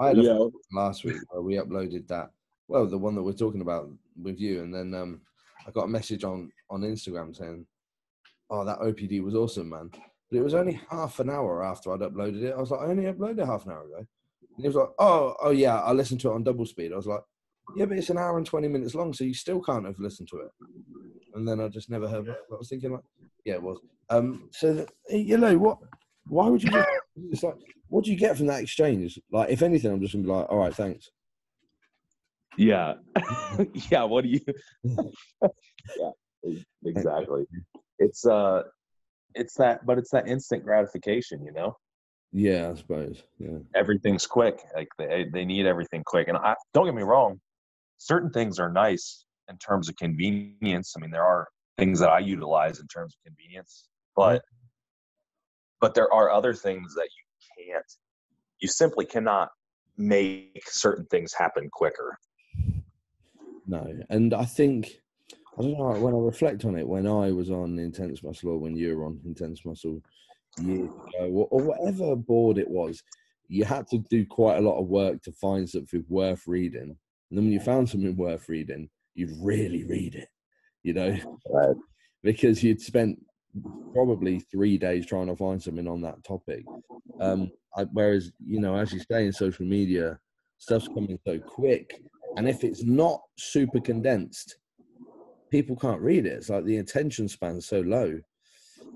i 0.00 0.08
had 0.08 0.18
a 0.18 0.22
know, 0.22 0.50
last 0.72 1.04
week 1.04 1.20
where 1.28 1.42
we 1.42 1.54
uploaded 1.54 2.06
that 2.08 2.30
well 2.68 2.86
the 2.86 2.98
one 2.98 3.14
that 3.14 3.22
we're 3.22 3.32
talking 3.32 3.60
about 3.60 3.88
with 4.20 4.40
you 4.40 4.62
and 4.62 4.74
then 4.74 4.92
um 4.94 5.20
i 5.66 5.70
got 5.70 5.84
a 5.84 5.88
message 5.88 6.24
on 6.24 6.50
on 6.70 6.82
instagram 6.82 7.34
saying 7.36 7.66
oh 8.50 8.64
that 8.64 8.80
opd 8.80 9.22
was 9.22 9.34
awesome 9.34 9.68
man 9.68 9.90
but 10.30 10.38
it 10.38 10.42
was 10.42 10.54
only 10.54 10.80
half 10.90 11.18
an 11.20 11.30
hour 11.30 11.62
after 11.64 11.92
i'd 11.92 12.00
uploaded 12.00 12.42
it 12.42 12.54
i 12.56 12.60
was 12.60 12.70
like 12.70 12.80
i 12.80 12.84
only 12.86 13.04
uploaded 13.04 13.40
it 13.40 13.46
half 13.46 13.66
an 13.66 13.72
hour 13.72 13.84
ago 13.84 13.98
and 13.98 14.06
he 14.58 14.66
was 14.66 14.76
like 14.76 14.88
oh 14.98 15.34
oh 15.42 15.50
yeah 15.50 15.80
i 15.80 15.92
listened 15.92 16.20
to 16.20 16.30
it 16.30 16.34
on 16.34 16.42
double 16.44 16.66
speed 16.66 16.92
i 16.92 16.96
was 16.96 17.06
like 17.06 17.20
Yeah, 17.76 17.86
but 17.86 17.98
it's 17.98 18.10
an 18.10 18.18
hour 18.18 18.36
and 18.36 18.46
twenty 18.46 18.66
minutes 18.68 18.96
long, 18.96 19.12
so 19.12 19.22
you 19.22 19.34
still 19.34 19.60
can't 19.62 19.86
have 19.86 19.98
listened 20.00 20.28
to 20.30 20.38
it. 20.38 20.50
And 21.34 21.46
then 21.46 21.60
I 21.60 21.68
just 21.68 21.88
never 21.88 22.08
heard 22.08 22.26
what 22.26 22.56
I 22.56 22.58
was 22.58 22.68
thinking. 22.68 22.90
Like, 22.92 23.04
yeah, 23.44 23.54
it 23.54 23.62
was. 23.62 23.78
Um, 24.08 24.48
so 24.50 24.72
that, 24.74 24.88
you 25.08 25.36
know 25.38 25.56
what? 25.56 25.78
Why 26.26 26.48
would 26.48 26.64
you? 26.64 26.70
Just, 26.70 26.88
it's 27.30 27.42
like, 27.44 27.54
what 27.88 28.04
do 28.04 28.10
you 28.10 28.18
get 28.18 28.36
from 28.36 28.46
that 28.46 28.60
exchange? 28.60 29.20
Like, 29.30 29.50
if 29.50 29.62
anything, 29.62 29.92
I'm 29.92 30.00
just 30.00 30.14
gonna 30.14 30.24
be 30.24 30.30
like, 30.30 30.46
all 30.50 30.58
right, 30.58 30.74
thanks. 30.74 31.10
Yeah. 32.56 32.94
yeah. 33.90 34.04
What 34.04 34.24
do 34.24 34.30
you? 34.30 34.40
yeah. 35.98 36.10
Exactly. 36.84 37.44
It's 37.98 38.26
uh, 38.26 38.62
it's 39.34 39.54
that, 39.54 39.86
but 39.86 39.98
it's 39.98 40.10
that 40.10 40.28
instant 40.28 40.64
gratification, 40.64 41.44
you 41.44 41.52
know. 41.52 41.76
Yeah, 42.32 42.70
I 42.70 42.74
suppose. 42.76 43.22
Yeah. 43.38 43.58
Everything's 43.74 44.26
quick. 44.26 44.60
Like 44.74 44.88
they 44.98 45.26
they 45.32 45.44
need 45.44 45.66
everything 45.66 46.02
quick. 46.04 46.28
And 46.28 46.36
I 46.36 46.54
don't 46.74 46.86
get 46.86 46.94
me 46.94 47.02
wrong, 47.02 47.40
certain 47.98 48.30
things 48.30 48.58
are 48.58 48.70
nice 48.70 49.24
in 49.48 49.58
terms 49.58 49.88
of 49.88 49.96
convenience. 49.96 50.94
I 50.96 51.00
mean, 51.00 51.10
there 51.10 51.24
are 51.24 51.48
things 51.78 51.98
that 52.00 52.10
I 52.10 52.18
utilize 52.18 52.80
in 52.80 52.86
terms 52.86 53.14
of 53.14 53.32
convenience, 53.32 53.88
but 54.16 54.42
but 55.80 55.94
there 55.94 56.12
are 56.12 56.30
other 56.30 56.54
things 56.54 56.94
that 56.94 57.08
you 57.16 57.66
can't. 57.66 57.92
You 58.60 58.68
simply 58.68 59.06
cannot 59.06 59.48
make 59.96 60.62
certain 60.66 61.06
things 61.06 61.32
happen 61.32 61.68
quicker. 61.72 62.18
No, 63.70 63.86
and 64.10 64.34
I 64.34 64.44
think 64.46 65.00
I 65.56 65.62
don't 65.62 65.78
know 65.78 65.92
when 66.00 66.12
I 66.12 66.18
reflect 66.18 66.64
on 66.64 66.76
it. 66.76 66.86
When 66.86 67.06
I 67.06 67.30
was 67.30 67.50
on 67.50 67.78
Intense 67.78 68.20
Muscle, 68.20 68.50
or 68.50 68.58
when 68.58 68.76
you 68.76 68.96
were 68.96 69.06
on 69.06 69.20
Intense 69.24 69.64
Muscle 69.64 70.02
years 70.60 70.88
ago, 70.88 71.46
or 71.50 71.62
whatever 71.62 72.16
board 72.16 72.58
it 72.58 72.68
was, 72.68 73.00
you 73.46 73.64
had 73.64 73.86
to 73.88 73.98
do 73.98 74.26
quite 74.26 74.58
a 74.58 74.60
lot 74.60 74.80
of 74.80 74.88
work 74.88 75.22
to 75.22 75.32
find 75.32 75.70
something 75.70 76.04
worth 76.08 76.48
reading. 76.48 76.82
And 76.82 77.38
then 77.38 77.44
when 77.44 77.52
you 77.52 77.60
found 77.60 77.88
something 77.88 78.16
worth 78.16 78.48
reading, 78.48 78.90
you'd 79.14 79.30
really 79.40 79.84
read 79.84 80.16
it, 80.16 80.28
you 80.82 80.92
know, 80.92 81.16
Right. 81.48 81.76
because 82.24 82.64
you'd 82.64 82.80
spent 82.80 83.24
probably 83.92 84.40
three 84.40 84.78
days 84.78 85.06
trying 85.06 85.28
to 85.28 85.36
find 85.36 85.62
something 85.62 85.86
on 85.86 86.00
that 86.00 86.24
topic. 86.24 86.64
Um, 87.20 87.52
I, 87.76 87.84
whereas, 87.84 88.32
you 88.44 88.60
know, 88.60 88.74
as 88.74 88.92
you 88.92 88.98
say 89.08 89.26
in 89.26 89.32
social 89.32 89.64
media, 89.64 90.18
stuff's 90.58 90.88
coming 90.88 91.20
so 91.24 91.38
quick. 91.38 92.02
And 92.36 92.48
if 92.48 92.64
it's 92.64 92.84
not 92.84 93.20
super 93.38 93.80
condensed, 93.80 94.56
people 95.50 95.76
can't 95.76 96.00
read 96.00 96.26
it. 96.26 96.32
It's 96.32 96.48
like 96.48 96.64
the 96.64 96.78
attention 96.78 97.28
span's 97.28 97.66
so 97.66 97.80
low. 97.80 98.18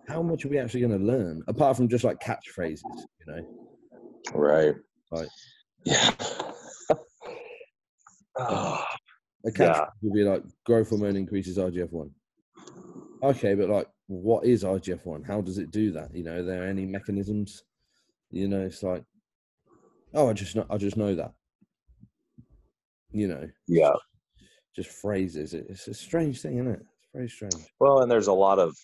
How 0.08 0.22
much 0.22 0.44
are 0.44 0.48
we 0.48 0.58
actually 0.58 0.80
going 0.80 0.98
to 0.98 1.04
learn 1.04 1.42
apart 1.48 1.76
from 1.76 1.88
just 1.88 2.04
like 2.04 2.20
catchphrases, 2.20 2.82
you 2.82 3.26
know? 3.26 3.44
Right. 5.12 5.28
Yeah. 5.84 6.10
Ah, 8.38 8.86
A 9.46 9.50
catchphrase 9.50 9.58
Yeah. 9.58 9.86
would 10.02 10.12
be 10.14 10.24
like 10.24 10.42
growth 10.64 10.90
hormone 10.90 11.16
increases 11.16 11.58
IGF 11.58 11.92
one. 11.92 12.10
Okay, 13.22 13.54
but 13.54 13.68
like, 13.70 13.88
what 14.06 14.44
is 14.44 14.64
IGF 14.64 15.04
one? 15.06 15.22
How 15.22 15.40
does 15.40 15.58
it 15.58 15.70
do 15.70 15.90
that? 15.92 16.14
You 16.14 16.24
know, 16.24 16.36
are 16.38 16.42
there 16.42 16.64
any 16.66 16.84
mechanisms? 16.84 17.64
You 18.30 18.48
know, 18.48 18.60
it's 18.60 18.82
like, 18.82 19.04
oh, 20.12 20.28
I 20.28 20.32
just 20.34 20.56
know, 20.56 20.66
I 20.68 20.76
just 20.76 20.96
know 20.96 21.14
that. 21.14 21.32
You 23.14 23.28
know, 23.28 23.48
yeah. 23.68 23.92
just 24.74 24.90
phrases. 24.90 25.54
It's 25.54 25.86
a 25.86 25.94
strange 25.94 26.42
thing, 26.42 26.58
isn't 26.58 26.72
it? 26.72 26.80
It's 26.80 27.10
very 27.14 27.28
strange. 27.28 27.72
Well, 27.78 28.02
and 28.02 28.10
there's 28.10 28.26
a 28.26 28.32
lot 28.32 28.58
of 28.58 28.74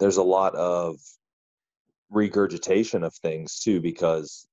there's 0.00 0.16
a 0.16 0.22
lot 0.22 0.54
of 0.56 0.96
regurgitation 2.10 3.04
of 3.04 3.14
things 3.14 3.60
too 3.60 3.80
because 3.80 4.48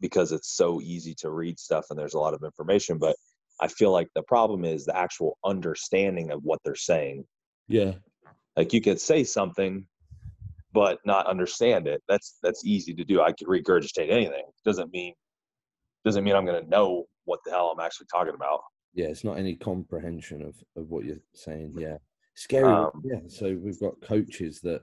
because 0.00 0.32
it's 0.32 0.56
so 0.56 0.80
easy 0.80 1.14
to 1.14 1.30
read 1.30 1.58
stuff 1.58 1.86
and 1.90 1.98
there's 1.98 2.14
a 2.14 2.18
lot 2.18 2.34
of 2.34 2.42
information 2.44 2.98
but 2.98 3.16
i 3.62 3.68
feel 3.68 3.90
like 3.90 4.08
the 4.14 4.22
problem 4.24 4.64
is 4.64 4.84
the 4.84 4.96
actual 4.96 5.38
understanding 5.44 6.30
of 6.30 6.40
what 6.42 6.58
they're 6.62 6.74
saying 6.74 7.24
Yeah, 7.68 7.94
like 8.56 8.74
you 8.74 8.82
could 8.82 9.00
say 9.00 9.24
something 9.24 9.86
but 10.74 10.98
not 11.06 11.26
understand 11.26 11.86
it 11.88 12.02
that's 12.08 12.36
that's 12.42 12.66
easy 12.66 12.92
to 12.94 13.04
do 13.04 13.22
i 13.22 13.32
could 13.32 13.48
regurgitate 13.48 14.10
anything 14.10 14.44
doesn't 14.64 14.92
mean 14.92 15.14
doesn't 16.04 16.24
mean 16.24 16.34
i'm 16.34 16.46
going 16.46 16.62
to 16.62 16.70
know 16.70 17.04
what 17.24 17.40
the 17.44 17.50
hell 17.50 17.72
i'm 17.72 17.84
actually 17.84 18.06
talking 18.10 18.34
about 18.34 18.60
yeah. 18.94 19.06
It's 19.06 19.24
not 19.24 19.38
any 19.38 19.54
comprehension 19.54 20.42
of 20.42 20.56
of 20.76 20.90
what 20.90 21.04
you're 21.04 21.20
saying. 21.34 21.74
Yeah, 21.78 21.98
scary. 22.34 22.72
Um, 22.72 22.90
yeah. 23.04 23.20
So 23.28 23.58
we've 23.62 23.80
got 23.80 24.00
coaches 24.00 24.60
that 24.62 24.82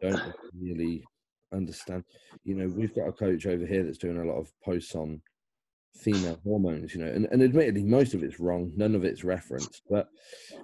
don't 0.00 0.20
really 0.58 1.04
understand. 1.52 2.04
You 2.44 2.54
know, 2.54 2.68
we've 2.68 2.94
got 2.94 3.08
a 3.08 3.12
coach 3.12 3.46
over 3.46 3.66
here 3.66 3.84
that's 3.84 3.98
doing 3.98 4.18
a 4.18 4.24
lot 4.24 4.38
of 4.38 4.50
posts 4.64 4.94
on 4.94 5.20
female 5.94 6.40
hormones. 6.44 6.94
You 6.94 7.04
know, 7.04 7.10
and, 7.10 7.26
and 7.30 7.42
admittedly, 7.42 7.84
most 7.84 8.14
of 8.14 8.22
it's 8.22 8.40
wrong. 8.40 8.72
None 8.76 8.94
of 8.94 9.04
it's 9.04 9.24
referenced. 9.24 9.82
But 9.90 10.08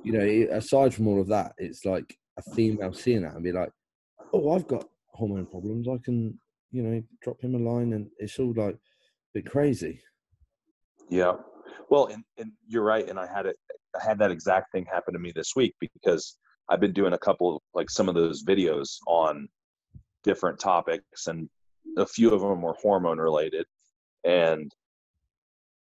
you 0.02 0.12
know, 0.12 0.56
aside 0.56 0.94
from 0.94 1.08
all 1.08 1.20
of 1.20 1.28
that, 1.28 1.52
it's 1.58 1.84
like 1.84 2.16
a 2.38 2.42
female 2.54 2.92
seeing 2.92 3.22
that 3.22 3.34
and 3.34 3.44
be 3.44 3.52
like, 3.52 3.70
"Oh, 4.32 4.52
I've 4.52 4.66
got 4.66 4.88
hormone 5.08 5.46
problems. 5.46 5.88
I 5.88 5.98
can, 6.02 6.38
you 6.70 6.82
know, 6.82 7.02
drop 7.22 7.40
him 7.42 7.54
a 7.54 7.58
line." 7.58 7.92
And 7.92 8.08
it's 8.18 8.38
all 8.38 8.54
like 8.56 8.78
crazy. 9.42 10.00
Yeah. 11.08 11.34
Well, 11.90 12.06
and, 12.06 12.24
and 12.38 12.52
you're 12.66 12.84
right. 12.84 13.08
And 13.08 13.18
I 13.18 13.26
had 13.26 13.46
it, 13.46 13.56
I 13.98 14.04
had 14.04 14.18
that 14.18 14.30
exact 14.30 14.72
thing 14.72 14.84
happen 14.84 15.14
to 15.14 15.20
me 15.20 15.32
this 15.34 15.52
week 15.56 15.74
because 15.80 16.38
I've 16.68 16.80
been 16.80 16.92
doing 16.92 17.12
a 17.12 17.18
couple, 17.18 17.62
like 17.74 17.90
some 17.90 18.08
of 18.08 18.14
those 18.14 18.44
videos 18.44 18.98
on 19.06 19.48
different 20.24 20.58
topics, 20.58 21.28
and 21.28 21.48
a 21.96 22.06
few 22.06 22.34
of 22.34 22.40
them 22.40 22.60
were 22.60 22.74
hormone 22.74 23.18
related. 23.18 23.64
And 24.24 24.72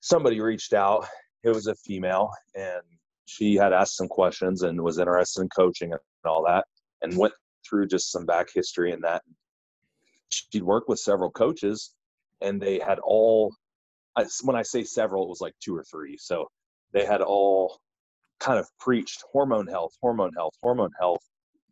somebody 0.00 0.40
reached 0.40 0.74
out. 0.74 1.06
It 1.42 1.50
was 1.50 1.66
a 1.66 1.74
female, 1.76 2.30
and 2.54 2.82
she 3.26 3.54
had 3.54 3.72
asked 3.72 3.96
some 3.96 4.09
questions 4.09 4.62
and 4.62 4.80
was 4.80 4.98
interested 4.98 5.42
in 5.42 5.48
coaching 5.48 5.92
and 5.92 6.00
all 6.24 6.44
that, 6.46 6.66
and 7.02 7.16
went 7.16 7.35
through 7.68 7.87
just 7.87 8.12
some 8.12 8.26
back 8.26 8.48
history 8.54 8.92
and 8.92 9.02
that. 9.04 9.22
She'd 10.30 10.62
worked 10.62 10.88
with 10.88 10.98
several 10.98 11.30
coaches, 11.30 11.94
and 12.40 12.61
they 12.61 12.79
had 12.79 12.99
all 13.01 13.55
when 14.42 14.57
I 14.57 14.62
say 14.62 14.83
several, 14.83 15.25
it 15.25 15.29
was 15.29 15.40
like 15.40 15.55
two 15.62 15.77
or 15.77 15.85
three. 15.85 16.16
So 16.16 16.46
they 16.92 17.05
had 17.05 17.20
all 17.20 17.79
kind 18.40 18.59
of 18.59 18.66
preached 18.81 19.22
hormone 19.31 19.66
health, 19.66 19.92
hormone 20.01 20.33
health, 20.35 20.55
hormone 20.62 20.92
health, 20.99 21.22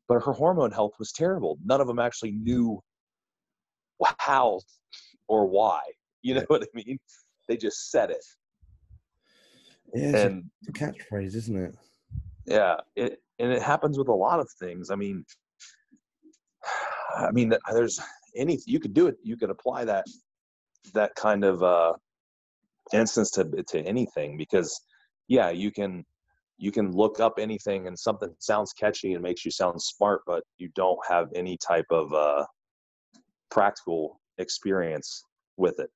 but 0.09 0.23
her 0.23 0.33
hormone 0.33 0.71
health 0.71 0.93
was 0.99 1.13
terrible. 1.13 1.59
None 1.65 1.81
of 1.81 1.87
them 1.87 1.99
actually 1.99 2.33
knew 2.33 2.81
how 4.19 4.61
or 5.29 5.47
why. 5.47 5.81
You 6.23 6.35
know 6.35 6.45
what 6.49 6.63
I 6.63 6.67
mean? 6.75 6.99
They 7.49 7.57
just 7.57 7.91
said 7.91 8.11
it, 8.11 8.25
Yeah, 9.95 10.09
it's 10.09 10.23
and 10.25 10.45
a 10.69 10.73
catchphrase, 10.73 11.35
isn't 11.35 11.57
it? 11.57 11.75
yeah, 12.47 12.77
it 12.97 13.21
and 13.39 13.53
it 13.53 13.63
happens 13.63 13.99
with 13.99 14.09
a 14.09 14.15
lot 14.15 14.41
of 14.41 14.49
things. 14.59 14.91
I 14.91 14.97
mean, 14.97 15.25
I 17.17 17.31
mean, 17.31 17.55
there's 17.73 18.01
any 18.37 18.59
you 18.67 18.81
could 18.81 18.95
do 18.95 19.07
it. 19.07 19.17
You 19.23 19.37
could 19.37 19.51
apply 19.51 19.85
that 19.85 20.05
that 20.93 21.15
kind 21.15 21.45
of 21.45 21.63
uh, 21.63 21.93
instance 22.93 23.31
to 23.33 23.45
to 23.69 23.81
anything 23.81 24.37
because 24.37 24.81
yeah, 25.29 25.51
you 25.51 25.71
can 25.71 26.05
you 26.57 26.71
can 26.71 26.93
look 26.93 27.21
up 27.21 27.39
anything 27.39 27.87
and 27.87 27.99
something 27.99 28.35
sounds 28.39 28.73
catchy 28.73 29.15
and 29.15 29.23
makes 29.23 29.45
you 29.45 29.51
sound 29.51 29.81
smart, 29.83 30.23
but 30.27 30.45
you 30.59 30.69
don't 30.77 30.99
have 31.09 31.29
any 31.35 31.57
type 31.57 31.87
of 31.91 32.13
uh, 32.13 32.45
practical 33.51 34.21
experience 34.39 35.25
with 35.57 35.81
it. 35.81 35.91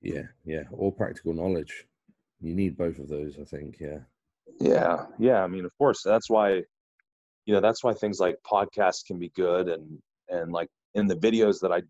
Yeah, 0.00 0.22
yeah. 0.44 0.62
Or 0.70 0.92
practical 0.92 1.32
knowledge. 1.34 1.86
You 2.40 2.54
need 2.54 2.76
both 2.76 2.98
of 2.98 3.08
those, 3.08 3.36
I 3.40 3.44
think. 3.44 3.78
Yeah. 3.80 3.98
Yeah, 4.60 5.06
yeah. 5.18 5.42
I 5.42 5.46
mean, 5.46 5.64
of 5.64 5.76
course, 5.76 6.02
that's 6.04 6.30
why, 6.30 6.62
you 7.46 7.54
know, 7.54 7.60
that's 7.60 7.82
why 7.82 7.92
things 7.92 8.20
like 8.20 8.36
podcasts 8.50 9.04
can 9.06 9.18
be 9.18 9.30
good, 9.30 9.68
and 9.68 9.98
and 10.28 10.52
like 10.52 10.68
in 10.94 11.06
the 11.06 11.16
videos 11.16 11.60
that 11.60 11.72
I 11.72 11.82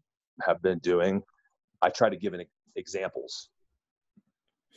have 0.42 0.62
been 0.62 0.78
doing, 0.78 1.22
I 1.82 1.90
try 1.90 2.08
to 2.10 2.16
give 2.16 2.34
an 2.34 2.44
examples. 2.76 3.50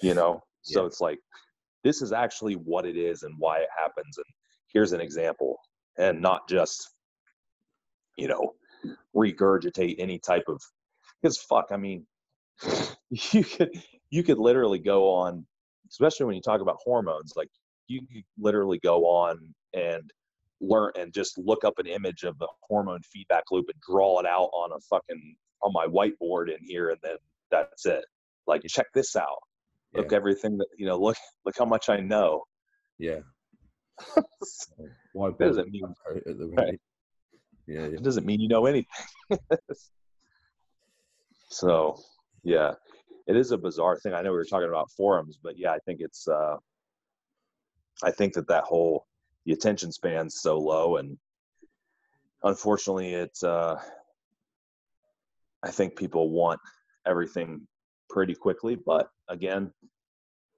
You 0.01 0.13
know, 0.13 0.43
so 0.61 0.81
Yeah. 0.81 0.87
it's 0.87 1.01
like 1.01 1.19
this 1.83 2.01
is 2.01 2.11
actually 2.11 2.55
what 2.55 2.85
it 2.85 2.97
is 2.97 3.23
and 3.23 3.35
why 3.37 3.59
it 3.59 3.69
happens, 3.77 4.17
and 4.17 4.25
here's 4.67 4.91
an 4.91 5.01
example, 5.01 5.57
and 5.97 6.21
not 6.21 6.47
just, 6.49 6.89
you 8.17 8.27
know, 8.27 8.55
regurgitate 9.15 9.95
any 9.99 10.17
type 10.19 10.45
of 10.47 10.61
because 11.21 11.37
fuck, 11.37 11.67
I 11.71 11.77
mean, 11.77 12.05
you 13.09 13.43
could 13.43 13.69
you 14.09 14.23
could 14.23 14.39
literally 14.39 14.79
go 14.79 15.09
on, 15.13 15.45
especially 15.89 16.25
when 16.25 16.35
you 16.35 16.41
talk 16.41 16.61
about 16.61 16.77
hormones, 16.83 17.33
like 17.35 17.49
you 17.87 18.01
could 18.07 18.23
literally 18.39 18.79
go 18.79 19.05
on 19.05 19.53
and 19.73 20.11
learn 20.61 20.91
and 20.97 21.13
just 21.13 21.37
look 21.37 21.63
up 21.63 21.77
an 21.77 21.87
image 21.87 22.23
of 22.23 22.37
the 22.39 22.47
hormone 22.61 23.01
feedback 23.03 23.43
loop 23.51 23.65
and 23.71 23.79
draw 23.81 24.19
it 24.19 24.25
out 24.25 24.49
on 24.53 24.71
a 24.71 24.79
fucking 24.89 25.35
on 25.63 25.71
my 25.73 25.85
whiteboard 25.87 26.49
in 26.49 26.57
here 26.65 26.89
and 26.89 26.99
then 27.03 27.15
that's 27.51 27.85
it 27.85 28.03
like 28.47 28.61
check 28.67 28.87
this 28.93 29.15
out 29.15 29.39
look 29.93 30.11
Yeah. 30.11 30.17
everything 30.17 30.57
that 30.57 30.67
you 30.77 30.85
know 30.85 30.97
look 30.99 31.15
look 31.45 31.55
how 31.57 31.65
much 31.65 31.89
i 31.89 31.97
know 31.99 32.43
Yeah. 32.99 33.19
Why 35.13 35.31
doesn't 35.39 35.69
mean- 35.71 35.83
at 36.15 36.37
the 36.37 36.51
right. 36.57 36.79
Yeah, 37.67 37.81
yeah. 37.81 37.97
it 37.97 38.03
doesn't 38.03 38.25
mean 38.25 38.39
you 38.41 38.47
know 38.49 38.65
anything 38.65 38.87
so 41.49 41.97
yeah 42.43 42.73
it 43.25 43.37
is 43.37 43.51
a 43.51 43.57
bizarre 43.57 43.97
thing. 43.99 44.13
I 44.13 44.21
know 44.21 44.31
we 44.31 44.35
were 44.37 44.43
talking 44.43 44.67
about 44.67 44.91
forums, 44.91 45.39
but 45.41 45.57
yeah, 45.57 45.71
I 45.71 45.79
think 45.85 46.01
it's 46.01 46.27
uh, 46.27 46.57
I 48.03 48.11
think 48.11 48.33
that 48.33 48.49
that 48.49 48.65
whole 48.65 49.07
the 49.45 49.53
attention 49.53 49.93
span's 49.93 50.41
so 50.41 50.57
low, 50.59 50.97
and 50.97 51.17
unfortunately, 52.43 53.13
it's 53.13 53.41
uh, 53.41 53.81
I 55.63 55.71
think 55.71 55.95
people 55.95 56.29
want 56.29 56.59
everything 57.05 57.67
pretty 58.09 58.35
quickly. 58.35 58.75
But 58.75 59.09
again, 59.29 59.71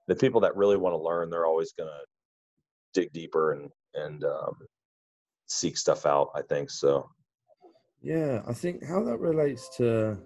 the 0.07 0.15
people 0.15 0.41
that 0.41 0.55
really 0.55 0.77
want 0.77 0.93
to 0.93 1.01
learn, 1.01 1.29
they're 1.29 1.45
always 1.45 1.73
going 1.73 1.89
to 1.89 2.05
dig 2.93 3.11
deeper 3.13 3.53
and 3.53 3.69
and 3.93 4.23
um, 4.23 4.55
seek 5.47 5.77
stuff 5.77 6.05
out. 6.05 6.29
I 6.35 6.41
think 6.41 6.69
so. 6.69 7.09
Yeah, 8.01 8.41
I 8.47 8.53
think 8.53 8.85
how 8.85 9.03
that 9.03 9.19
relates 9.19 9.69
to 9.77 10.17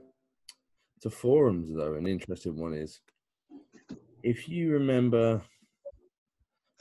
to 1.02 1.10
forums 1.10 1.74
though, 1.74 1.94
an 1.94 2.08
interesting 2.08 2.58
one 2.60 2.74
is 2.74 3.00
if 4.24 4.50
you 4.50 4.74
remember 4.74 5.42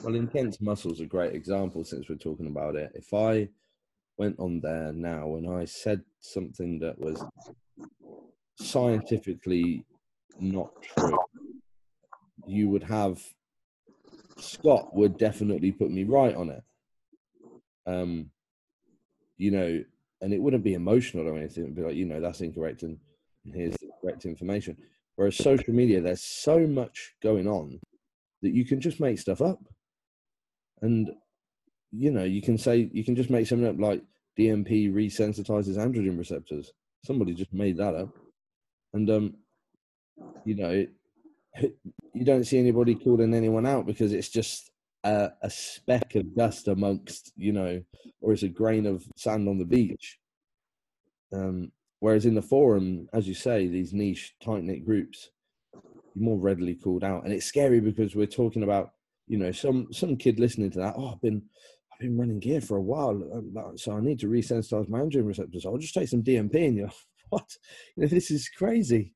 well 0.02 0.14
intense 0.14 0.61
muscles 0.61 1.00
a 1.00 1.06
great 1.06 1.34
example 1.34 1.84
since 1.84 2.08
we're 2.08 2.16
talking 2.16 2.46
about 2.48 2.76
it. 2.76 2.90
If 2.94 3.12
I 3.14 3.48
went 4.16 4.38
on 4.38 4.61
there 4.61 4.92
now 4.92 5.37
and 5.37 5.48
I 5.48 5.64
said 5.64 6.02
something 6.20 6.78
that 6.80 6.98
was 6.98 7.22
scientifically 8.61 9.85
not 10.40 10.71
true, 10.83 11.18
you 12.47 12.68
would 12.68 12.83
have 12.83 13.21
Scott 14.40 14.94
would 14.94 15.18
definitely 15.18 15.73
put 15.73 15.90
me 15.90 16.05
right 16.05 16.35
on 16.35 16.51
it. 16.51 16.62
Um, 17.87 18.31
you 19.37 19.51
know, 19.51 19.83
and 20.21 20.33
it 20.33 20.40
wouldn't 20.40 20.64
be 20.64 20.75
emotional 20.75 21.29
or 21.29 21.37
anything. 21.37 21.64
It'd 21.64 21.77
be 21.77 21.83
like, 21.83 21.94
you 21.94 22.07
know, 22.07 22.21
that's 22.21 22.40
incorrect, 22.40 22.83
and 22.83 22.99
here's 23.44 23.75
the 23.75 23.88
correct 24.01 24.25
information. 24.25 24.77
Whereas 25.16 25.37
social 25.37 25.75
media, 25.75 26.01
there's 26.01 26.23
so 26.23 26.66
much 26.66 27.14
going 27.23 27.49
on 27.49 27.81
that 28.42 28.53
you 28.53 28.64
can 28.64 28.81
just 28.81 29.01
make 29.01 29.18
stuff 29.18 29.40
up, 29.40 29.61
and 30.83 31.11
you 31.90 32.11
know, 32.11 32.25
you 32.25 32.42
can 32.42 32.59
say 32.59 32.90
you 32.92 33.05
can 33.05 33.16
just 33.16 33.31
make 33.31 33.47
something 33.47 33.68
up 33.68 33.79
like 33.79 34.03
DNP 34.38 34.92
resensitizes 34.92 35.77
androgen 35.77 36.18
receptors. 36.18 36.73
Somebody 37.05 37.35
just 37.35 37.53
made 37.53 37.77
that 37.79 37.94
up, 37.94 38.11
and 38.94 39.11
um, 39.11 39.35
you 40.44 40.55
know, 40.55 40.87
you 42.14 42.24
don't 42.24 42.44
see 42.44 42.59
anybody 42.59 42.94
calling 42.94 43.35
anyone 43.35 43.66
out 43.66 43.87
because 43.87 44.12
it's 44.12 44.29
just 44.29 44.70
a, 45.05 45.31
a, 45.42 45.51
speck 45.51 46.14
of 46.14 46.35
dust 46.35 46.68
amongst, 46.68 47.33
you 47.37 47.53
know, 47.53 47.83
or 48.20 48.33
it's 48.33 48.42
a 48.42 48.48
grain 48.48 48.87
of 48.87 49.05
sand 49.16 49.48
on 49.48 49.59
the 49.59 49.64
beach. 49.64 50.18
Um, 51.33 51.72
whereas 52.01 52.27
in 52.27 52.35
the 52.35 52.42
forum, 52.42 53.09
as 53.12 53.29
you 53.29 53.35
say, 53.35 53.66
these 53.66 53.92
niche, 53.92 54.35
tight 54.42 54.64
knit 54.64 54.85
groups, 54.85 55.31
you're 56.14 56.24
more 56.24 56.38
readily 56.38 56.74
called 56.74 57.05
out, 57.05 57.24
and 57.24 57.33
it's 57.33 57.46
scary 57.46 57.81
because 57.81 58.16
we're 58.16 58.27
talking 58.27 58.62
about, 58.62 58.90
you 59.27 59.38
know, 59.38 59.53
some 59.53 59.92
some 59.92 60.16
kid 60.16 60.40
listening 60.40 60.70
to 60.70 60.79
that. 60.79 60.94
Oh, 60.96 61.12
I've 61.12 61.20
been 61.20 61.42
I've 61.92 62.01
been 62.01 62.18
running 62.18 62.40
gear 62.40 62.61
for 62.61 62.79
a 62.79 62.83
while, 62.83 63.22
uh, 63.59 63.77
so 63.77 63.96
I 63.96 64.01
need 64.01 64.18
to 64.20 64.27
resensitize 64.27 64.88
my 64.88 65.01
androgen 65.01 65.27
receptors. 65.27 65.66
I'll 65.66 65.77
just 65.77 65.94
take 65.94 66.09
some 66.09 66.22
DNP, 66.22 66.55
and 66.55 66.77
you're 66.77 66.90
what? 67.30 67.56
You 67.96 68.02
know, 68.02 68.08
this 68.08 68.30
is 68.30 68.48
crazy. 68.48 69.14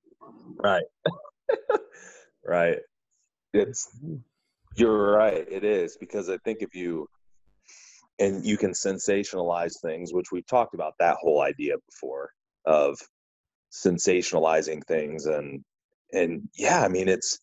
Right. 0.62 0.84
right. 2.46 2.78
It's 3.52 3.88
mm-hmm. 3.96 4.16
you're 4.76 5.12
right. 5.12 5.46
It 5.50 5.64
is 5.64 5.96
because 5.98 6.28
I 6.28 6.38
think 6.38 6.58
if 6.60 6.74
you 6.74 7.06
and 8.18 8.44
you 8.44 8.56
can 8.56 8.72
sensationalize 8.72 9.80
things, 9.82 10.12
which 10.12 10.30
we've 10.30 10.46
talked 10.46 10.74
about 10.74 10.94
that 10.98 11.16
whole 11.20 11.42
idea 11.42 11.74
before 11.90 12.30
of 12.66 12.98
sensationalizing 13.72 14.84
things 14.86 15.26
and 15.26 15.62
and 16.12 16.48
yeah, 16.56 16.82
I 16.82 16.88
mean 16.88 17.08
it's 17.08 17.38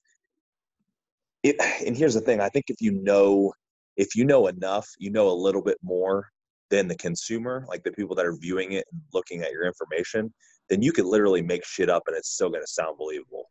it 1.44 1.56
and 1.86 1.98
here's 1.98 2.14
the 2.14 2.22
thing, 2.22 2.42
I 2.42 2.50
think 2.50 2.66
if 2.70 2.78
you 2.80 2.92
know 2.92 3.52
if 3.98 4.16
you 4.16 4.26
know 4.26 4.48
enough, 4.48 4.88
you 4.98 5.12
know 5.12 5.30
a 5.30 5.34
little 5.34 5.62
bit 5.62 5.78
more 5.84 6.30
than 6.70 6.88
the 6.88 6.96
consumer, 6.96 7.66
like 7.68 7.84
the 7.84 7.92
people 7.92 8.16
that 8.16 8.26
are 8.26 8.38
viewing 8.38 8.74
it 8.74 8.86
and 8.92 9.02
looking 9.14 9.42
at 9.42 9.52
your 9.52 9.66
information, 9.66 10.32
then 10.70 10.82
you 10.82 10.92
could 10.92 11.06
literally 11.06 11.42
make 11.42 11.66
shit 11.66 11.90
up 11.90 12.04
and 12.08 12.16
it's 12.16 12.30
still 12.30 12.50
going 12.50 12.64
to 12.64 12.68
sound 12.68 12.98
believable. 12.98 13.50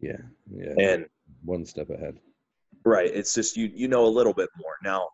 Yeah, 0.00 0.18
yeah. 0.50 0.74
And 0.78 1.06
one 1.44 1.64
step 1.64 1.90
ahead. 1.90 2.18
Right. 2.84 3.10
It's 3.12 3.32
just 3.32 3.56
you 3.56 3.70
you 3.72 3.88
know 3.88 4.06
a 4.06 4.08
little 4.08 4.34
bit 4.34 4.48
more. 4.58 4.74
Now 4.82 5.08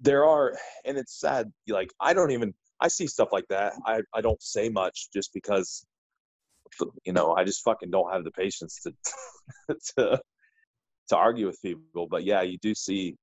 there 0.00 0.24
are 0.24 0.54
and 0.84 0.98
it's 0.98 1.18
sad, 1.18 1.50
like 1.68 1.90
I 2.00 2.12
don't 2.12 2.30
even 2.30 2.54
I 2.80 2.88
see 2.88 3.06
stuff 3.06 3.28
like 3.32 3.46
that. 3.48 3.74
I, 3.86 4.00
I 4.14 4.20
don't 4.20 4.42
say 4.42 4.68
much 4.68 5.08
just 5.12 5.32
because 5.32 5.86
you 7.04 7.12
know, 7.12 7.34
I 7.34 7.44
just 7.44 7.62
fucking 7.64 7.90
don't 7.90 8.12
have 8.12 8.24
the 8.24 8.30
patience 8.30 8.80
to 8.82 8.94
to 9.96 10.20
to 11.08 11.16
argue 11.16 11.46
with 11.46 11.60
people. 11.62 12.06
But 12.08 12.24
yeah, 12.24 12.42
you 12.42 12.58
do 12.58 12.74
see 12.74 13.16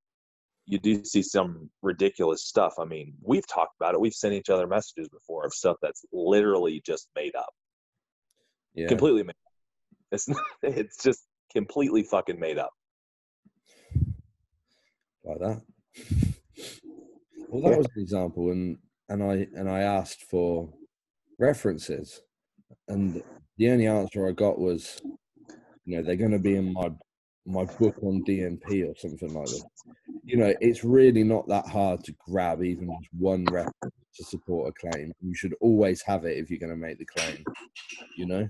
you 0.68 0.78
do 0.78 1.04
see 1.06 1.24
some 1.24 1.70
ridiculous 1.82 2.46
stuff. 2.46 2.76
I 2.78 2.84
mean, 2.84 3.14
we've 3.24 3.48
talked 3.48 3.76
about 3.80 3.94
it. 3.94 4.02
We've 4.02 4.14
sent 4.14 4.34
each 4.34 4.50
other 4.50 4.68
messages 4.68 5.08
before 5.08 5.46
of 5.46 5.54
stuff 5.54 5.78
that's 5.82 6.04
literally 6.12 6.82
just 6.86 7.08
made 7.16 7.36
up. 7.36 7.50
Yeah. 8.76 8.88
Completely 8.88 9.24
made 9.24 9.32
up. 9.32 9.54
It's 10.12 10.28
it's 10.64 11.02
just 11.02 11.24
completely 11.54 12.04
fucking 12.04 12.40
made 12.40 12.60
up. 12.60 12.72
Like 15.24 15.40
that. 15.40 15.62
Well, 17.50 17.62
that 17.62 17.78
was 17.78 17.88
an 17.96 18.02
example, 18.02 18.52
and 18.52 18.78
and 19.08 19.24
I 19.24 19.48
and 19.56 19.70
I 19.70 19.80
asked 19.80 20.24
for 20.24 20.70
references, 21.40 22.22
and 22.90 23.24
the 23.58 23.70
only 23.70 23.88
answer 23.88 24.28
I 24.28 24.34
got 24.34 24.60
was, 24.60 25.00
you 25.86 25.96
know, 25.96 26.04
they're 26.04 26.18
going 26.18 26.32
to 26.32 26.40
be 26.40 26.58
in 26.58 26.74
my 26.74 26.92
my 27.48 27.64
book 27.64 27.96
on 28.04 28.24
DNP 28.24 28.90
or 28.90 28.96
something 28.98 29.34
like 29.34 29.48
that. 29.48 29.64
You 30.24 30.38
know, 30.38 30.54
it's 30.60 30.84
really 30.84 31.24
not 31.24 31.48
that 31.48 31.68
hard 31.68 32.04
to 32.04 32.16
grab 32.28 32.62
even 32.62 32.90
just 33.02 33.14
one 33.18 33.46
reference 33.46 33.96
to 34.16 34.24
support 34.24 34.70
a 34.70 34.90
claim. 34.90 35.14
You 35.22 35.34
should 35.34 35.56
always 35.62 36.02
have 36.02 36.26
it 36.26 36.38
if 36.38 36.50
you're 36.50 36.60
going 36.60 36.72
to 36.72 36.76
make 36.76 36.98
the 37.00 37.06
claim. 37.06 37.44
You 38.18 38.26
know. 38.26 38.50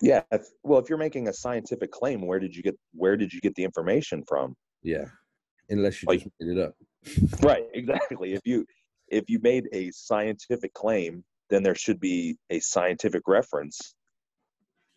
Yeah. 0.00 0.22
Well, 0.62 0.80
if 0.80 0.88
you're 0.88 0.98
making 0.98 1.28
a 1.28 1.32
scientific 1.32 1.90
claim, 1.90 2.26
where 2.26 2.40
did 2.40 2.56
you 2.56 2.62
get 2.62 2.76
where 2.92 3.16
did 3.16 3.32
you 3.32 3.40
get 3.40 3.54
the 3.54 3.64
information 3.64 4.22
from? 4.26 4.54
Yeah. 4.82 5.04
Unless 5.68 6.02
you 6.02 6.06
like, 6.08 6.20
just 6.20 6.30
made 6.40 6.56
it 6.56 6.62
up. 6.62 6.74
right. 7.42 7.64
Exactly. 7.74 8.32
If 8.32 8.40
you 8.44 8.64
if 9.08 9.24
you 9.28 9.38
made 9.42 9.68
a 9.72 9.90
scientific 9.90 10.72
claim, 10.72 11.22
then 11.50 11.62
there 11.62 11.74
should 11.74 12.00
be 12.00 12.38
a 12.50 12.60
scientific 12.60 13.22
reference 13.26 13.94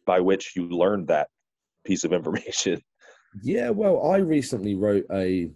by 0.05 0.19
which 0.19 0.53
you 0.55 0.69
learned 0.69 1.07
that 1.07 1.27
piece 1.85 2.03
of 2.03 2.13
information. 2.19 2.81
Yeah, 3.41 3.69
well, 3.69 4.11
I 4.11 4.17
recently 4.17 4.75
wrote 4.75 5.05
a 5.11 5.51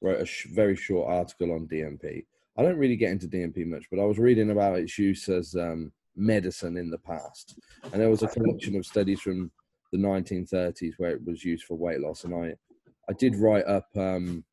wrote 0.00 0.20
a 0.20 0.26
sh- 0.26 0.48
very 0.52 0.76
short 0.76 1.10
article 1.10 1.52
on 1.52 1.66
DNP. 1.66 2.24
I 2.56 2.62
don't 2.62 2.78
really 2.78 2.96
get 2.96 3.10
into 3.10 3.26
DNP 3.26 3.66
much, 3.66 3.86
but 3.90 4.00
I 4.00 4.04
was 4.04 4.18
reading 4.18 4.50
about 4.50 4.78
its 4.78 4.98
use 4.98 5.28
as 5.28 5.54
um, 5.54 5.92
medicine 6.16 6.76
in 6.76 6.90
the 6.90 6.98
past, 6.98 7.58
and 7.92 8.00
there 8.00 8.10
was 8.10 8.22
a 8.22 8.28
collection 8.28 8.76
of 8.76 8.86
studies 8.86 9.20
from 9.20 9.50
the 9.92 9.98
1930s 9.98 10.94
where 10.98 11.12
it 11.12 11.24
was 11.24 11.44
used 11.44 11.64
for 11.64 11.76
weight 11.76 12.00
loss, 12.00 12.24
and 12.24 12.34
I 12.34 12.54
I 13.08 13.12
did 13.12 13.36
write 13.36 13.66
up 13.66 13.88
um, 13.96 14.44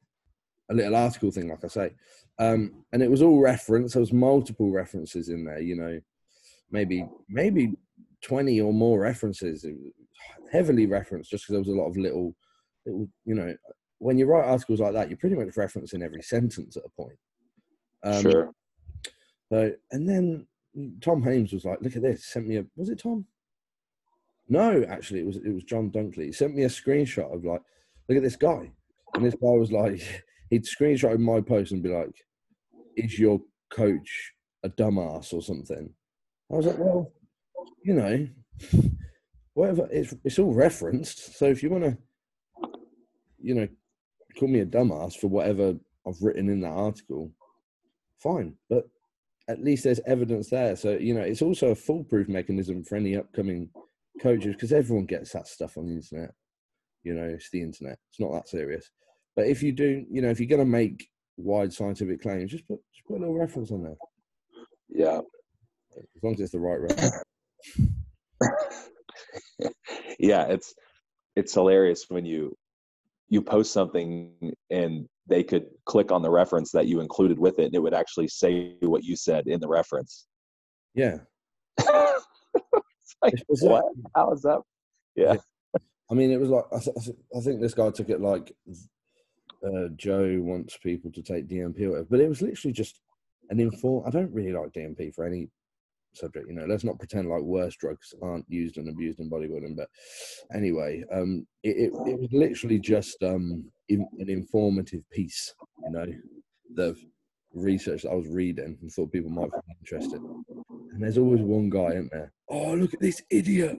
a 0.69 0.73
little 0.73 0.95
article 0.95 1.31
thing, 1.31 1.49
like 1.49 1.63
I 1.63 1.67
say, 1.67 1.91
um, 2.39 2.83
and 2.93 3.01
it 3.01 3.09
was 3.09 3.21
all 3.21 3.39
reference. 3.39 3.93
There 3.93 4.01
was 4.01 4.13
multiple 4.13 4.71
references 4.71 5.29
in 5.29 5.45
there, 5.45 5.59
you 5.59 5.75
know, 5.75 5.99
maybe 6.71 7.07
maybe 7.29 7.73
20 8.23 8.61
or 8.61 8.73
more 8.73 8.99
references, 8.99 9.65
heavily 10.51 10.85
referenced, 10.85 11.31
just 11.31 11.43
because 11.43 11.53
there 11.53 11.59
was 11.59 11.67
a 11.67 11.81
lot 11.81 11.89
of 11.89 11.97
little 11.97 12.35
you 12.85 13.09
know, 13.25 13.53
when 13.99 14.17
you 14.17 14.25
write 14.25 14.49
articles 14.49 14.79
like 14.79 14.93
that, 14.93 15.09
you're 15.09 15.17
pretty 15.17 15.35
much 15.35 15.55
referencing 15.55 16.03
every 16.03 16.21
sentence 16.21 16.75
at 16.75 16.83
a 16.85 17.01
point. 17.01 17.17
Um, 18.03 18.21
sure. 18.21 18.51
So, 19.51 19.71
and 19.91 20.07
then 20.07 20.47
Tom 21.01 21.21
Hames 21.21 21.53
was 21.53 21.65
like, 21.65 21.81
"Look 21.81 21.95
at 21.95 22.01
this." 22.01 22.25
Sent 22.25 22.47
me 22.47 22.57
a 22.57 22.65
was 22.75 22.89
it 22.89 22.99
Tom? 23.01 23.25
No, 24.49 24.83
actually, 24.89 25.19
it 25.19 25.25
was 25.25 25.37
it 25.37 25.53
was 25.53 25.63
John 25.63 25.91
Dunkley. 25.91 26.25
He 26.25 26.31
sent 26.31 26.55
me 26.55 26.63
a 26.63 26.67
screenshot 26.67 27.33
of 27.33 27.45
like, 27.45 27.61
"Look 28.07 28.17
at 28.17 28.23
this 28.23 28.35
guy," 28.35 28.71
and 29.13 29.25
this 29.25 29.35
guy 29.35 29.51
was 29.51 29.71
like, 29.71 30.01
he'd 30.49 30.65
screenshot 30.65 31.17
my 31.19 31.41
post 31.41 31.71
and 31.71 31.83
be 31.83 31.89
like, 31.89 32.13
"Is 32.95 33.19
your 33.19 33.41
coach 33.69 34.33
a 34.63 34.69
dumbass 34.69 35.33
or 35.33 35.41
something?" 35.41 35.93
I 36.51 36.55
was 36.55 36.65
like, 36.65 36.79
"Well, 36.79 37.11
you 37.83 37.93
know, 37.93 38.27
whatever. 39.53 39.87
It's 39.91 40.15
it's 40.23 40.39
all 40.39 40.53
referenced. 40.53 41.37
So 41.37 41.45
if 41.45 41.61
you 41.61 41.69
want 41.69 41.83
to." 41.83 41.97
You 43.41 43.55
know, 43.55 43.67
call 44.37 44.47
me 44.47 44.59
a 44.59 44.65
dumbass 44.65 45.15
for 45.15 45.27
whatever 45.27 45.75
I've 46.07 46.21
written 46.21 46.49
in 46.49 46.61
that 46.61 46.69
article, 46.69 47.31
fine. 48.19 48.55
But 48.69 48.87
at 49.47 49.63
least 49.63 49.83
there's 49.83 49.99
evidence 50.05 50.49
there. 50.49 50.75
So, 50.75 50.91
you 50.91 51.13
know, 51.13 51.21
it's 51.21 51.41
also 51.41 51.69
a 51.69 51.75
foolproof 51.75 52.27
mechanism 52.27 52.83
for 52.83 52.95
any 52.95 53.15
upcoming 53.15 53.69
coaches 54.21 54.55
because 54.55 54.73
everyone 54.73 55.05
gets 55.05 55.31
that 55.33 55.47
stuff 55.47 55.77
on 55.77 55.87
the 55.87 55.95
internet. 55.95 56.33
You 57.03 57.13
know, 57.13 57.23
it's 57.23 57.49
the 57.49 57.61
internet. 57.61 57.97
It's 58.09 58.19
not 58.19 58.31
that 58.33 58.47
serious. 58.47 58.89
But 59.35 59.47
if 59.47 59.63
you 59.63 59.71
do, 59.71 60.05
you 60.09 60.21
know, 60.21 60.29
if 60.29 60.39
you're 60.39 60.47
going 60.47 60.59
to 60.59 60.65
make 60.65 61.07
wide 61.37 61.73
scientific 61.73 62.21
claims, 62.21 62.51
just 62.51 62.67
put 62.67 62.79
just 62.93 63.07
put 63.07 63.17
a 63.17 63.19
little 63.19 63.37
reference 63.37 63.71
on 63.71 63.83
there. 63.83 63.95
Yeah. 64.89 65.21
As 65.97 66.23
long 66.23 66.33
as 66.33 66.39
it's 66.41 66.51
the 66.51 66.59
right 66.59 66.79
reference. 66.79 67.23
yeah, 70.19 70.43
it's 70.45 70.73
it's 71.35 71.53
hilarious 71.53 72.05
when 72.09 72.25
you 72.25 72.57
you 73.31 73.41
post 73.41 73.71
something 73.71 74.29
and 74.69 75.07
they 75.25 75.41
could 75.41 75.65
click 75.85 76.11
on 76.11 76.21
the 76.21 76.29
reference 76.29 76.69
that 76.71 76.87
you 76.87 76.99
included 76.99 77.39
with 77.39 77.57
it 77.59 77.65
and 77.65 77.73
it 77.73 77.79
would 77.79 77.93
actually 77.93 78.27
say 78.27 78.75
what 78.81 79.05
you 79.05 79.15
said 79.15 79.47
in 79.47 79.61
the 79.61 79.67
reference. 79.67 80.27
Yeah. 80.93 81.19
like, 83.21 83.33
what? 83.47 83.85
How 84.13 84.33
is 84.33 84.41
that? 84.41 84.61
Yeah. 85.15 85.33
yeah. 85.33 85.79
I 86.11 86.13
mean, 86.13 86.29
it 86.29 86.41
was 86.41 86.49
like 86.49 86.65
I, 86.73 86.79
th- 86.79 87.15
I 87.35 87.39
think 87.39 87.61
this 87.61 87.73
guy 87.73 87.89
took 87.89 88.09
it 88.09 88.19
like 88.19 88.51
uh, 89.65 89.87
Joe 89.95 90.37
wants 90.41 90.77
people 90.77 91.09
to 91.13 91.21
take 91.21 91.47
DNP 91.47 91.81
or 91.83 91.89
whatever, 91.91 92.07
but 92.09 92.19
it 92.19 92.27
was 92.27 92.41
literally 92.41 92.73
just 92.73 92.99
an 93.49 93.61
inform. 93.61 94.05
I 94.05 94.09
don't 94.09 94.33
really 94.33 94.51
like 94.51 94.73
DNP 94.73 95.15
for 95.15 95.23
any 95.23 95.47
subject. 96.13 96.47
You 96.47 96.53
know, 96.53 96.65
let's 96.65 96.83
not 96.83 96.99
pretend 96.99 97.29
like 97.29 97.41
worse 97.41 97.75
drugs 97.75 98.13
aren't 98.21 98.45
used 98.49 98.77
and 98.77 98.89
abused 98.89 99.19
in 99.19 99.29
bodybuilding. 99.29 99.75
But 99.75 99.89
anyway, 100.53 101.03
um, 101.11 101.45
it, 101.63 101.91
it, 101.91 101.93
it 102.07 102.19
was 102.19 102.29
literally 102.31 102.79
just 102.79 103.21
um, 103.23 103.65
in, 103.89 104.07
an 104.19 104.29
informative 104.29 105.09
piece. 105.11 105.53
You 105.83 105.91
know, 105.91 106.05
the 106.73 106.95
research 107.53 108.03
that 108.03 108.11
I 108.11 108.15
was 108.15 108.27
reading 108.27 108.77
and 108.81 108.91
thought 108.91 109.11
people 109.11 109.31
might 109.31 109.51
find 109.51 109.63
interested. 109.79 110.21
And 110.21 111.03
there's 111.03 111.17
always 111.17 111.41
one 111.41 111.69
guy 111.69 111.95
in 111.95 112.09
there. 112.11 112.31
Oh, 112.49 112.73
look 112.73 112.93
at 112.93 112.99
this 112.99 113.21
idiot! 113.29 113.77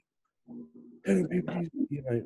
People, 1.05 1.67
you 1.91 2.03
know, 2.03 2.23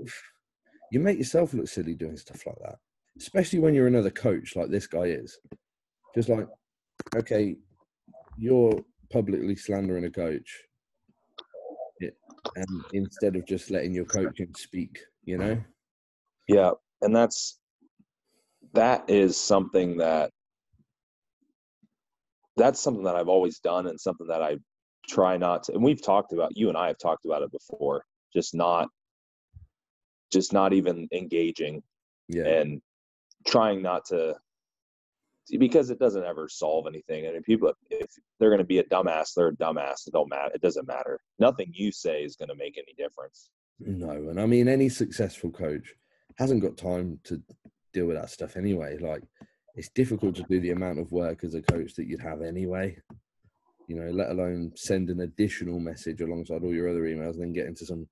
you 0.90 1.00
make 1.00 1.18
yourself 1.18 1.54
look 1.54 1.68
silly 1.68 1.94
doing 1.94 2.16
stuff 2.16 2.46
like 2.46 2.58
that, 2.64 2.76
especially 3.18 3.58
when 3.58 3.74
you're 3.74 3.86
another 3.86 4.10
coach 4.10 4.54
like 4.54 4.70
this 4.70 4.86
guy 4.86 5.04
is. 5.04 5.38
Just 6.14 6.28
like, 6.28 6.46
okay, 7.14 7.56
you're 8.38 8.72
publicly 9.10 9.56
slandering 9.56 10.04
a 10.04 10.10
coach. 10.10 10.62
And 12.54 12.84
instead 12.92 13.34
of 13.34 13.44
just 13.46 13.70
letting 13.70 13.92
your 13.92 14.04
coaching 14.04 14.54
speak 14.54 14.98
you 15.24 15.36
know? 15.36 15.60
Yeah 16.46 16.70
and 17.02 17.14
that's 17.14 17.58
that 18.72 19.08
is 19.08 19.36
something 19.36 19.96
that 19.98 20.30
that's 22.56 22.80
something 22.80 23.04
that 23.04 23.16
i've 23.16 23.28
always 23.28 23.58
done 23.58 23.86
and 23.86 24.00
something 24.00 24.26
that 24.26 24.42
i 24.42 24.56
try 25.08 25.36
not 25.36 25.62
to 25.62 25.72
and 25.72 25.82
we've 25.82 26.02
talked 26.02 26.32
about 26.32 26.56
you 26.56 26.68
and 26.68 26.76
i 26.76 26.88
have 26.88 26.98
talked 26.98 27.24
about 27.24 27.42
it 27.42 27.50
before 27.52 28.02
just 28.34 28.54
not 28.54 28.88
just 30.32 30.52
not 30.52 30.72
even 30.72 31.08
engaging 31.12 31.82
yeah. 32.28 32.44
and 32.44 32.80
trying 33.46 33.80
not 33.80 34.04
to 34.04 34.34
because 35.58 35.90
it 35.90 35.98
doesn't 35.98 36.24
ever 36.24 36.48
solve 36.48 36.86
anything. 36.86 37.26
I 37.26 37.32
mean, 37.32 37.42
people, 37.42 37.72
if 37.90 38.10
they're 38.38 38.50
going 38.50 38.58
to 38.58 38.64
be 38.64 38.78
a 38.78 38.84
dumbass, 38.84 39.34
they're 39.34 39.48
a 39.48 39.56
dumbass. 39.56 40.06
It 40.06 40.12
don't 40.12 40.28
matter. 40.28 40.50
It 40.54 40.60
doesn't 40.60 40.88
matter. 40.88 41.20
Nothing 41.38 41.70
you 41.72 41.92
say 41.92 42.22
is 42.22 42.36
going 42.36 42.48
to 42.48 42.56
make 42.56 42.78
any 42.78 42.94
difference. 42.96 43.50
No, 43.78 44.10
and 44.10 44.40
I 44.40 44.46
mean, 44.46 44.68
any 44.68 44.88
successful 44.88 45.50
coach 45.50 45.94
hasn't 46.36 46.62
got 46.62 46.76
time 46.76 47.20
to 47.24 47.42
deal 47.92 48.06
with 48.06 48.16
that 48.16 48.30
stuff 48.30 48.56
anyway. 48.56 48.98
Like, 48.98 49.22
it's 49.74 49.90
difficult 49.90 50.34
to 50.36 50.44
do 50.44 50.60
the 50.60 50.70
amount 50.70 50.98
of 50.98 51.12
work 51.12 51.44
as 51.44 51.54
a 51.54 51.62
coach 51.62 51.94
that 51.94 52.06
you'd 52.06 52.22
have 52.22 52.42
anyway. 52.42 52.98
You 53.88 53.96
know, 53.96 54.10
let 54.10 54.30
alone 54.30 54.72
send 54.74 55.10
an 55.10 55.20
additional 55.20 55.78
message 55.78 56.20
alongside 56.20 56.64
all 56.64 56.74
your 56.74 56.88
other 56.88 57.02
emails, 57.02 57.34
and 57.34 57.42
then 57.42 57.52
get 57.52 57.66
into 57.66 57.86
some 57.86 58.08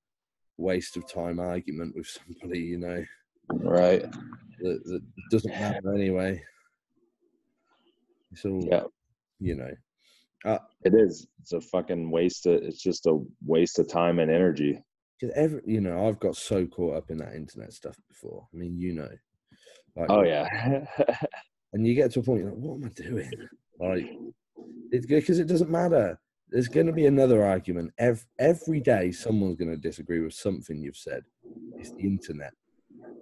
waste 0.56 0.96
of 0.96 1.10
time 1.10 1.40
argument 1.40 1.96
with 1.96 2.06
somebody. 2.06 2.60
You 2.60 2.78
know, 2.78 3.04
right? 3.50 4.02
That, 4.60 4.84
that 4.84 5.02
doesn't 5.30 5.50
matter 5.50 5.94
anyway. 5.94 6.42
So 8.34 8.60
yeah, 8.62 8.84
you 9.40 9.56
know, 9.56 9.70
uh, 10.44 10.58
it 10.84 10.94
is. 10.94 11.26
It's 11.40 11.52
a 11.52 11.60
fucking 11.60 12.10
waste. 12.10 12.46
Of, 12.46 12.62
it's 12.62 12.82
just 12.82 13.06
a 13.06 13.18
waste 13.44 13.78
of 13.78 13.88
time 13.88 14.18
and 14.18 14.30
energy. 14.30 14.82
Because 15.18 15.34
every, 15.36 15.60
you 15.64 15.80
know, 15.80 16.06
I've 16.06 16.18
got 16.18 16.36
so 16.36 16.66
caught 16.66 16.96
up 16.96 17.10
in 17.10 17.18
that 17.18 17.34
internet 17.34 17.72
stuff 17.72 17.96
before. 18.08 18.46
I 18.52 18.56
mean, 18.56 18.78
you 18.78 18.94
know. 18.94 19.08
Like, 19.96 20.10
oh 20.10 20.22
yeah. 20.22 20.84
and 21.72 21.86
you 21.86 21.94
get 21.94 22.10
to 22.12 22.20
a 22.20 22.22
point, 22.22 22.40
you're 22.40 22.50
like, 22.50 22.58
what 22.58 22.74
am 22.74 22.84
I 22.84 23.02
doing? 23.02 23.30
Like, 23.78 24.10
it's 24.90 25.06
because 25.06 25.38
it 25.38 25.46
doesn't 25.46 25.70
matter. 25.70 26.18
There's 26.50 26.68
going 26.68 26.86
to 26.86 26.92
be 26.92 27.06
another 27.06 27.44
argument 27.44 27.92
every 27.98 28.26
every 28.38 28.80
day. 28.80 29.12
Someone's 29.12 29.56
going 29.56 29.70
to 29.70 29.76
disagree 29.76 30.20
with 30.20 30.34
something 30.34 30.80
you've 30.80 30.96
said. 30.96 31.22
It's 31.78 31.90
the 31.92 32.02
internet, 32.02 32.52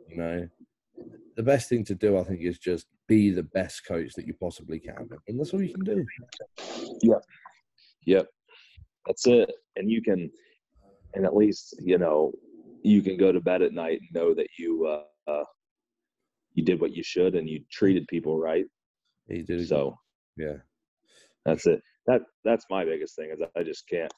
you 0.08 0.16
know 0.16 0.48
the 1.36 1.42
best 1.42 1.68
thing 1.68 1.84
to 1.84 1.94
do, 1.94 2.18
I 2.18 2.24
think, 2.24 2.40
is 2.42 2.58
just 2.58 2.86
be 3.08 3.30
the 3.30 3.42
best 3.42 3.86
coach 3.86 4.12
that 4.14 4.26
you 4.26 4.34
possibly 4.34 4.78
can, 4.78 5.08
and 5.28 5.38
that's 5.38 5.52
all 5.52 5.62
you 5.62 5.74
can 5.74 5.84
do. 5.84 6.04
Yeah, 7.02 7.14
yep, 8.06 8.26
that's 9.06 9.26
it. 9.26 9.50
And 9.76 9.90
you 9.90 10.02
can, 10.02 10.30
and 11.14 11.24
at 11.24 11.36
least 11.36 11.76
you 11.80 11.98
know, 11.98 12.32
you 12.82 13.02
can 13.02 13.16
go 13.16 13.32
to 13.32 13.40
bed 13.40 13.62
at 13.62 13.72
night 13.72 14.00
and 14.00 14.08
know 14.12 14.34
that 14.34 14.48
you 14.58 14.86
uh, 14.86 15.30
uh 15.30 15.44
you 16.54 16.64
did 16.64 16.80
what 16.80 16.94
you 16.94 17.02
should 17.02 17.34
and 17.34 17.48
you 17.48 17.64
treated 17.70 18.06
people 18.08 18.38
right. 18.38 18.66
You 19.28 19.44
did. 19.44 19.66
So 19.68 19.96
yeah, 20.36 20.56
that's 21.44 21.66
it. 21.66 21.80
That 22.06 22.22
that's 22.44 22.66
my 22.70 22.84
biggest 22.84 23.16
thing 23.16 23.30
is 23.30 23.40
I 23.56 23.62
just 23.62 23.88
can't. 23.88 24.12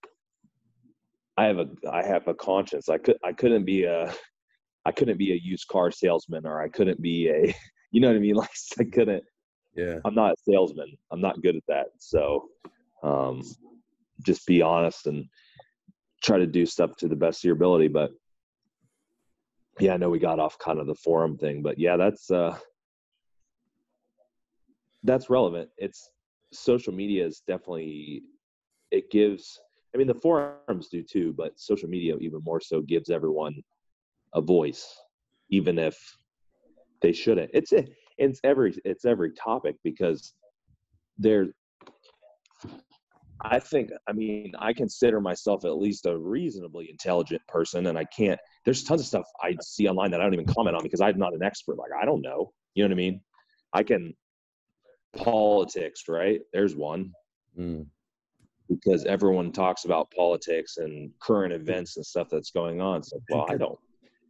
I 1.36 1.46
have 1.46 1.58
a 1.58 1.66
I 1.90 2.04
have 2.04 2.28
a 2.28 2.34
conscience. 2.34 2.88
I 2.88 2.98
could 2.98 3.16
I 3.24 3.32
couldn't 3.32 3.64
be 3.64 3.84
a 3.84 4.12
I 4.86 4.92
couldn't 4.92 5.18
be 5.18 5.32
a 5.32 5.40
used 5.42 5.68
car 5.68 5.90
salesman 5.90 6.46
or 6.46 6.60
I 6.60 6.68
couldn't 6.68 7.00
be 7.00 7.28
a, 7.28 7.54
you 7.90 8.00
know 8.00 8.08
what 8.08 8.16
I 8.16 8.20
mean? 8.20 8.36
Like 8.36 8.50
I 8.78 8.84
couldn't, 8.84 9.24
yeah, 9.74 9.98
I'm 10.04 10.14
not 10.14 10.32
a 10.32 10.36
salesman. 10.48 10.96
I'm 11.10 11.20
not 11.20 11.42
good 11.42 11.56
at 11.56 11.62
that. 11.68 11.86
So, 11.98 12.48
um, 13.02 13.42
just 14.22 14.46
be 14.46 14.62
honest 14.62 15.06
and 15.06 15.26
try 16.22 16.38
to 16.38 16.46
do 16.46 16.64
stuff 16.64 16.96
to 16.96 17.08
the 17.08 17.16
best 17.16 17.40
of 17.40 17.44
your 17.44 17.56
ability. 17.56 17.88
But 17.88 18.12
yeah, 19.80 19.94
I 19.94 19.96
know 19.96 20.10
we 20.10 20.20
got 20.20 20.38
off 20.38 20.58
kind 20.58 20.78
of 20.78 20.86
the 20.86 20.94
forum 20.94 21.36
thing, 21.36 21.62
but 21.62 21.78
yeah, 21.78 21.96
that's, 21.96 22.30
uh, 22.30 22.56
that's 25.02 25.28
relevant. 25.28 25.68
It's 25.76 26.08
social 26.52 26.92
media 26.92 27.26
is 27.26 27.42
definitely, 27.46 28.22
it 28.92 29.10
gives, 29.10 29.60
I 29.92 29.98
mean, 29.98 30.06
the 30.06 30.14
forums 30.14 30.88
do 30.88 31.02
too, 31.02 31.34
but 31.36 31.58
social 31.58 31.88
media 31.88 32.16
even 32.20 32.40
more 32.44 32.60
so 32.60 32.80
gives 32.80 33.10
everyone 33.10 33.60
a 34.34 34.40
voice, 34.40 34.96
even 35.50 35.78
if 35.78 35.96
they 37.02 37.12
shouldn't. 37.12 37.50
It's 37.54 37.72
a, 37.72 37.84
it's 38.18 38.40
every 38.44 38.74
it's 38.84 39.04
every 39.04 39.32
topic 39.32 39.76
because 39.82 40.34
there. 41.18 41.46
I 43.46 43.58
think 43.58 43.90
I 44.08 44.12
mean 44.12 44.52
I 44.58 44.72
consider 44.72 45.20
myself 45.20 45.64
at 45.64 45.76
least 45.76 46.06
a 46.06 46.16
reasonably 46.16 46.88
intelligent 46.90 47.42
person, 47.46 47.86
and 47.86 47.98
I 47.98 48.04
can't. 48.04 48.40
There's 48.64 48.84
tons 48.84 49.00
of 49.00 49.06
stuff 49.06 49.26
I 49.42 49.56
see 49.62 49.88
online 49.88 50.10
that 50.12 50.20
I 50.20 50.24
don't 50.24 50.34
even 50.34 50.46
comment 50.46 50.76
on 50.76 50.82
because 50.82 51.00
I'm 51.00 51.18
not 51.18 51.34
an 51.34 51.42
expert. 51.42 51.76
Like 51.76 51.90
I 52.00 52.04
don't 52.04 52.22
know. 52.22 52.52
You 52.74 52.84
know 52.84 52.88
what 52.88 52.94
I 52.94 52.96
mean? 52.96 53.20
I 53.72 53.82
can 53.82 54.14
politics, 55.16 56.04
right? 56.08 56.40
There's 56.52 56.74
one. 56.74 57.12
Mm 57.58 57.86
because 58.68 59.04
everyone 59.04 59.52
talks 59.52 59.84
about 59.84 60.10
politics 60.10 60.78
and 60.78 61.10
current 61.20 61.52
events 61.52 61.96
and 61.96 62.04
stuff 62.06 62.28
that's 62.30 62.50
going 62.50 62.80
on. 62.80 63.02
So, 63.02 63.20
well, 63.30 63.46
I 63.48 63.56
don't. 63.56 63.78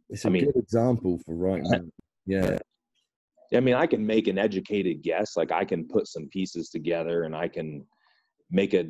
It's 0.09 0.25
a 0.25 0.27
I 0.27 0.31
mean, 0.31 0.45
good 0.45 0.57
example 0.57 1.19
for 1.25 1.35
right 1.35 1.61
now. 1.63 1.81
Yeah. 2.25 2.57
I 3.53 3.59
mean, 3.59 3.75
I 3.75 3.85
can 3.85 4.05
make 4.05 4.27
an 4.27 4.37
educated 4.37 5.03
guess. 5.03 5.37
Like 5.37 5.51
I 5.51 5.65
can 5.65 5.87
put 5.87 6.07
some 6.07 6.27
pieces 6.29 6.69
together 6.69 7.23
and 7.23 7.35
I 7.35 7.47
can 7.47 7.85
make 8.51 8.73
a 8.73 8.85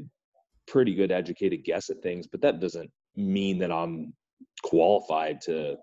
pretty 0.67 0.95
good 0.95 1.11
educated 1.11 1.63
guess 1.63 1.89
at 1.89 2.01
things, 2.01 2.27
but 2.27 2.41
that 2.41 2.59
doesn't 2.59 2.89
mean 3.15 3.59
that 3.59 3.71
I'm 3.71 4.13
qualified 4.63 5.41
to, 5.41 5.75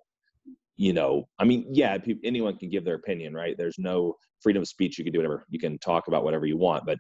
you 0.77 0.92
know, 0.92 1.29
I 1.38 1.45
mean, 1.45 1.66
yeah, 1.71 1.99
anyone 2.25 2.57
can 2.57 2.71
give 2.71 2.85
their 2.85 2.97
opinion, 2.97 3.35
right? 3.35 3.57
There's 3.57 3.79
no 3.79 4.16
freedom 4.40 4.62
of 4.62 4.68
speech. 4.68 4.99
You 4.99 5.05
can 5.05 5.12
do 5.12 5.21
whatever. 5.21 5.45
You 5.51 5.61
can 5.61 5.79
talk 5.79 6.09
about 6.09 6.25
whatever 6.25 6.47
you 6.47 6.57
want, 6.57 6.85
but 6.87 6.99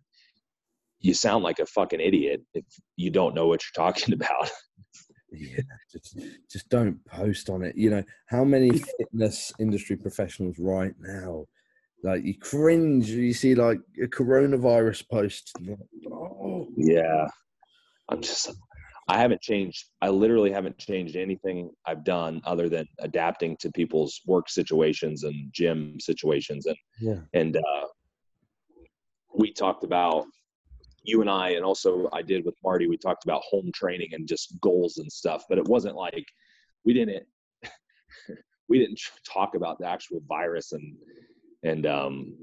you 1.00 1.14
sound 1.14 1.42
like 1.42 1.58
a 1.58 1.66
fucking 1.66 2.00
idiot 2.00 2.42
if 2.54 2.64
you 2.96 3.10
don't 3.10 3.34
know 3.34 3.48
what 3.48 3.62
you're 3.62 3.84
talking 3.84 4.14
about 4.20 4.50
yeah, 5.32 5.60
just 5.90 6.18
just 6.50 6.68
don't 6.68 7.04
post 7.06 7.50
on 7.50 7.62
it. 7.62 7.76
You 7.76 7.90
know 7.90 8.04
how 8.26 8.44
many 8.44 8.70
fitness 8.98 9.52
industry 9.58 9.96
professionals 9.96 10.58
right 10.58 10.94
now, 11.00 11.46
like 12.02 12.24
you 12.24 12.38
cringe. 12.38 13.08
You 13.08 13.32
see 13.32 13.54
like 13.54 13.80
a 14.02 14.06
coronavirus 14.06 15.08
post. 15.08 15.52
oh. 16.10 16.68
Yeah, 16.76 17.26
I'm 18.08 18.20
just. 18.20 18.50
I 19.08 19.18
haven't 19.18 19.42
changed. 19.42 19.84
I 20.00 20.10
literally 20.10 20.52
haven't 20.52 20.78
changed 20.78 21.16
anything 21.16 21.70
I've 21.86 22.04
done 22.04 22.40
other 22.44 22.68
than 22.68 22.86
adapting 23.00 23.56
to 23.58 23.70
people's 23.72 24.20
work 24.26 24.48
situations 24.48 25.24
and 25.24 25.52
gym 25.52 25.98
situations. 25.98 26.66
And 26.66 26.76
yeah, 27.00 27.18
and 27.34 27.56
uh, 27.56 27.86
we 29.34 29.52
talked 29.52 29.84
about 29.84 30.26
you 31.04 31.20
and 31.20 31.30
I, 31.30 31.50
and 31.50 31.64
also 31.64 32.08
I 32.12 32.22
did 32.22 32.44
with 32.44 32.54
Marty, 32.62 32.86
we 32.86 32.96
talked 32.96 33.24
about 33.24 33.42
home 33.42 33.70
training 33.74 34.10
and 34.12 34.26
just 34.26 34.60
goals 34.60 34.98
and 34.98 35.10
stuff, 35.10 35.44
but 35.48 35.58
it 35.58 35.66
wasn't 35.66 35.96
like 35.96 36.26
we 36.84 36.92
didn't 36.92 37.24
we 38.68 38.78
didn't 38.78 39.00
talk 39.30 39.54
about 39.54 39.78
the 39.78 39.86
actual 39.86 40.20
virus 40.28 40.72
and 40.72 40.96
and 41.64 41.86
um, 41.86 42.34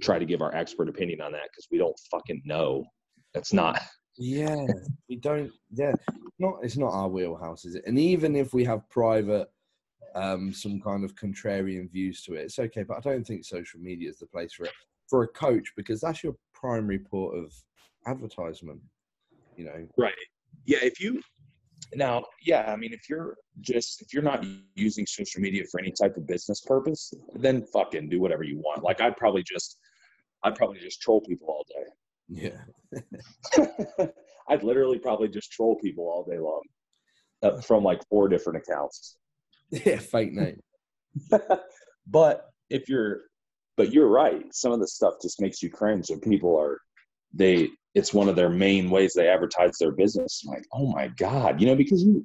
try 0.00 0.18
to 0.18 0.26
give 0.26 0.42
our 0.42 0.54
expert 0.54 0.88
opinion 0.88 1.20
on 1.20 1.32
that 1.32 1.48
because 1.50 1.68
we 1.70 1.78
don't 1.78 1.98
fucking 2.10 2.42
know. 2.44 2.84
That's 3.34 3.52
not 3.52 3.80
Yeah, 4.18 4.66
we 5.08 5.16
don't. 5.16 5.50
Yeah, 5.72 5.92
not. 6.40 6.58
It's 6.62 6.76
not 6.76 6.92
our 6.92 7.08
wheelhouse, 7.08 7.64
is 7.64 7.76
it? 7.76 7.84
And 7.86 7.98
even 7.98 8.34
if 8.34 8.52
we 8.52 8.64
have 8.64 8.88
private, 8.90 9.48
um, 10.16 10.52
some 10.52 10.80
kind 10.80 11.04
of 11.04 11.14
contrarian 11.14 11.90
views 11.90 12.22
to 12.24 12.34
it, 12.34 12.42
it's 12.42 12.58
okay. 12.58 12.82
But 12.82 12.98
I 12.98 13.00
don't 13.00 13.24
think 13.24 13.44
social 13.44 13.78
media 13.80 14.10
is 14.10 14.18
the 14.18 14.26
place 14.26 14.52
for 14.52 14.64
it 14.64 14.72
for 15.08 15.22
a 15.22 15.28
coach 15.28 15.72
because 15.76 16.00
that's 16.00 16.22
your 16.22 16.34
primary 16.52 16.98
port 16.98 17.38
of 17.38 17.54
advertisement. 18.08 18.80
You 19.56 19.64
know, 19.66 19.88
Right. 19.96 20.14
Yeah. 20.64 20.78
If 20.82 21.00
you 21.00 21.20
now, 21.94 22.24
yeah, 22.42 22.70
I 22.72 22.76
mean, 22.76 22.92
if 22.92 23.08
you're 23.08 23.36
just 23.60 24.02
if 24.02 24.12
you're 24.12 24.22
not 24.22 24.44
using 24.74 25.06
social 25.06 25.40
media 25.40 25.64
for 25.70 25.80
any 25.80 25.92
type 25.92 26.16
of 26.16 26.26
business 26.26 26.60
purpose, 26.60 27.12
then 27.34 27.64
fucking 27.72 28.08
do 28.08 28.20
whatever 28.20 28.42
you 28.42 28.58
want. 28.58 28.82
Like 28.82 29.00
I'd 29.00 29.16
probably 29.16 29.42
just, 29.42 29.78
I'd 30.42 30.54
probably 30.54 30.78
just 30.78 31.00
troll 31.00 31.20
people 31.20 31.48
all 31.48 31.64
day. 31.68 31.86
yeah. 32.28 34.06
I'd 34.48 34.62
literally 34.64 34.98
probably 34.98 35.28
just 35.28 35.52
troll 35.52 35.76
people 35.76 36.04
all 36.04 36.24
day 36.24 36.38
long 36.38 36.62
uh, 37.42 37.60
from 37.60 37.84
like 37.84 38.00
four 38.08 38.28
different 38.28 38.58
accounts. 38.58 39.16
yeah, 39.70 39.98
fake 39.98 40.32
name. 40.32 40.60
but 42.06 42.46
if 42.70 42.88
you're, 42.88 43.22
but 43.76 43.92
you're 43.92 44.08
right. 44.08 44.42
Some 44.52 44.72
of 44.72 44.80
the 44.80 44.88
stuff 44.88 45.14
just 45.22 45.40
makes 45.40 45.62
you 45.62 45.70
cringe, 45.70 46.10
and 46.10 46.20
people 46.20 46.58
are, 46.58 46.78
they, 47.32 47.68
it's 47.94 48.14
one 48.14 48.28
of 48.28 48.36
their 48.36 48.50
main 48.50 48.90
ways 48.90 49.12
they 49.14 49.28
advertise 49.28 49.76
their 49.78 49.92
business. 49.92 50.42
I'm 50.44 50.54
like, 50.54 50.66
oh 50.72 50.86
my 50.92 51.08
god, 51.08 51.60
you 51.60 51.66
know, 51.66 51.76
because 51.76 52.02
you, 52.02 52.24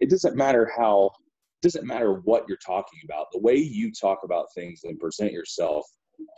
it 0.00 0.10
doesn't 0.10 0.36
matter 0.36 0.70
how, 0.76 1.06
it 1.06 1.62
doesn't 1.62 1.86
matter 1.86 2.14
what 2.24 2.44
you're 2.48 2.58
talking 2.64 3.00
about. 3.04 3.26
The 3.32 3.40
way 3.40 3.56
you 3.56 3.92
talk 3.92 4.20
about 4.24 4.46
things 4.54 4.82
and 4.84 4.98
present 4.98 5.32
yourself 5.32 5.86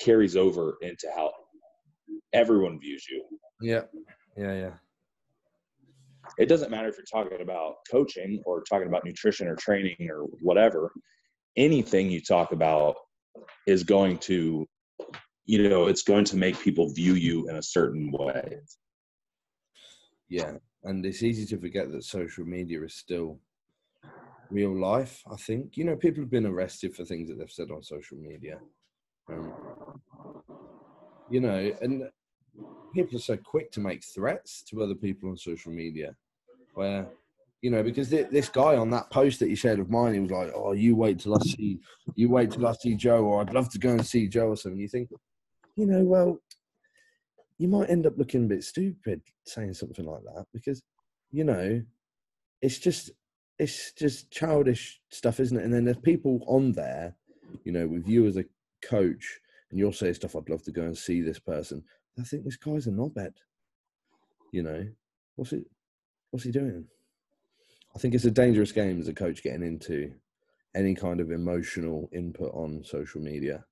carries 0.01 0.37
over 0.37 0.77
into 0.83 1.09
how 1.15 1.33
everyone 2.33 2.79
views 2.79 3.07
you. 3.11 3.25
Yeah, 3.61 3.83
yeah, 4.37 4.55
yeah. 4.55 4.73
it 6.39 6.47
doesn't 6.47 6.71
matter 6.71 6.89
if 6.89 6.97
you're 6.97 7.23
talking 7.23 7.41
about 7.43 7.77
coaching 7.91 8.43
or 8.47 8.63
talking 8.63 8.87
about 8.87 9.05
nutrition 9.05 9.49
or 9.49 9.57
training 9.57 10.09
or 10.11 10.25
whatever 10.41 10.93
anything 11.59 12.11
you 12.11 12.21
talk 12.21 12.53
about 12.53 12.95
is 13.67 13.83
going 13.83 14.17
to 14.19 14.67
you 15.49 15.69
know 15.69 15.87
it's 15.89 16.03
going 16.03 16.25
to 16.25 16.37
make 16.37 16.61
people 16.61 16.93
view 16.93 17.15
you 17.15 17.49
in 17.49 17.57
a 17.57 17.63
certain 17.63 18.13
way 18.13 18.61
Yeah, 20.29 20.53
and 20.85 21.05
it's 21.07 21.23
easy 21.23 21.47
to 21.47 21.59
forget 21.61 21.91
that 21.91 22.05
social 22.05 22.45
media 22.45 22.83
is 22.83 22.95
still 22.95 23.39
real 24.51 24.79
life. 24.79 25.23
I 25.31 25.37
think 25.37 25.77
you 25.77 25.85
know 25.85 25.97
people 25.97 26.23
have 26.23 26.31
been 26.31 26.47
arrested 26.47 26.95
for 26.95 27.05
things 27.05 27.29
that 27.29 27.39
they've 27.39 27.51
said 27.51 27.71
on 27.71 27.83
social 27.83 28.19
media. 28.19 28.61
Um, 29.31 29.53
you 31.31 31.41
know, 31.41 31.73
and 31.81 32.05
people 32.95 33.17
are 33.17 33.23
so 33.23 33.37
quick 33.37 33.71
to 33.73 33.81
make 33.81 34.05
threats 34.05 34.63
to 34.65 34.83
other 34.83 34.95
people 34.95 35.31
on 35.31 35.37
social 35.39 35.73
media, 35.73 36.15
where 36.75 37.07
you 37.63 37.71
know 37.71 37.83
because 37.83 38.11
thi- 38.11 38.23
this 38.31 38.51
guy 38.51 38.77
on 38.77 38.91
that 38.91 39.11
post 39.11 39.41
that 39.41 39.49
he 39.49 39.55
shared 39.55 39.81
of 39.81 39.89
mine, 39.91 40.13
he 40.13 40.21
was 40.21 40.31
like, 40.31 40.53
"Oh, 40.55 40.73
you 40.73 40.95
wait 40.95 41.21
till 41.21 41.35
I 41.35 41.41
see, 41.41 41.81
you 42.17 42.29
wait 42.29 42.51
till 42.51 42.67
I 42.67 42.73
see 42.73 42.95
Joe, 42.97 43.25
or 43.25 43.41
I'd 43.41 43.55
love 43.55 43.71
to 43.71 43.79
go 43.79 43.91
and 43.91 44.07
see 44.07 44.29
Joe 44.29 44.49
or 44.49 44.57
something." 44.57 44.81
You 44.81 44.89
think, 44.89 45.09
you 45.79 45.87
know, 45.87 46.03
well, 46.03 46.41
you 47.57 47.69
might 47.69 47.89
end 47.89 48.05
up 48.05 48.19
looking 48.19 48.45
a 48.45 48.49
bit 48.49 48.65
stupid 48.65 49.23
saying 49.45 49.75
something 49.75 50.05
like 50.05 50.23
that 50.25 50.45
because 50.53 50.83
you 51.31 51.45
know 51.45 51.81
it's 52.61 52.79
just 52.79 53.11
it's 53.59 53.93
just 53.93 54.31
childish 54.31 55.01
stuff 55.11 55.41
isn't 55.41 55.57
it? 55.57 55.65
And 55.65 55.73
then 55.73 55.85
there's 55.85 55.97
people 55.99 56.45
on 56.47 56.73
there 56.73 57.15
you 57.65 57.73
know 57.73 57.87
with 57.87 58.07
you 58.09 58.27
as 58.27 58.37
a 58.37 58.45
coach 58.83 59.41
and 59.71 59.79
you'll 59.79 59.93
say 59.93 60.13
stuff 60.13 60.37
i'd 60.37 60.49
love 60.49 60.63
to 60.63 60.71
go 60.73 60.83
and 60.83 60.97
see 60.99 61.21
this 61.23 61.39
person. 61.39 61.83
I 62.19 62.23
think 62.23 62.45
this 62.45 62.57
guy's 62.57 62.87
a 62.87 62.91
knobhead 62.91 63.35
you 64.53 64.63
know? 64.63 64.87
What's 65.37 65.53
it 65.53 65.65
what's 66.31 66.45
he 66.45 66.51
doing? 66.51 66.87
I 67.95 67.99
think 67.99 68.15
it's 68.15 68.25
a 68.25 68.31
dangerous 68.31 68.73
game 68.73 69.01
as 69.01 69.09
a 69.09 69.15
coach 69.15 69.43
getting 69.43 69.63
into 69.63 70.13
any 70.75 70.95
kind 70.95 71.21
of 71.21 71.31
emotional 71.31 72.09
input 72.13 72.53
on 72.53 72.85
social 72.85 73.21
media 73.21 73.65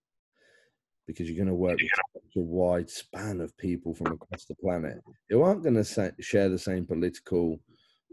because 1.06 1.28
you're 1.28 1.36
going 1.36 1.48
to 1.48 1.54
work 1.54 1.78
with 1.78 1.90
such 2.14 2.36
a 2.36 2.40
wide 2.40 2.90
span 2.90 3.40
of 3.40 3.56
people 3.58 3.94
from 3.94 4.12
across 4.12 4.44
the 4.44 4.54
planet 4.56 4.98
who 5.30 5.42
aren't 5.42 5.62
going 5.62 5.82
to 5.82 6.12
share 6.20 6.48
the 6.48 6.58
same 6.58 6.84
political 6.84 7.58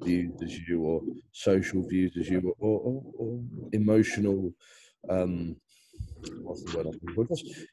views 0.01 0.31
as 0.43 0.57
you 0.67 0.81
or 0.81 1.01
social 1.31 1.87
views 1.87 2.15
as 2.19 2.29
you 2.29 2.53
or, 2.59 2.79
or, 2.79 3.03
or 3.17 3.39
emotional 3.73 4.51
um 5.09 5.55
what's 6.41 6.63
the 6.63 6.77
word 7.15 7.27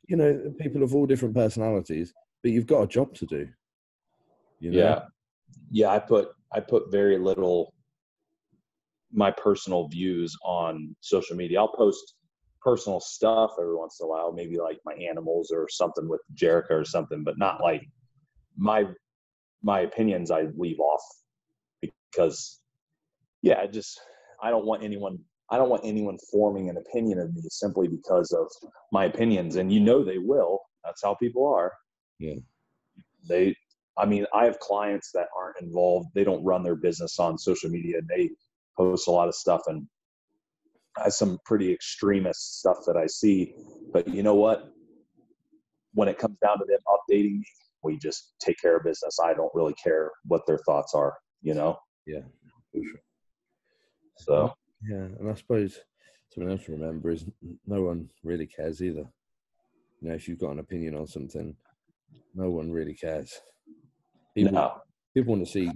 you 0.09 0.17
know 0.17 0.53
people 0.61 0.83
of 0.83 0.95
all 0.95 1.07
different 1.07 1.35
personalities 1.35 2.13
but 2.43 2.53
you've 2.53 2.67
got 2.67 2.83
a 2.83 2.87
job 2.87 3.15
to 3.15 3.25
do 3.27 3.49
you 4.61 4.71
know? 4.71 4.79
yeah. 4.79 5.01
Yeah 5.71 5.91
i 5.91 5.99
put 5.99 6.29
i 6.53 6.61
put 6.61 6.91
very 6.91 7.17
little 7.19 7.73
my 9.13 9.31
personal 9.31 9.89
views 9.89 10.37
on 10.45 10.95
social 11.01 11.37
media. 11.37 11.61
I'll 11.61 11.69
post 11.69 12.15
personal 12.63 13.01
stuff 13.01 13.53
every 13.61 13.77
once 13.77 13.99
in 14.01 14.07
a 14.07 14.09
while 14.09 14.33
maybe 14.33 14.59
like 14.59 14.79
my 14.85 14.95
animals 14.95 15.51
or 15.51 15.67
something 15.69 16.09
with 16.09 16.21
jericho 16.35 16.75
or 16.75 16.85
something 16.85 17.25
but 17.25 17.39
not 17.39 17.63
like 17.63 17.83
my 18.57 18.85
my 19.63 19.81
opinions 19.81 20.31
i 20.31 20.47
leave 20.57 20.79
off 20.81 21.03
because 21.81 22.61
yeah 23.43 23.59
i 23.61 23.67
just 23.67 24.01
i 24.43 24.51
don't 24.51 24.67
want 24.67 24.83
anyone 24.83 25.19
i 25.51 25.57
don't 25.57 25.69
want 25.69 25.85
anyone 25.85 26.19
forming 26.31 26.69
an 26.71 26.77
opinion 26.77 27.19
of 27.19 27.35
me 27.35 27.43
simply 27.49 27.89
because 27.89 28.33
of 28.33 28.47
my 28.93 29.05
opinions 29.05 29.57
and 29.57 29.73
you 29.73 29.81
know 29.81 30.05
they 30.05 30.19
will. 30.19 30.61
That's 30.85 31.03
how 31.03 31.15
people 31.15 31.47
are. 31.47 31.73
Yeah. 32.19 32.37
they 33.29 33.55
i 33.97 34.05
mean 34.05 34.27
i 34.35 34.45
have 34.45 34.59
clients 34.61 35.11
that 35.13 35.29
aren't 35.37 35.61
involved. 35.61 36.09
They 36.15 36.25
don't 36.25 36.45
run 36.45 36.63
their 36.63 36.77
business 36.77 37.19
on 37.19 37.39
social 37.39 37.71
media. 37.71 37.99
And 37.99 38.09
they 38.09 38.31
post 38.77 39.09
a 39.09 39.11
lot 39.11 39.29
of 39.29 39.35
stuff 39.35 39.63
and 39.67 39.87
I 40.99 41.05
have 41.05 41.13
some 41.13 41.39
pretty 41.45 41.73
extremist 41.73 42.59
stuff 42.61 42.79
that 42.87 42.97
i 42.97 43.07
see 43.07 43.55
but 43.93 44.07
you 44.07 44.23
know 44.23 44.37
what? 44.37 44.73
When 45.95 46.07
it 46.07 46.17
comes 46.17 46.39
down 46.39 46.59
to 46.59 46.65
them 46.65 46.79
updating 46.89 47.39
me 47.39 47.45
we 47.83 47.97
just 47.97 48.35
take 48.41 48.61
care 48.61 48.77
of 48.77 48.85
business. 48.85 49.19
I 49.25 49.33
don't 49.33 49.51
really 49.55 49.75
care 49.83 50.11
what 50.25 50.43
their 50.47 50.59
thoughts 50.67 50.95
are 50.95 51.15
you 51.43 51.55
know? 51.55 51.79
Yeah 52.07 52.21
for 52.73 52.81
sure. 52.83 53.01
so. 54.19 54.53
Yeah 54.89 54.97
and 55.19 55.31
i 55.31 55.35
suppose 55.35 55.79
something 56.33 56.53
else 56.53 56.65
to 56.67 56.73
remember 56.73 57.11
is 57.11 57.25
no 57.67 57.83
one 57.83 58.09
really 58.23 58.47
cares 58.47 58.83
either. 58.83 59.07
You 60.01 60.09
know 60.09 60.15
if 60.15 60.29
you've 60.29 60.39
got 60.39 60.53
an 60.53 60.61
opinion 60.61 60.95
on 60.95 61.07
something 61.07 61.57
no 62.35 62.51
one 62.51 62.71
really 62.71 62.95
cares. 62.95 63.33
People, 64.35 64.53
no. 64.53 64.75
people 65.15 65.35
want 65.35 65.45
to 65.45 65.51
see 65.51 65.71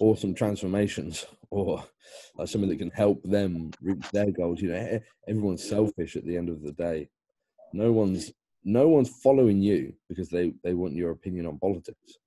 awesome 0.00 0.34
transformations 0.34 1.26
or 1.50 1.82
like 2.36 2.48
something 2.48 2.70
that 2.70 2.78
can 2.78 2.90
help 2.90 3.22
them 3.24 3.70
reach 3.80 4.10
their 4.12 4.30
goals 4.30 4.60
you 4.60 4.70
know 4.70 5.00
everyone's 5.28 5.66
selfish 5.66 6.16
at 6.16 6.24
the 6.24 6.36
end 6.36 6.48
of 6.48 6.62
the 6.62 6.72
day 6.72 7.08
no 7.72 7.92
one's 7.92 8.32
no 8.64 8.88
one's 8.88 9.10
following 9.22 9.60
you 9.60 9.92
because 10.08 10.28
they 10.28 10.52
they 10.62 10.74
want 10.74 10.94
your 10.94 11.10
opinion 11.10 11.46
on 11.46 11.58
politics 11.58 12.18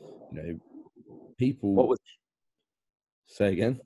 you 0.00 0.32
know 0.32 0.58
people 1.38 1.74
What 1.74 1.88
was 1.88 1.98
say 3.26 3.52
again 3.52 3.80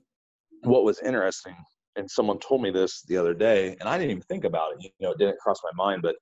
what 0.65 0.83
was 0.83 0.99
interesting, 0.99 1.55
and 1.95 2.09
someone 2.09 2.39
told 2.39 2.61
me 2.61 2.71
this 2.71 3.03
the 3.03 3.17
other 3.17 3.33
day, 3.33 3.75
and 3.79 3.87
I 3.87 3.97
didn't 3.97 4.11
even 4.11 4.23
think 4.23 4.43
about 4.43 4.73
it. 4.73 4.83
You 4.83 4.89
know, 4.99 5.11
it 5.11 5.17
didn't 5.17 5.39
cross 5.39 5.59
my 5.63 5.71
mind, 5.75 6.01
but 6.01 6.15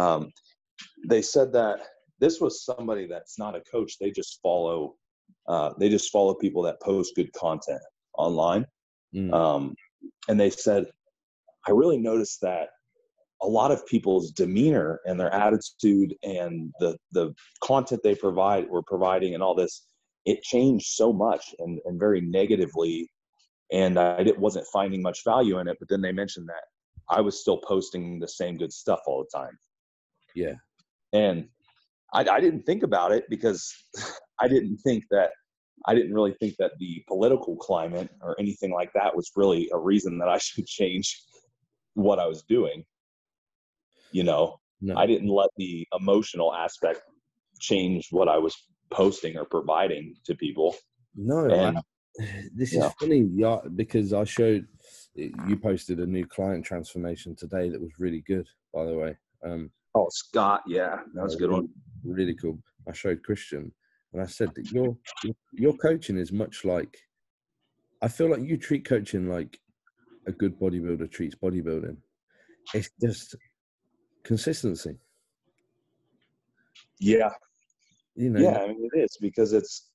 um, 0.00 0.32
they 1.08 1.22
said 1.22 1.52
that 1.52 1.80
this 2.18 2.40
was 2.40 2.64
somebody 2.64 3.06
that's 3.06 3.38
not 3.38 3.56
a 3.56 3.62
coach. 3.62 3.98
They 3.98 4.10
just 4.10 4.40
follow. 4.42 4.94
Uh, 5.48 5.70
they 5.78 5.88
just 5.88 6.10
follow 6.10 6.34
people 6.34 6.62
that 6.62 6.80
post 6.82 7.14
good 7.16 7.32
content 7.32 7.80
online. 8.16 8.66
Mm. 9.14 9.32
Um, 9.32 9.74
and 10.28 10.38
they 10.38 10.50
said, 10.50 10.86
I 11.66 11.72
really 11.72 11.98
noticed 11.98 12.40
that 12.42 12.68
a 13.42 13.46
lot 13.46 13.70
of 13.70 13.86
people's 13.86 14.30
demeanor 14.32 15.00
and 15.06 15.18
their 15.18 15.32
attitude 15.32 16.14
and 16.22 16.72
the 16.78 16.96
the 17.12 17.34
content 17.64 18.02
they 18.04 18.14
provide 18.14 18.68
were 18.68 18.82
providing 18.82 19.34
and 19.34 19.42
all 19.42 19.54
this, 19.54 19.86
it 20.26 20.42
changed 20.42 20.86
so 20.88 21.12
much 21.12 21.54
and, 21.58 21.80
and 21.86 21.98
very 21.98 22.20
negatively. 22.20 23.10
And 23.72 23.98
I 23.98 24.22
didn't, 24.22 24.40
wasn't 24.40 24.66
finding 24.72 25.00
much 25.00 25.24
value 25.24 25.58
in 25.58 25.68
it. 25.68 25.76
But 25.78 25.88
then 25.88 26.02
they 26.02 26.12
mentioned 26.12 26.48
that 26.48 26.64
I 27.08 27.20
was 27.20 27.40
still 27.40 27.58
posting 27.58 28.18
the 28.18 28.28
same 28.28 28.56
good 28.56 28.72
stuff 28.72 29.00
all 29.06 29.24
the 29.24 29.38
time. 29.38 29.58
yeah 30.34 30.54
And 31.12 31.48
I, 32.12 32.20
I 32.28 32.40
didn't 32.40 32.62
think 32.62 32.82
about 32.82 33.12
it 33.12 33.24
because 33.30 33.72
I 34.40 34.48
didn't 34.48 34.78
think 34.78 35.04
that 35.10 35.30
I 35.86 35.94
didn't 35.94 36.12
really 36.14 36.34
think 36.40 36.56
that 36.58 36.72
the 36.78 37.02
political 37.08 37.56
climate 37.56 38.10
or 38.20 38.36
anything 38.38 38.72
like 38.72 38.92
that 38.94 39.14
was 39.16 39.30
really 39.36 39.68
a 39.72 39.78
reason 39.78 40.18
that 40.18 40.28
I 40.28 40.38
should 40.46 40.66
change 40.66 41.22
what 41.94 42.18
I 42.18 42.26
was 42.26 42.42
doing. 42.48 42.84
You 44.12 44.24
know, 44.24 44.56
no 44.80 44.96
I 44.96 45.06
didn't 45.06 45.28
let 45.28 45.50
the 45.56 45.86
emotional 45.98 46.54
aspect 46.54 47.00
change 47.60 48.08
what 48.10 48.28
I 48.28 48.38
was 48.38 48.54
posting 48.90 49.36
or 49.36 49.44
providing 49.44 50.14
to 50.26 50.34
people. 50.34 50.76
No, 51.14 51.46
And- 51.46 51.78
I, 51.78 51.82
this 52.54 52.72
Yeah. 52.74 52.86
is 52.88 52.92
funny, 53.00 53.28
yeah, 53.34 53.58
because 53.76 54.12
I 54.12 54.24
showed 54.24 54.66
you 55.14 55.56
posted 55.56 56.00
a 56.00 56.06
new 56.06 56.26
client 56.26 56.64
transformation 56.64 57.36
today 57.36 57.68
that 57.68 57.80
was 57.80 57.90
really 57.98 58.22
good, 58.26 58.46
by 58.74 58.84
the 58.84 58.94
way. 58.96 59.16
Um, 59.44 59.70
Oh, 59.94 60.08
Scott, 60.12 60.62
yeah, 60.68 61.00
that 61.14 61.22
was 61.22 61.34
a 61.34 61.38
good 61.38 61.50
one. 61.50 61.68
Really 62.04 62.34
cool. 62.34 62.62
I 62.88 62.92
showed 62.92 63.24
Christian, 63.24 63.72
And 64.12 64.22
I 64.22 64.26
said 64.26 64.54
that 64.54 64.70
your 64.72 64.96
your 65.52 65.76
coaching 65.76 66.16
is 66.16 66.32
much 66.32 66.64
like 66.64 66.96
I 68.02 68.08
feel 68.08 68.30
like 68.30 68.42
you 68.42 68.56
treat 68.56 68.84
coaching 68.84 69.28
like 69.28 69.58
a 70.26 70.32
good 70.32 70.58
bodybuilder 70.58 71.10
treats 71.10 71.34
bodybuilding. 71.34 71.96
It's 72.74 72.90
just 73.00 73.36
consistency. 74.24 74.96
Yeah. 76.98 77.30
You 78.16 78.30
know, 78.30 78.40
Yeah, 78.40 78.58
I 78.58 78.68
mean 78.68 78.88
it 78.92 78.98
is 78.98 79.16
because 79.20 79.52
it's 79.52 79.86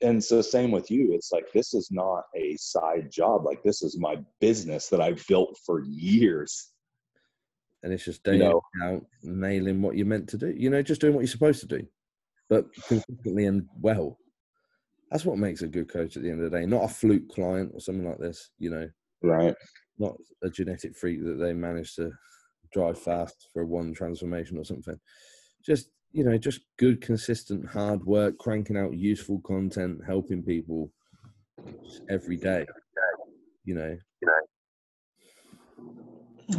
and 0.00 0.22
so 0.22 0.40
same 0.40 0.70
with 0.70 0.90
you. 0.90 1.12
It's 1.12 1.32
like 1.32 1.52
this 1.52 1.74
is 1.74 1.88
not 1.90 2.24
a 2.36 2.56
side 2.56 3.10
job. 3.10 3.44
Like 3.44 3.62
this 3.62 3.82
is 3.82 3.98
my 3.98 4.16
business 4.40 4.88
that 4.88 5.00
I've 5.00 5.24
built 5.26 5.58
for 5.66 5.82
years. 5.84 6.72
and 7.82 7.92
it's 7.92 8.04
just 8.04 8.26
you 8.26 8.32
day 8.32 8.38
know. 8.38 8.60
out 8.82 9.04
nailing 9.22 9.82
what 9.82 9.96
you're 9.96 10.06
meant 10.06 10.28
to 10.30 10.38
do. 10.38 10.48
You 10.56 10.70
know, 10.70 10.82
just 10.82 11.00
doing 11.00 11.14
what 11.14 11.20
you're 11.20 11.28
supposed 11.28 11.60
to 11.60 11.66
do, 11.66 11.86
but 12.48 12.72
consistently 12.86 13.46
and 13.46 13.66
well. 13.80 14.18
That's 15.10 15.24
what 15.24 15.38
makes 15.38 15.62
a 15.62 15.66
good 15.68 15.88
coach 15.90 16.16
at 16.16 16.22
the 16.22 16.30
end 16.30 16.42
of 16.42 16.50
the 16.50 16.58
day. 16.58 16.66
Not 16.66 16.84
a 16.84 16.88
fluke 16.88 17.28
client 17.30 17.70
or 17.72 17.80
something 17.80 18.06
like 18.06 18.18
this. 18.18 18.50
You 18.58 18.70
know, 18.70 18.90
Right. 19.22 19.54
not 19.98 20.16
a 20.42 20.50
genetic 20.50 20.96
freak 20.96 21.24
that 21.24 21.34
they 21.38 21.52
managed 21.54 21.96
to 21.96 22.12
drive 22.72 22.98
fast 22.98 23.48
for 23.52 23.64
one 23.64 23.94
transformation 23.94 24.58
or 24.58 24.64
something. 24.64 24.98
Just 25.64 25.90
you 26.12 26.24
know, 26.24 26.38
just 26.38 26.60
good, 26.78 27.02
consistent, 27.02 27.66
hard 27.68 28.04
work, 28.04 28.38
cranking 28.38 28.78
out 28.78 28.94
useful 28.96 29.40
content, 29.40 30.00
helping 30.06 30.42
people 30.42 30.90
every 32.08 32.36
day. 32.36 32.66
You 33.64 33.74
know, 33.74 33.98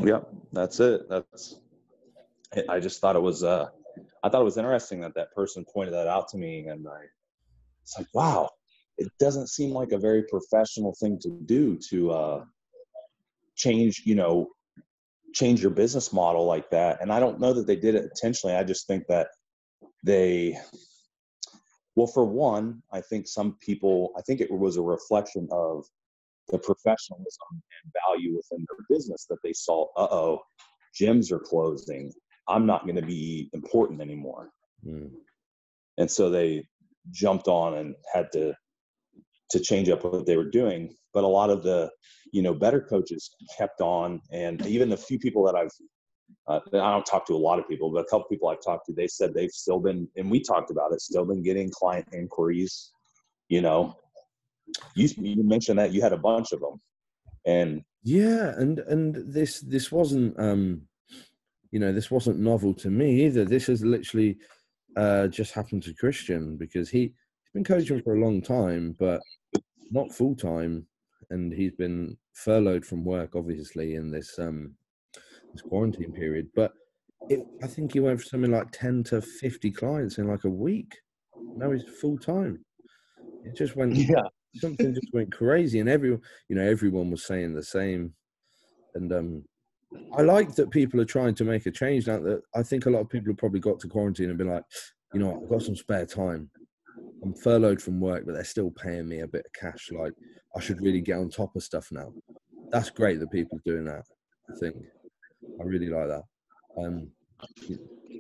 Yep, 0.04 0.30
that's 0.54 0.80
it. 0.80 1.10
That's. 1.10 1.60
I- 2.56 2.66
I 2.76 2.80
just 2.80 3.00
thought 3.02 3.16
it 3.16 3.22
was. 3.22 3.44
Uh, 3.44 3.70
I 4.24 4.30
thought 4.30 4.42
it 4.42 4.46
was 4.46 4.58
interesting 4.58 5.02
that 5.02 5.16
that 5.16 5.34
person 5.34 5.66
pointed 5.74 5.94
that 5.94 6.08
out 6.08 6.28
to 6.30 6.38
me, 6.38 6.68
and 6.68 6.88
I. 6.88 7.02
It's 7.84 7.98
like, 7.98 8.08
wow, 8.14 8.50
it 8.98 9.08
doesn't 9.20 9.50
seem 9.50 9.72
like 9.72 9.92
a 9.92 9.98
very 9.98 10.24
professional 10.24 10.96
thing 11.00 11.18
to 11.22 11.30
do 11.46 11.78
to 11.90 12.12
uh, 12.12 12.44
change. 13.56 14.04
You 14.06 14.16
know, 14.16 14.50
change 15.34 15.62
your 15.62 15.72
business 15.72 16.14
model 16.14 16.46
like 16.46 16.70
that. 16.70 17.02
And 17.02 17.12
I 17.12 17.20
don't 17.20 17.40
know 17.40 17.54
that 17.54 17.68
they 17.68 17.76
did 17.76 17.96
it 17.96 18.04
intentionally. 18.04 18.56
I 18.56 18.64
just 18.64 18.88
think 18.88 19.06
that 19.08 19.28
they. 20.04 20.58
Well, 21.96 22.08
for 22.08 22.26
one, 22.26 22.82
I 22.92 23.02
think 23.02 23.28
some 23.28 23.58
people. 23.60 24.12
I 24.18 24.22
think 24.22 24.42
it 24.42 24.52
was 24.52 24.78
a 24.78 24.82
reflection 24.82 25.48
of 25.52 25.86
the 26.50 26.60
professionalism 26.60 27.48
and 27.52 27.94
value 28.06 28.36
within 28.36 28.66
their 28.68 28.86
business 28.90 29.26
that 29.30 29.38
they 29.44 29.54
saw, 29.54 29.86
uh 29.96 30.08
oh, 30.12 30.42
gyms 31.00 31.32
are 31.32 31.40
closing. 31.40 32.12
I'm 32.50 32.66
not 32.66 32.84
going 32.84 32.96
to 32.96 33.06
be 33.06 33.50
important 33.54 34.02
anymore. 34.02 34.50
Mm. 34.86 35.12
And 35.98 36.10
so 36.10 36.30
they 36.30 36.66
jumped 37.12 37.48
on 37.48 37.76
and 37.76 37.96
had 38.14 38.32
to 38.34 38.54
to 39.52 39.60
change 39.60 39.90
up 39.90 40.04
what 40.04 40.26
they 40.26 40.38
were 40.38 40.50
doing. 40.50 40.96
But 41.14 41.24
a 41.24 41.28
lot 41.28 41.50
of 41.50 41.64
the, 41.64 41.90
you 42.32 42.42
know, 42.42 42.54
better 42.54 42.80
coaches 42.82 43.32
kept 43.58 43.82
on, 43.82 44.22
and 44.32 44.64
even 44.66 44.90
the 44.90 44.98
few 44.98 45.18
people 45.18 45.44
that 45.46 45.56
I've, 45.56 45.72
uh, 46.48 46.60
I 46.72 46.92
don't 46.92 47.06
talk 47.06 47.26
to 47.28 47.34
a 47.34 47.38
lot 47.38 47.58
of 47.58 47.68
people, 47.68 47.92
but 47.92 48.02
a 48.02 48.06
couple 48.06 48.28
people 48.28 48.50
I've 48.50 48.64
talked 48.64 48.86
to, 48.86 48.94
they 48.94 49.08
said 49.08 49.34
they've 49.34 49.50
still 49.50 49.80
been, 49.80 50.08
and 50.16 50.30
we 50.30 50.40
talked 50.40 50.70
about 50.70 50.94
it, 50.94 51.02
still 51.02 51.26
been 51.26 51.42
getting 51.42 51.72
client 51.72 52.08
inquiries. 52.14 52.92
You 53.48 53.62
know, 53.62 53.96
you 54.96 55.10
you 55.18 55.44
mentioned 55.44 55.80
that 55.80 55.94
you 55.94 56.02
had 56.02 56.14
a 56.14 56.18
bunch 56.18 56.52
of 56.52 56.60
them, 56.60 56.80
and 57.48 57.82
Yeah, 58.04 58.54
and 58.56 58.80
and 58.80 59.34
this 59.34 59.60
this 59.62 59.92
wasn't 59.92 60.40
um 60.40 60.84
you 61.72 61.80
know 61.80 61.92
this 61.92 62.12
wasn't 62.12 62.40
novel 62.40 62.74
to 62.76 62.90
me 62.90 63.26
either. 63.26 63.46
This 63.46 63.68
has 63.68 63.84
literally 63.84 64.38
uh 64.96 65.28
just 65.28 65.54
happened 65.54 65.84
to 65.84 65.94
Christian 65.94 66.58
because 66.58 66.90
he 66.90 67.02
he's 67.02 67.54
been 67.54 67.64
coaching 67.64 68.02
for 68.02 68.16
a 68.16 68.20
long 68.20 68.42
time, 68.42 68.96
but 69.00 69.22
not 69.92 70.14
full 70.14 70.36
time, 70.36 70.86
and 71.30 71.54
he's 71.54 71.74
been 71.74 72.18
furloughed 72.34 72.86
from 72.86 73.04
work 73.04 73.36
obviously 73.36 73.96
in 73.96 74.12
this 74.12 74.38
um 74.40 74.74
this 75.54 75.62
quarantine 75.62 76.12
period. 76.12 76.48
But 76.56 76.74
it, 77.30 77.46
I 77.62 77.68
think 77.68 77.94
he 77.94 78.00
went 78.00 78.20
for 78.20 78.26
something 78.26 78.52
like 78.52 78.72
ten 78.72 79.04
to 79.06 79.22
fifty 79.22 79.72
clients 79.72 80.18
in 80.18 80.28
like 80.28 80.46
a 80.46 80.50
week. 80.50 80.98
Now 81.56 81.72
he's 81.72 81.84
full 82.02 82.18
time. 82.18 82.64
It 83.46 83.56
just 83.56 83.76
went 83.76 83.96
yeah, 83.96 84.24
something 84.56 84.94
just 84.94 85.14
went 85.14 85.32
crazy 85.32 85.80
and 85.80 85.90
everyone 85.90 86.22
you 86.48 86.56
know 86.56 86.64
everyone 86.64 87.12
was 87.12 87.26
saying 87.26 87.54
the 87.54 87.64
same 87.64 88.14
and 88.96 89.12
um 89.14 89.44
i 90.18 90.22
like 90.22 90.54
that 90.56 90.70
people 90.70 91.00
are 91.00 91.06
trying 91.06 91.34
to 91.34 91.44
make 91.44 91.66
a 91.66 91.72
change 91.72 92.08
now 92.08 92.20
that 92.20 92.42
i 92.56 92.62
think 92.64 92.86
a 92.86 92.90
lot 92.90 93.00
of 93.02 93.10
people 93.10 93.32
have 93.32 93.38
probably 93.38 93.60
got 93.60 93.80
to 93.80 93.88
quarantine 93.88 94.30
and 94.30 94.38
been 94.38 94.50
like 94.50 94.64
you 95.14 95.20
know 95.20 95.30
what, 95.30 95.44
i've 95.44 95.50
got 95.50 95.62
some 95.64 95.76
spare 95.76 96.06
time. 96.06 96.50
I'm 97.24 97.34
furloughed 97.34 97.82
from 97.82 98.00
work 98.00 98.26
but 98.26 98.34
they're 98.34 98.44
still 98.44 98.72
paying 98.72 99.08
me 99.08 99.22
a 99.22 99.28
bit 99.28 99.46
of 99.46 99.54
cash 99.54 99.90
like 99.92 100.14
i 100.56 100.60
should 100.60 100.82
really 100.82 101.02
get 101.02 101.18
on 101.18 101.30
top 101.30 101.56
of 101.56 101.64
stuff 101.64 101.88
now. 101.92 102.14
That's 102.72 102.90
great 102.90 103.20
that 103.20 103.32
people 103.32 103.58
are 103.58 103.72
doing 103.72 103.86
that 103.86 104.04
i 104.50 104.56
think. 104.60 104.76
I 105.60 105.64
really 105.64 105.90
like 105.90 106.08
that. 106.08 106.24
Um 106.78 107.10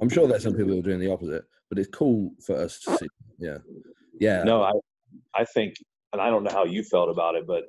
i'm 0.02 0.10
sure 0.10 0.28
there's 0.28 0.44
some 0.44 0.54
people 0.54 0.72
who 0.74 0.80
are 0.80 0.84
doing 0.90 1.00
the 1.00 1.12
opposite 1.12 1.44
but 1.70 1.78
it's 1.78 1.90
cool 1.90 2.32
for 2.46 2.56
us 2.56 2.80
to 2.82 2.98
see. 2.98 3.08
Yeah. 3.38 3.60
Yeah. 4.20 4.44
No, 4.44 4.64
I 4.64 4.72
I 5.34 5.46
think, 5.46 5.76
and 6.14 6.22
I 6.22 6.30
don't 6.30 6.44
know 6.44 6.52
how 6.52 6.66
you 6.66 6.84
felt 6.84 7.10
about 7.10 7.36
it, 7.36 7.46
but 7.48 7.66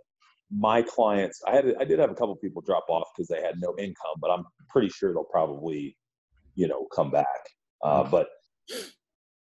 my 0.51 0.83
clients, 0.83 1.41
I 1.47 1.55
had 1.55 1.75
I 1.79 1.85
did 1.85 1.99
have 1.99 2.11
a 2.11 2.15
couple 2.15 2.35
people 2.37 2.63
drop 2.63 2.85
off 2.89 3.09
because 3.15 3.29
they 3.29 3.41
had 3.41 3.61
no 3.61 3.75
income, 3.79 4.17
but 4.21 4.31
I'm 4.31 4.45
pretty 4.69 4.89
sure 4.89 5.13
they'll 5.13 5.25
probably, 5.25 5.97
you 6.57 6.67
know, 6.67 6.87
come 6.95 7.11
back. 7.11 7.27
Uh, 7.83 8.05
but 8.05 8.29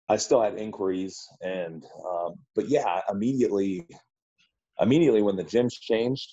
I 0.08 0.16
still 0.16 0.40
had 0.40 0.56
inquiries, 0.56 1.18
and 1.42 1.84
um, 2.08 2.34
but 2.54 2.68
yeah, 2.68 3.00
immediately, 3.10 3.86
immediately 4.80 5.22
when 5.22 5.36
the 5.36 5.44
gyms 5.44 5.72
changed, 5.80 6.32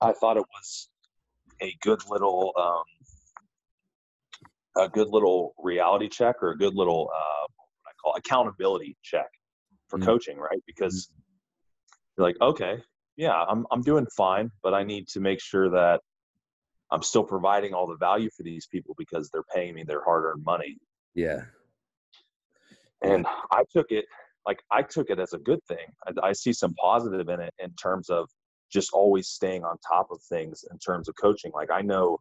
I 0.00 0.12
thought 0.12 0.36
it 0.36 0.44
was 0.54 0.90
a 1.62 1.74
good 1.82 2.00
little 2.08 2.52
um, 2.58 2.84
a 4.84 4.88
good 4.88 5.08
little 5.08 5.54
reality 5.58 6.08
check 6.08 6.36
or 6.42 6.50
a 6.50 6.56
good 6.56 6.74
little 6.74 7.10
uh, 7.14 7.46
what 7.82 7.88
I 7.88 7.92
call 8.02 8.14
accountability 8.16 8.96
check 9.02 9.28
for 9.88 9.98
Mm. 9.98 10.04
coaching, 10.04 10.38
right? 10.38 10.62
Because 10.66 11.10
you're 12.16 12.26
like, 12.26 12.40
okay, 12.40 12.82
yeah, 13.20 13.44
I'm 13.46 13.66
I'm 13.70 13.82
doing 13.82 14.06
fine, 14.16 14.50
but 14.62 14.72
I 14.72 14.82
need 14.82 15.06
to 15.08 15.20
make 15.20 15.42
sure 15.42 15.68
that 15.68 16.00
I'm 16.90 17.02
still 17.02 17.22
providing 17.22 17.74
all 17.74 17.86
the 17.86 17.98
value 17.98 18.30
for 18.34 18.42
these 18.44 18.66
people 18.66 18.94
because 18.96 19.28
they're 19.28 19.42
paying 19.54 19.74
me 19.74 19.84
their 19.84 20.02
hard-earned 20.02 20.42
money. 20.42 20.78
yeah 21.14 21.42
And 23.02 23.26
I 23.50 23.64
took 23.70 23.92
it 23.92 24.06
like 24.46 24.60
I 24.70 24.80
took 24.80 25.10
it 25.10 25.18
as 25.18 25.34
a 25.34 25.38
good 25.38 25.62
thing. 25.68 25.86
I, 26.06 26.28
I 26.28 26.32
see 26.32 26.54
some 26.54 26.72
positive 26.74 27.28
in 27.28 27.40
it 27.40 27.52
in 27.58 27.74
terms 27.74 28.08
of 28.08 28.26
just 28.72 28.90
always 28.94 29.28
staying 29.28 29.64
on 29.64 29.76
top 29.86 30.06
of 30.10 30.22
things 30.22 30.64
in 30.70 30.78
terms 30.78 31.06
of 31.06 31.14
coaching. 31.20 31.52
Like 31.54 31.70
I 31.70 31.82
know 31.82 32.20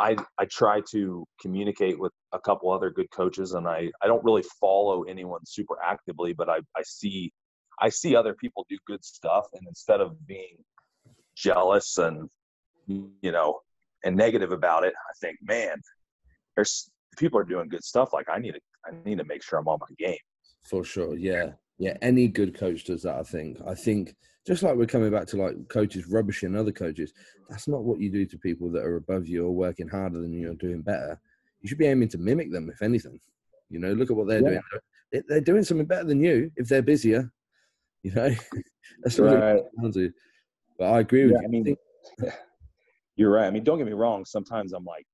I 0.00 0.16
I 0.36 0.46
try 0.46 0.82
to 0.90 1.24
communicate 1.40 1.96
with 1.96 2.12
a 2.32 2.40
couple 2.40 2.72
other 2.72 2.90
good 2.90 3.10
coaches 3.12 3.52
and 3.52 3.68
I, 3.68 3.92
I 4.02 4.08
don't 4.08 4.24
really 4.24 4.44
follow 4.60 5.04
anyone 5.04 5.46
super 5.46 5.76
actively, 5.80 6.32
but 6.32 6.48
I, 6.48 6.58
I 6.76 6.82
see 6.84 7.32
I 7.80 7.88
see 7.88 8.16
other 8.16 8.34
people 8.34 8.66
do 8.68 8.76
good 8.86 9.04
stuff 9.04 9.46
and 9.54 9.66
instead 9.68 10.00
of 10.00 10.26
being 10.26 10.56
jealous 11.36 11.98
and 11.98 12.28
you 12.86 13.32
know 13.32 13.60
and 14.04 14.16
negative 14.16 14.52
about 14.52 14.84
it, 14.84 14.94
I 14.96 15.12
think, 15.20 15.36
man, 15.42 15.76
there's 16.56 16.90
people 17.18 17.38
are 17.40 17.44
doing 17.44 17.68
good 17.68 17.84
stuff. 17.84 18.12
Like 18.12 18.26
I 18.28 18.38
need 18.38 18.52
to 18.52 18.60
I 18.86 18.90
need 19.04 19.18
to 19.18 19.24
make 19.24 19.42
sure 19.42 19.58
I'm 19.58 19.68
on 19.68 19.78
my 19.80 19.94
game. 19.98 20.16
For 20.64 20.84
sure, 20.84 21.16
yeah, 21.16 21.52
yeah. 21.78 21.96
Any 22.02 22.28
good 22.28 22.56
coach 22.56 22.84
does 22.84 23.02
that. 23.02 23.16
I 23.16 23.22
think. 23.22 23.58
I 23.66 23.74
think 23.74 24.14
just 24.46 24.62
like 24.62 24.76
we're 24.76 24.86
coming 24.86 25.10
back 25.10 25.26
to 25.28 25.36
like 25.36 25.68
coaches 25.68 26.06
rubbishing 26.06 26.56
other 26.56 26.72
coaches. 26.72 27.12
That's 27.48 27.68
not 27.68 27.82
what 27.84 28.00
you 28.00 28.10
do 28.10 28.24
to 28.26 28.38
people 28.38 28.70
that 28.72 28.84
are 28.84 28.96
above 28.96 29.26
you 29.26 29.46
or 29.46 29.50
working 29.54 29.88
harder 29.88 30.20
than 30.20 30.32
you 30.32 30.50
or 30.52 30.54
doing 30.54 30.82
better. 30.82 31.20
You 31.60 31.68
should 31.68 31.78
be 31.78 31.86
aiming 31.86 32.08
to 32.10 32.18
mimic 32.18 32.52
them, 32.52 32.70
if 32.70 32.82
anything. 32.82 33.20
You 33.68 33.78
know, 33.80 33.92
look 33.92 34.10
at 34.10 34.16
what 34.16 34.28
they're 34.28 34.40
Yeah. 34.42 34.48
doing. 34.50 34.60
They- 35.12 35.22
They're 35.26 35.40
doing 35.40 35.64
something 35.64 35.86
better 35.86 36.04
than 36.04 36.20
you 36.20 36.50
if 36.56 36.68
they're 36.68 36.82
busier. 36.82 37.30
You 38.02 38.12
know, 38.12 38.34
that's 39.02 39.18
Right. 39.18 39.60
comes 39.60 39.62
down 39.82 39.92
to. 39.92 40.12
But 40.78 40.84
I 40.92 41.00
agree 41.00 41.24
with 41.24 41.34
Yeah, 41.34 41.40
you. 41.40 41.44
I 41.44 41.48
mean, 41.48 41.76
you're 43.16 43.30
right. 43.30 43.46
I 43.46 43.50
mean, 43.50 43.64
don't 43.64 43.78
get 43.78 43.86
me 43.86 43.92
wrong. 43.92 44.24
Sometimes 44.24 44.72
I'm 44.72 44.84
like, 44.84 45.06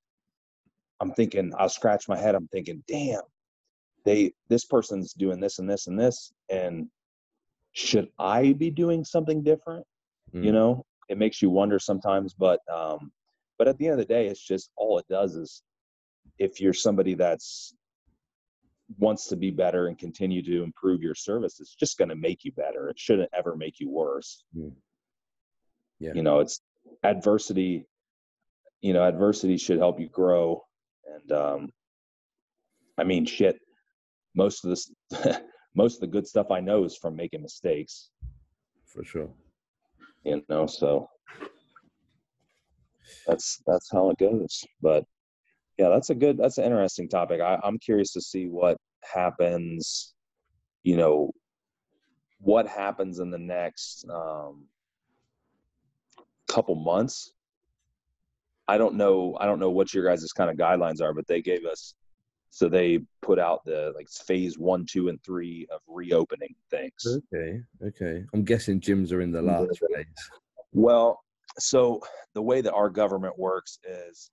I'm 1.00 1.12
thinking, 1.12 1.52
I'll 1.58 1.68
scratch 1.68 2.08
my 2.08 2.18
head. 2.18 2.34
I'm 2.34 2.48
thinking, 2.48 2.82
damn, 2.86 3.22
they, 4.04 4.32
this 4.48 4.64
person's 4.64 5.12
doing 5.14 5.40
this 5.40 5.58
and 5.58 5.68
this 5.68 5.86
and 5.86 5.98
this. 5.98 6.32
And 6.50 6.88
should 7.72 8.08
I 8.18 8.52
be 8.52 8.70
doing 8.70 9.04
something 9.04 9.42
different? 9.42 9.86
You 10.32 10.50
Mm. 10.50 10.54
know, 10.54 10.86
it 11.08 11.18
makes 11.18 11.40
you 11.42 11.50
wonder 11.50 11.78
sometimes, 11.78 12.34
but, 12.34 12.60
um, 12.72 13.12
but 13.58 13.68
at 13.68 13.78
the 13.78 13.86
end 13.86 14.00
of 14.00 14.06
the 14.06 14.12
day, 14.12 14.26
it's 14.26 14.42
just 14.42 14.70
all 14.76 14.98
it 14.98 15.06
does 15.08 15.36
is 15.36 15.62
if 16.38 16.60
you're 16.60 16.72
somebody 16.72 17.14
that's 17.14 17.74
wants 18.98 19.28
to 19.28 19.36
be 19.36 19.50
better 19.50 19.86
and 19.86 19.98
continue 19.98 20.42
to 20.42 20.62
improve 20.62 21.02
your 21.02 21.14
service, 21.14 21.60
it's 21.60 21.74
just 21.74 21.98
going 21.98 22.08
to 22.08 22.16
make 22.16 22.44
you 22.44 22.52
better. 22.52 22.88
It 22.88 22.98
shouldn't 22.98 23.30
ever 23.36 23.56
make 23.56 23.80
you 23.80 23.90
worse. 23.90 24.44
Mm. 24.56 24.72
Yeah. 26.00 26.12
You 26.14 26.22
know, 26.22 26.40
it's 26.40 26.60
adversity, 27.02 27.86
you 28.80 28.92
know, 28.92 29.02
adversity 29.02 29.56
should 29.56 29.78
help 29.78 30.00
you 30.00 30.08
grow. 30.08 30.62
And, 31.06 31.32
um, 31.32 31.70
I 32.98 33.04
mean, 33.04 33.26
shit, 33.26 33.58
most 34.34 34.64
of 34.64 34.70
this 34.70 34.90
most 35.74 35.96
of 35.96 36.00
the 36.00 36.06
good 36.06 36.26
stuff 36.26 36.50
I 36.50 36.60
know 36.60 36.84
is 36.84 36.96
from 36.96 37.16
making 37.16 37.42
mistakes. 37.42 38.10
For 38.86 39.04
sure. 39.04 39.28
You 40.24 40.42
know, 40.48 40.66
so 40.66 41.08
that's 43.26 43.60
that's 43.66 43.90
how 43.90 44.10
it 44.10 44.18
goes. 44.18 44.64
But 44.80 45.04
yeah, 45.78 45.88
that's 45.88 46.10
a 46.10 46.14
good 46.14 46.38
that's 46.38 46.58
an 46.58 46.64
interesting 46.64 47.08
topic. 47.08 47.40
I, 47.40 47.58
I'm 47.62 47.78
curious 47.78 48.12
to 48.12 48.20
see 48.20 48.46
what 48.46 48.78
happens, 49.12 50.14
you 50.82 50.96
know, 50.96 51.32
what 52.38 52.66
happens 52.66 53.18
in 53.18 53.30
the 53.30 53.38
next 53.38 54.04
um, 54.10 54.66
couple 56.48 56.74
months. 56.74 57.32
I 58.66 58.78
don't 58.78 58.94
know. 58.94 59.36
I 59.40 59.46
don't 59.46 59.60
know 59.60 59.70
what 59.70 59.92
your 59.92 60.04
guys' 60.04 60.32
kind 60.32 60.50
of 60.50 60.56
guidelines 60.56 61.02
are, 61.02 61.12
but 61.12 61.26
they 61.26 61.42
gave 61.42 61.64
us 61.64 61.94
so 62.54 62.68
they 62.68 63.00
put 63.20 63.40
out 63.40 63.64
the 63.64 63.92
like 63.96 64.08
phase 64.08 64.56
one, 64.56 64.86
two, 64.88 65.08
and 65.08 65.20
three 65.24 65.66
of 65.74 65.80
reopening 65.88 66.54
things. 66.70 67.04
Okay. 67.04 67.60
Okay. 67.84 68.24
I'm 68.32 68.44
guessing 68.44 68.80
gyms 68.80 69.12
are 69.12 69.22
in 69.22 69.32
the 69.32 69.42
last 69.42 69.80
phase. 69.80 70.06
Well, 70.72 71.18
so 71.58 72.00
the 72.34 72.42
way 72.42 72.60
that 72.60 72.72
our 72.72 72.88
government 72.90 73.36
works 73.36 73.80
is 73.84 74.30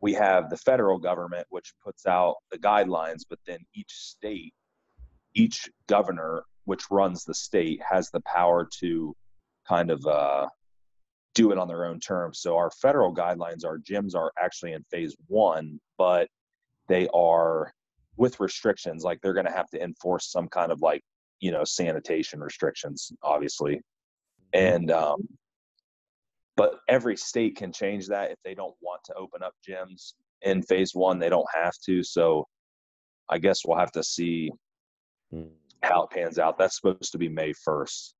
we 0.00 0.12
have 0.14 0.48
the 0.50 0.56
federal 0.56 0.98
government, 0.98 1.46
which 1.50 1.74
puts 1.84 2.06
out 2.06 2.36
the 2.50 2.58
guidelines, 2.58 3.22
but 3.28 3.38
then 3.46 3.58
each 3.74 3.90
state, 3.90 4.54
each 5.34 5.68
governor, 5.88 6.44
which 6.64 6.90
runs 6.90 7.24
the 7.24 7.34
state, 7.34 7.80
has 7.88 8.10
the 8.10 8.20
power 8.20 8.68
to 8.80 9.14
kind 9.66 9.90
of 9.90 10.06
uh, 10.06 10.46
do 11.34 11.50
it 11.52 11.58
on 11.58 11.68
their 11.68 11.84
own 11.84 12.00
terms. 12.00 12.40
So 12.40 12.56
our 12.56 12.70
federal 12.70 13.14
guidelines, 13.14 13.64
our 13.64 13.78
gyms 13.78 14.14
are 14.14 14.32
actually 14.38 14.72
in 14.72 14.84
phase 14.90 15.16
one, 15.26 15.80
but 15.96 16.28
they 16.88 17.08
are 17.12 17.72
with 18.16 18.40
restrictions. 18.40 19.04
Like 19.04 19.20
they're 19.20 19.34
going 19.34 19.46
to 19.46 19.52
have 19.52 19.70
to 19.70 19.82
enforce 19.82 20.30
some 20.30 20.48
kind 20.48 20.72
of 20.72 20.80
like 20.80 21.02
you 21.40 21.50
know 21.50 21.64
sanitation 21.64 22.40
restrictions, 22.40 23.12
obviously, 23.22 23.80
and 24.52 24.90
um, 24.90 25.26
but 26.58 26.80
every 26.88 27.16
state 27.16 27.54
can 27.56 27.72
change 27.72 28.08
that 28.08 28.32
if 28.32 28.38
they 28.44 28.52
don't 28.54 28.74
want 28.82 29.00
to 29.04 29.14
open 29.14 29.42
up 29.44 29.54
gyms 29.66 30.14
in 30.42 30.60
phase 30.60 30.92
one. 30.92 31.18
They 31.20 31.28
don't 31.28 31.46
have 31.54 31.72
to. 31.86 32.02
So 32.02 32.46
I 33.30 33.38
guess 33.38 33.64
we'll 33.64 33.78
have 33.78 33.92
to 33.92 34.02
see 34.02 34.50
Hmm. 35.30 35.44
how 35.82 36.02
it 36.04 36.10
pans 36.10 36.38
out. 36.38 36.58
That's 36.58 36.74
supposed 36.76 37.12
to 37.12 37.18
be 37.18 37.28
May 37.28 37.52
first. 37.52 38.14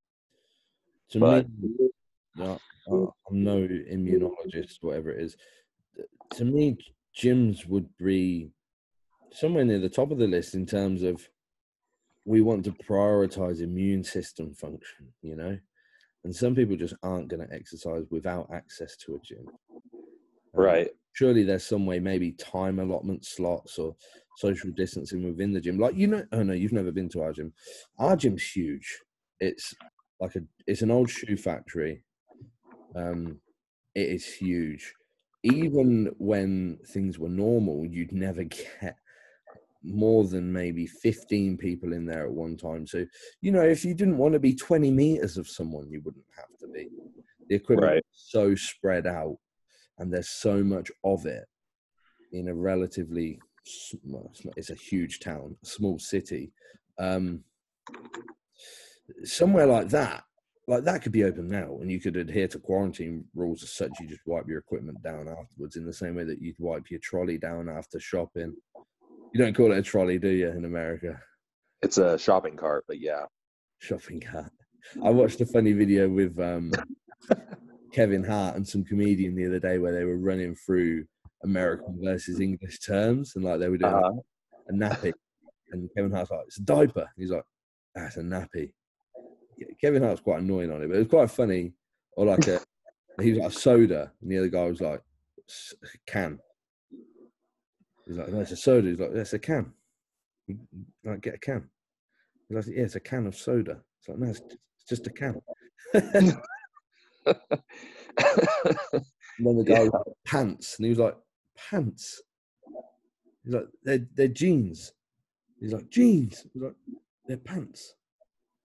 To 1.09 1.19
But- 1.19 1.49
me, 1.49 1.89
no, 2.35 2.59
uh, 2.89 3.11
I'm 3.29 3.43
no 3.43 3.67
immunologist, 3.67 4.81
whatever 4.81 5.11
it 5.11 5.21
is. 5.21 5.35
To 6.37 6.45
me, 6.45 6.77
gyms 7.13 7.65
would 7.67 7.89
be 7.97 8.51
somewhere 9.31 9.65
near 9.65 9.79
the 9.79 9.89
top 9.89 10.11
of 10.11 10.17
the 10.17 10.27
list 10.27 10.55
in 10.55 10.65
terms 10.65 11.03
of 11.03 11.27
we 12.25 12.39
want 12.41 12.63
to 12.65 12.71
prioritize 12.71 13.59
immune 13.59 14.03
system 14.03 14.53
function, 14.53 15.13
you 15.21 15.35
know? 15.35 15.59
And 16.23 16.35
some 16.35 16.55
people 16.55 16.75
just 16.75 16.95
aren't 17.01 17.29
going 17.29 17.47
to 17.47 17.53
exercise 17.53 18.03
without 18.09 18.49
access 18.51 18.97
to 18.97 19.15
a 19.15 19.19
gym. 19.19 19.47
Um, 20.57 20.63
Right. 20.63 20.89
Surely 21.13 21.43
there's 21.43 21.65
some 21.65 21.85
way, 21.85 21.99
maybe 21.99 22.31
time 22.33 22.79
allotment 22.79 23.25
slots 23.25 23.77
or 23.79 23.95
social 24.37 24.71
distancing 24.71 25.23
within 25.23 25.53
the 25.53 25.61
gym. 25.61 25.79
Like, 25.79 25.95
you 25.95 26.07
know, 26.07 26.25
oh 26.31 26.43
no, 26.43 26.53
you've 26.53 26.73
never 26.73 26.91
been 26.91 27.09
to 27.09 27.21
our 27.21 27.33
gym. 27.33 27.53
Our 27.97 28.15
gym's 28.15 28.43
huge. 28.43 28.99
It's 29.39 29.73
like 30.19 30.35
a, 30.35 30.41
it's 30.67 30.81
an 30.81 30.91
old 30.91 31.09
shoe 31.09 31.37
factory. 31.37 32.03
Um, 32.95 33.41
it 33.95 34.09
is 34.09 34.25
huge. 34.25 34.93
Even 35.43 36.13
when 36.17 36.79
things 36.87 37.17
were 37.17 37.29
normal, 37.29 37.85
you'd 37.85 38.11
never 38.11 38.43
get 38.81 38.97
more 39.83 40.25
than 40.27 40.51
maybe 40.51 40.85
15 40.85 41.57
people 41.57 41.93
in 41.93 42.05
there 42.05 42.25
at 42.25 42.31
one 42.31 42.57
time. 42.57 42.85
So, 42.85 43.05
you 43.41 43.51
know, 43.51 43.61
if 43.63 43.85
you 43.85 43.93
didn't 43.93 44.17
want 44.17 44.33
to 44.33 44.39
be 44.39 44.53
20 44.53 44.91
meters 44.91 45.37
of 45.37 45.47
someone, 45.47 45.89
you 45.89 46.01
wouldn't 46.03 46.25
have 46.35 46.57
to 46.59 46.67
be. 46.67 46.89
The 47.47 47.55
equipment 47.55 47.91
Right. 47.91 47.97
is 48.13 48.23
so 48.29 48.55
spread 48.55 49.07
out 49.07 49.37
and 49.97 50.13
there's 50.13 50.29
so 50.29 50.63
much 50.63 50.91
of 51.03 51.25
it 51.25 51.45
in 52.31 52.47
a 52.49 52.53
relatively 52.53 53.39
it's 53.65 53.93
it's 54.55 54.69
a 54.71 54.75
huge 54.75 55.19
town, 55.19 55.55
a 55.63 55.65
small 55.65 55.99
city. 55.99 56.51
Um, 56.97 57.43
somewhere 59.23 59.65
like 59.65 59.89
that, 59.89 60.23
like 60.67 60.83
that 60.83 61.01
could 61.01 61.11
be 61.11 61.23
open 61.23 61.47
now 61.47 61.77
and 61.81 61.91
you 61.91 61.99
could 61.99 62.15
adhere 62.17 62.47
to 62.47 62.59
quarantine 62.59 63.25
rules 63.35 63.63
as 63.63 63.73
such. 63.73 63.91
You 63.99 64.07
just 64.07 64.25
wipe 64.25 64.47
your 64.47 64.59
equipment 64.59 65.01
down 65.03 65.27
afterwards 65.27 65.75
in 65.75 65.85
the 65.85 65.93
same 65.93 66.15
way 66.15 66.23
that 66.25 66.41
you'd 66.41 66.59
wipe 66.59 66.89
your 66.89 66.99
trolley 66.99 67.37
down 67.37 67.69
after 67.69 67.99
shopping. 67.99 68.55
You 69.33 69.39
don't 69.43 69.53
call 69.55 69.71
it 69.71 69.77
a 69.77 69.81
trolley, 69.81 70.17
do 70.19 70.29
you, 70.29 70.49
in 70.49 70.65
America? 70.65 71.19
It's 71.81 71.97
a 71.97 72.17
shopping 72.17 72.55
cart, 72.57 72.83
but 72.87 72.99
yeah. 72.99 73.25
Shopping 73.79 74.19
cart. 74.19 74.51
I 75.03 75.09
watched 75.11 75.39
a 75.41 75.45
funny 75.45 75.73
video 75.73 76.09
with 76.09 76.39
um, 76.39 76.71
Kevin 77.93 78.23
Hart 78.23 78.55
and 78.55 78.67
some 78.67 78.83
comedian 78.83 79.35
the 79.35 79.45
other 79.47 79.59
day 79.59 79.77
where 79.77 79.93
they 79.93 80.03
were 80.05 80.17
running 80.17 80.55
through 80.55 81.05
American 81.43 81.99
versus 82.03 82.39
English 82.39 82.79
terms 82.79 83.33
and 83.35 83.45
like 83.45 83.59
they 83.59 83.69
were 83.69 83.77
doing 83.77 83.93
Uh-huh. 83.93 84.19
a 84.69 84.73
nappy. 84.73 85.13
And 85.71 85.89
Kevin 85.95 86.11
Hart's 86.11 86.31
like, 86.31 86.41
it's 86.47 86.57
a 86.57 86.63
diaper. 86.63 87.07
He's 87.17 87.31
like, 87.31 87.43
that's 87.93 88.17
a 88.17 88.21
nappy. 88.21 88.71
Kevin 89.79 90.01
Hart's 90.03 90.21
quite 90.21 90.39
annoying 90.39 90.71
on 90.71 90.81
it, 90.81 90.87
but 90.87 90.95
it 90.95 90.99
was 90.99 91.07
quite 91.07 91.29
funny. 91.31 91.73
Or 92.17 92.25
like 92.25 92.47
a, 92.47 92.59
he 93.21 93.31
was 93.31 93.39
like 93.39 93.51
a 93.51 93.55
soda, 93.55 94.11
and 94.21 94.31
the 94.31 94.37
other 94.39 94.47
guy 94.47 94.63
was 94.65 94.81
like, 94.81 95.01
"S- 95.49 95.73
can. 96.07 96.39
He's 98.09 98.17
like, 98.17 98.29
no, 98.29 98.39
it's 98.39 98.51
a 98.51 98.57
soda. 98.57 98.89
He's 98.89 98.99
like, 98.99 99.13
that's 99.13 99.33
a 99.33 99.39
can. 99.39 99.71
Like, 101.05 101.21
get 101.21 101.35
a 101.35 101.37
can. 101.37 101.69
He's 102.47 102.55
like, 102.55 102.75
yeah, 102.75 102.83
it's 102.83 102.95
a 102.95 102.99
can 102.99 103.27
of 103.27 103.35
soda. 103.35 103.81
It's 103.99 104.09
like, 104.09 104.17
no, 104.17 104.29
it's, 104.29 104.41
just 104.89 105.05
a 105.05 105.11
can. 105.11 105.39
and 105.93 106.35
then 109.37 109.57
the 109.57 109.63
guy 109.63 109.81
was 109.81 109.91
like, 109.93 110.15
pants, 110.25 110.77
and 110.79 110.85
he 110.85 110.89
was 110.89 110.97
like, 110.97 111.15
pants. 111.69 112.23
He's 113.45 113.53
like, 113.53 113.67
they're, 113.83 114.07
they're 114.15 114.27
jeans. 114.27 114.91
He's 115.59 115.73
like, 115.73 115.91
jeans. 115.91 116.47
He's 116.51 116.63
like, 116.63 116.73
they're 117.27 117.37
pants. 117.37 117.93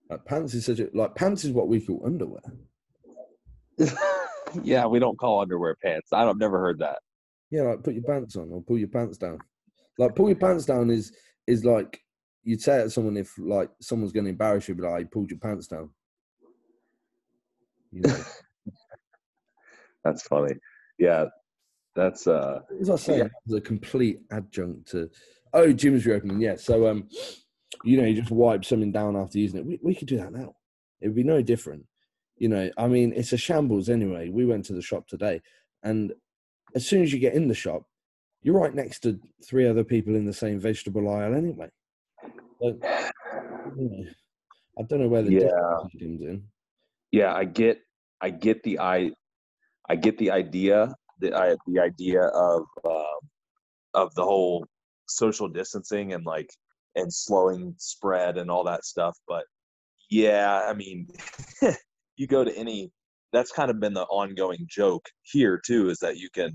Like, 0.09 0.25
pants 0.25 0.55
is 0.55 0.65
such 0.65 0.79
a, 0.79 0.89
like, 0.95 1.13
pants 1.13 1.45
is 1.45 1.51
what 1.51 1.67
we 1.67 1.79
call 1.79 2.01
underwear. 2.03 2.41
yeah, 4.63 4.87
we 4.87 4.97
don't 4.97 5.19
call 5.19 5.41
underwear 5.41 5.75
pants. 5.75 6.11
I've 6.11 6.35
never 6.37 6.59
heard 6.59 6.79
that. 6.79 6.97
Yeah, 7.51 7.63
like, 7.63 7.83
put 7.83 7.93
your 7.93 8.03
pants 8.03 8.35
on 8.35 8.49
or 8.51 8.61
pull 8.61 8.77
your 8.77 8.87
pants 8.87 9.17
down. 9.17 9.39
Like, 9.97 10.15
pull 10.15 10.29
your 10.29 10.37
pants 10.37 10.65
down 10.65 10.89
is, 10.89 11.13
is 11.47 11.63
like, 11.63 12.01
you'd 12.43 12.61
say 12.61 12.79
it 12.79 12.83
to 12.83 12.89
someone 12.89 13.17
if, 13.17 13.33
like, 13.37 13.69
someone's 13.81 14.11
going 14.11 14.25
to 14.25 14.31
embarrass 14.31 14.67
you, 14.67 14.75
but 14.75 14.89
like, 14.89 15.01
you 15.01 15.07
pulled 15.07 15.29
your 15.29 15.39
pants 15.39 15.67
down. 15.67 15.89
You 17.91 18.01
know, 18.01 18.17
That's 20.05 20.21
funny. 20.21 20.53
Yeah, 20.99 21.25
that's 21.95 22.27
uh 22.27 22.59
as 22.79 22.89
I 22.89 22.95
say, 22.95 23.29
a 23.53 23.61
complete 23.61 24.19
adjunct 24.31 24.89
to, 24.91 25.09
oh, 25.53 25.73
gyms 25.73 26.05
reopening. 26.05 26.39
Yeah. 26.39 26.55
So, 26.57 26.87
um, 26.87 27.09
you 27.83 27.97
know, 27.97 28.05
you 28.05 28.21
just 28.21 28.31
wipe 28.31 28.63
something 28.63 28.91
down 28.91 29.17
after 29.17 29.39
using 29.39 29.59
it. 29.59 29.65
We, 29.65 29.79
we 29.81 29.95
could 29.95 30.07
do 30.07 30.17
that 30.17 30.31
now. 30.31 30.55
It 31.01 31.07
would 31.07 31.15
be 31.15 31.23
no 31.23 31.41
different. 31.41 31.85
You 32.37 32.49
know, 32.49 32.69
I 32.77 32.87
mean, 32.87 33.13
it's 33.15 33.33
a 33.33 33.37
shambles 33.37 33.89
anyway. 33.89 34.29
We 34.29 34.45
went 34.45 34.65
to 34.65 34.73
the 34.73 34.81
shop 34.81 35.07
today, 35.07 35.41
and 35.83 36.13
as 36.75 36.85
soon 36.85 37.01
as 37.01 37.11
you 37.11 37.19
get 37.19 37.33
in 37.33 37.47
the 37.47 37.55
shop, 37.55 37.83
you're 38.43 38.59
right 38.59 38.75
next 38.75 38.99
to 38.99 39.19
three 39.43 39.67
other 39.67 39.83
people 39.83 40.15
in 40.15 40.25
the 40.25 40.33
same 40.33 40.59
vegetable 40.59 41.09
aisle 41.09 41.33
anyway. 41.33 41.69
So, 42.61 42.79
I 44.77 44.83
don't 44.83 44.99
know 44.99 45.07
where 45.07 45.23
the 45.23 45.31
Yeah. 45.31 45.77
comes 45.81 46.21
in. 46.21 46.43
yeah, 47.11 47.33
I 47.33 47.45
get 47.45 47.79
I 48.21 48.29
get 48.29 48.61
the 48.63 48.79
I 48.79 49.11
I 49.89 49.95
get 49.95 50.17
the 50.17 50.31
idea 50.31 50.93
the 51.19 51.33
I, 51.33 51.55
the 51.65 51.79
idea 51.79 52.23
of 52.23 52.63
um 52.83 53.19
of 53.93 54.13
the 54.15 54.23
whole 54.23 54.65
social 55.07 55.47
distancing 55.47 56.13
and 56.13 56.25
like 56.25 56.49
and 56.95 57.11
slowing 57.11 57.73
spread 57.77 58.37
and 58.37 58.51
all 58.51 58.63
that 58.65 58.85
stuff, 58.85 59.17
but 59.27 59.45
yeah, 60.09 60.61
I 60.67 60.73
mean 60.73 61.07
you 62.17 62.27
go 62.27 62.43
to 62.43 62.55
any 62.55 62.91
that's 63.35 63.51
kind 63.51 63.69
of 63.69 63.79
been 63.79 63.93
the 63.93 64.05
ongoing 64.05 64.65
joke 64.69 65.07
here 65.23 65.61
too 65.65 65.89
is 65.89 65.99
that 65.99 66.17
you 66.17 66.29
can 66.33 66.51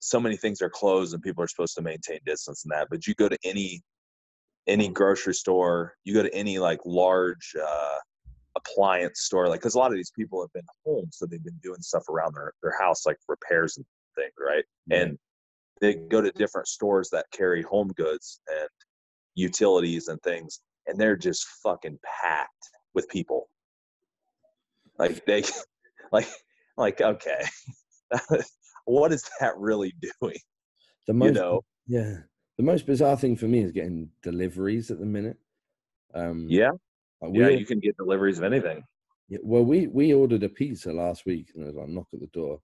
so 0.00 0.18
many 0.18 0.36
things 0.36 0.60
are 0.60 0.70
closed 0.70 1.14
and 1.14 1.22
people 1.22 1.44
are 1.44 1.48
supposed 1.48 1.76
to 1.76 1.82
maintain 1.82 2.18
distance 2.26 2.64
and 2.64 2.72
that 2.72 2.88
but 2.90 3.06
you 3.06 3.14
go 3.14 3.28
to 3.28 3.38
any 3.44 3.80
any 4.66 4.88
grocery 4.88 5.34
store 5.34 5.94
you 6.04 6.14
go 6.14 6.22
to 6.22 6.34
any 6.34 6.58
like 6.58 6.80
large 6.84 7.54
uh 7.62 7.96
appliance 8.56 9.20
store 9.20 9.48
like 9.48 9.60
because 9.60 9.74
a 9.74 9.78
lot 9.78 9.90
of 9.90 9.96
these 9.96 10.12
people 10.16 10.40
have 10.42 10.52
been 10.52 10.66
home 10.84 11.08
so 11.10 11.24
they've 11.24 11.44
been 11.44 11.58
doing 11.62 11.80
stuff 11.80 12.06
around 12.08 12.34
their, 12.34 12.52
their 12.62 12.74
house 12.78 13.06
like 13.06 13.16
repairs 13.28 13.76
and 13.76 13.86
things 14.16 14.32
right? 14.38 14.64
And 14.90 15.18
they 15.80 15.94
go 15.94 16.20
to 16.20 16.30
different 16.32 16.68
stores 16.68 17.08
that 17.10 17.26
carry 17.32 17.62
home 17.62 17.88
goods 17.96 18.40
and 18.48 18.68
utilities 19.34 20.08
and 20.08 20.20
things 20.22 20.60
and 20.86 20.98
they're 20.98 21.16
just 21.16 21.46
fucking 21.62 21.98
packed 22.22 22.70
with 22.94 23.08
people. 23.08 23.48
Like 24.98 25.24
they 25.24 25.42
like 26.12 26.28
like 26.76 27.00
okay 27.00 27.44
what 28.84 29.12
is 29.12 29.28
that 29.40 29.56
really 29.56 29.94
doing 30.00 30.38
the 31.06 31.12
you 31.12 31.18
most 31.18 31.34
know 31.34 31.60
Yeah. 31.86 32.18
The 32.58 32.62
most 32.62 32.86
bizarre 32.86 33.16
thing 33.16 33.36
for 33.36 33.46
me 33.46 33.60
is 33.60 33.72
getting 33.72 34.10
deliveries 34.22 34.90
at 34.90 35.00
the 35.00 35.06
minute. 35.06 35.38
Um, 36.14 36.46
Yeah, 36.48 36.70
like 37.20 37.32
yeah, 37.34 37.48
you 37.48 37.64
can 37.64 37.80
get 37.80 37.96
deliveries 37.96 38.38
of 38.38 38.44
anything. 38.44 38.84
yeah, 39.28 39.38
well, 39.42 39.64
we 39.64 39.86
we 39.86 40.12
ordered 40.12 40.42
a 40.42 40.48
pizza 40.48 40.92
last 40.92 41.24
week, 41.24 41.50
and 41.54 41.62
there 41.62 41.72
was 41.72 41.76
like 41.76 41.88
knock 41.88 42.08
at 42.12 42.20
the 42.20 42.26
door. 42.28 42.60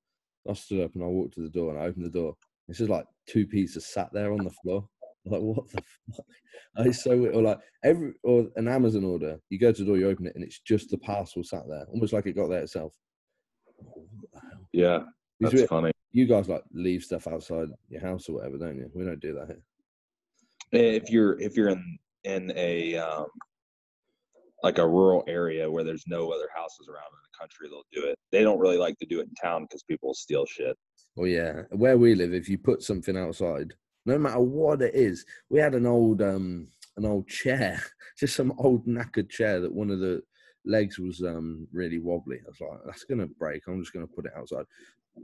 I 0.49 0.53
stood 0.53 0.85
up 0.85 0.95
and 0.95 1.03
I 1.03 1.07
walked 1.07 1.35
to 1.35 1.43
the 1.43 1.49
door 1.49 1.71
and 1.71 1.83
I 1.83 1.87
opened 1.87 2.05
the 2.05 2.11
door. 2.11 2.37
It's 2.69 2.79
just 2.79 2.91
like 2.91 3.07
two 3.27 3.47
pizzas 3.47 3.83
sat 3.83 4.13
there 4.13 4.33
on 4.33 4.45
the 4.45 4.51
floor. 4.63 4.89
Like, 5.25 5.43
what 5.43 5.69
the 5.69 5.83
fuck? 6.17 6.25
It's 6.87 7.03
so. 7.03 7.13
Or 7.13 7.43
like 7.43 7.59
every 7.85 8.15
or 8.23 8.47
an 8.57 8.67
Amazon 8.69 9.05
order, 9.05 9.39
you 9.51 9.59
go 9.59 9.73
to 9.73 9.83
the 9.83 9.87
door, 9.87 9.99
you 9.99 10.09
open 10.09 10.27
it, 10.27 10.35
and 10.37 10.45
it's 10.45 10.61
just 10.61 10.91
the 10.91 10.97
parcel 10.97 11.43
sat 11.43 11.65
there, 11.69 11.85
almost 11.93 12.15
like 12.15 12.25
it 12.27 12.37
got 12.37 12.49
there 12.49 12.63
itself. 12.63 12.95
What 14.73 14.83
the 14.83 14.89
hell? 14.89 15.07
Yeah, 15.41 15.51
that's 15.51 15.69
funny. 15.69 15.93
you 16.13 16.27
guys 16.27 16.49
like 16.49 16.65
leave 16.73 17.03
stuff 17.03 17.27
outside 17.27 17.69
your 17.89 18.01
house 18.01 18.29
or 18.29 18.35
whatever, 18.35 18.59
don't 18.59 18.77
you? 18.77 18.91
We 18.95 19.05
don't 19.05 19.21
do 19.21 19.35
that 19.35 19.47
here. 19.47 19.63
If 20.73 21.11
you're 21.11 21.41
if 21.41 21.57
you're 21.57 21.69
in 21.69 21.99
in 22.25 22.53
a 22.57 22.97
um, 22.97 23.27
like 24.63 24.79
a 24.79 24.87
rural 24.87 25.25
area 25.27 25.71
where 25.71 25.85
there's 25.85 26.05
no 26.07 26.31
other 26.31 26.49
houses 26.55 26.89
around 26.89 27.07
in 27.13 27.21
the 27.23 27.39
country, 27.39 27.69
they'll 27.69 28.03
do 28.03 28.09
it. 28.09 28.19
They 28.33 28.43
don't 28.43 28.59
really 28.59 28.79
like 28.79 28.99
to 28.99 29.07
do 29.07 29.21
it 29.21 29.29
in 29.29 29.35
town 29.35 29.63
because 29.63 29.83
people 29.85 30.15
steal 30.15 30.45
shit. 30.47 30.77
Well, 31.17 31.29
yeah, 31.29 31.63
where 31.71 31.97
we 31.97 32.15
live, 32.15 32.35
if 32.35 32.49
you 32.49 32.59
put 32.59 32.83
something 32.83 33.17
outside, 33.17 33.75
no 34.07 34.19
matter 34.19 34.41
what 34.41 34.83
it 34.83 34.95
is, 34.95 35.25
we 35.51 35.61
had 35.61 35.75
an 35.75 35.87
old 35.87 36.23
um 36.23 36.69
an 36.97 37.05
old 37.05 37.29
chair, 37.29 37.81
just 38.19 38.37
some 38.37 38.53
old 38.59 38.87
knackered 38.87 39.31
chair 39.31 39.61
that 39.61 39.73
one 39.73 39.91
of 39.91 40.01
the 40.01 40.23
legs 40.69 40.99
was 40.99 41.23
um 41.23 41.67
really 41.73 41.99
wobbly. 41.99 42.39
I 42.45 42.49
was 42.49 42.61
like, 42.61 42.81
that's 42.85 43.05
gonna 43.05 43.27
break. 43.27 43.63
I'm 43.67 43.81
just 43.81 43.93
gonna 43.93 44.07
put 44.07 44.27
it 44.27 44.33
outside. 44.37 44.65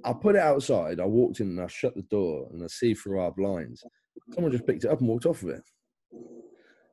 I 0.04 0.12
put 0.12 0.34
it 0.34 0.40
outside. 0.40 0.98
I 0.98 1.04
walked 1.04 1.40
in 1.40 1.48
and 1.48 1.60
I 1.60 1.68
shut 1.68 1.94
the 1.94 2.02
door 2.02 2.48
and 2.52 2.64
I 2.64 2.66
see 2.66 2.94
through 2.94 3.20
our 3.20 3.30
blinds. 3.30 3.84
Someone 4.32 4.52
just 4.52 4.66
picked 4.66 4.84
it 4.84 4.90
up 4.90 5.00
and 5.00 5.08
walked 5.08 5.26
off 5.26 5.42
with 5.42 5.56
it. 5.56 5.62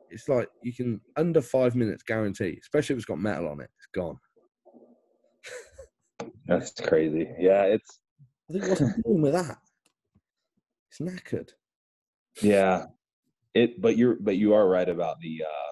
It's 0.10 0.28
like 0.28 0.49
you 0.62 0.74
can 0.74 0.99
under 1.16 1.41
five 1.41 1.76
minutes 1.76 2.04
guarantee, 2.04 2.60
especially 2.62 2.93
if 2.93 2.97
it's 2.97 3.06
got 3.06 3.20
metal 3.20 3.47
on 3.47 3.62
it, 3.62 3.70
it's 3.78 3.88
gone. 3.93 4.20
That's 6.45 6.74
crazy. 6.82 7.30
Yeah, 7.39 7.64
it's 7.64 7.99
I 8.49 8.54
think 8.54 8.68
what's 8.68 8.82
wrong 8.82 9.22
with 9.22 9.34
that? 9.34 9.58
It's 10.89 10.99
knackered. 10.99 11.49
yeah. 12.41 12.86
It 13.54 13.82
but 13.82 13.97
you're 13.97 14.18
but 14.20 14.38
you 14.38 14.54
are 14.54 14.68
right 14.68 14.88
about 14.88 15.20
the 15.22 15.43
uh 15.43 15.72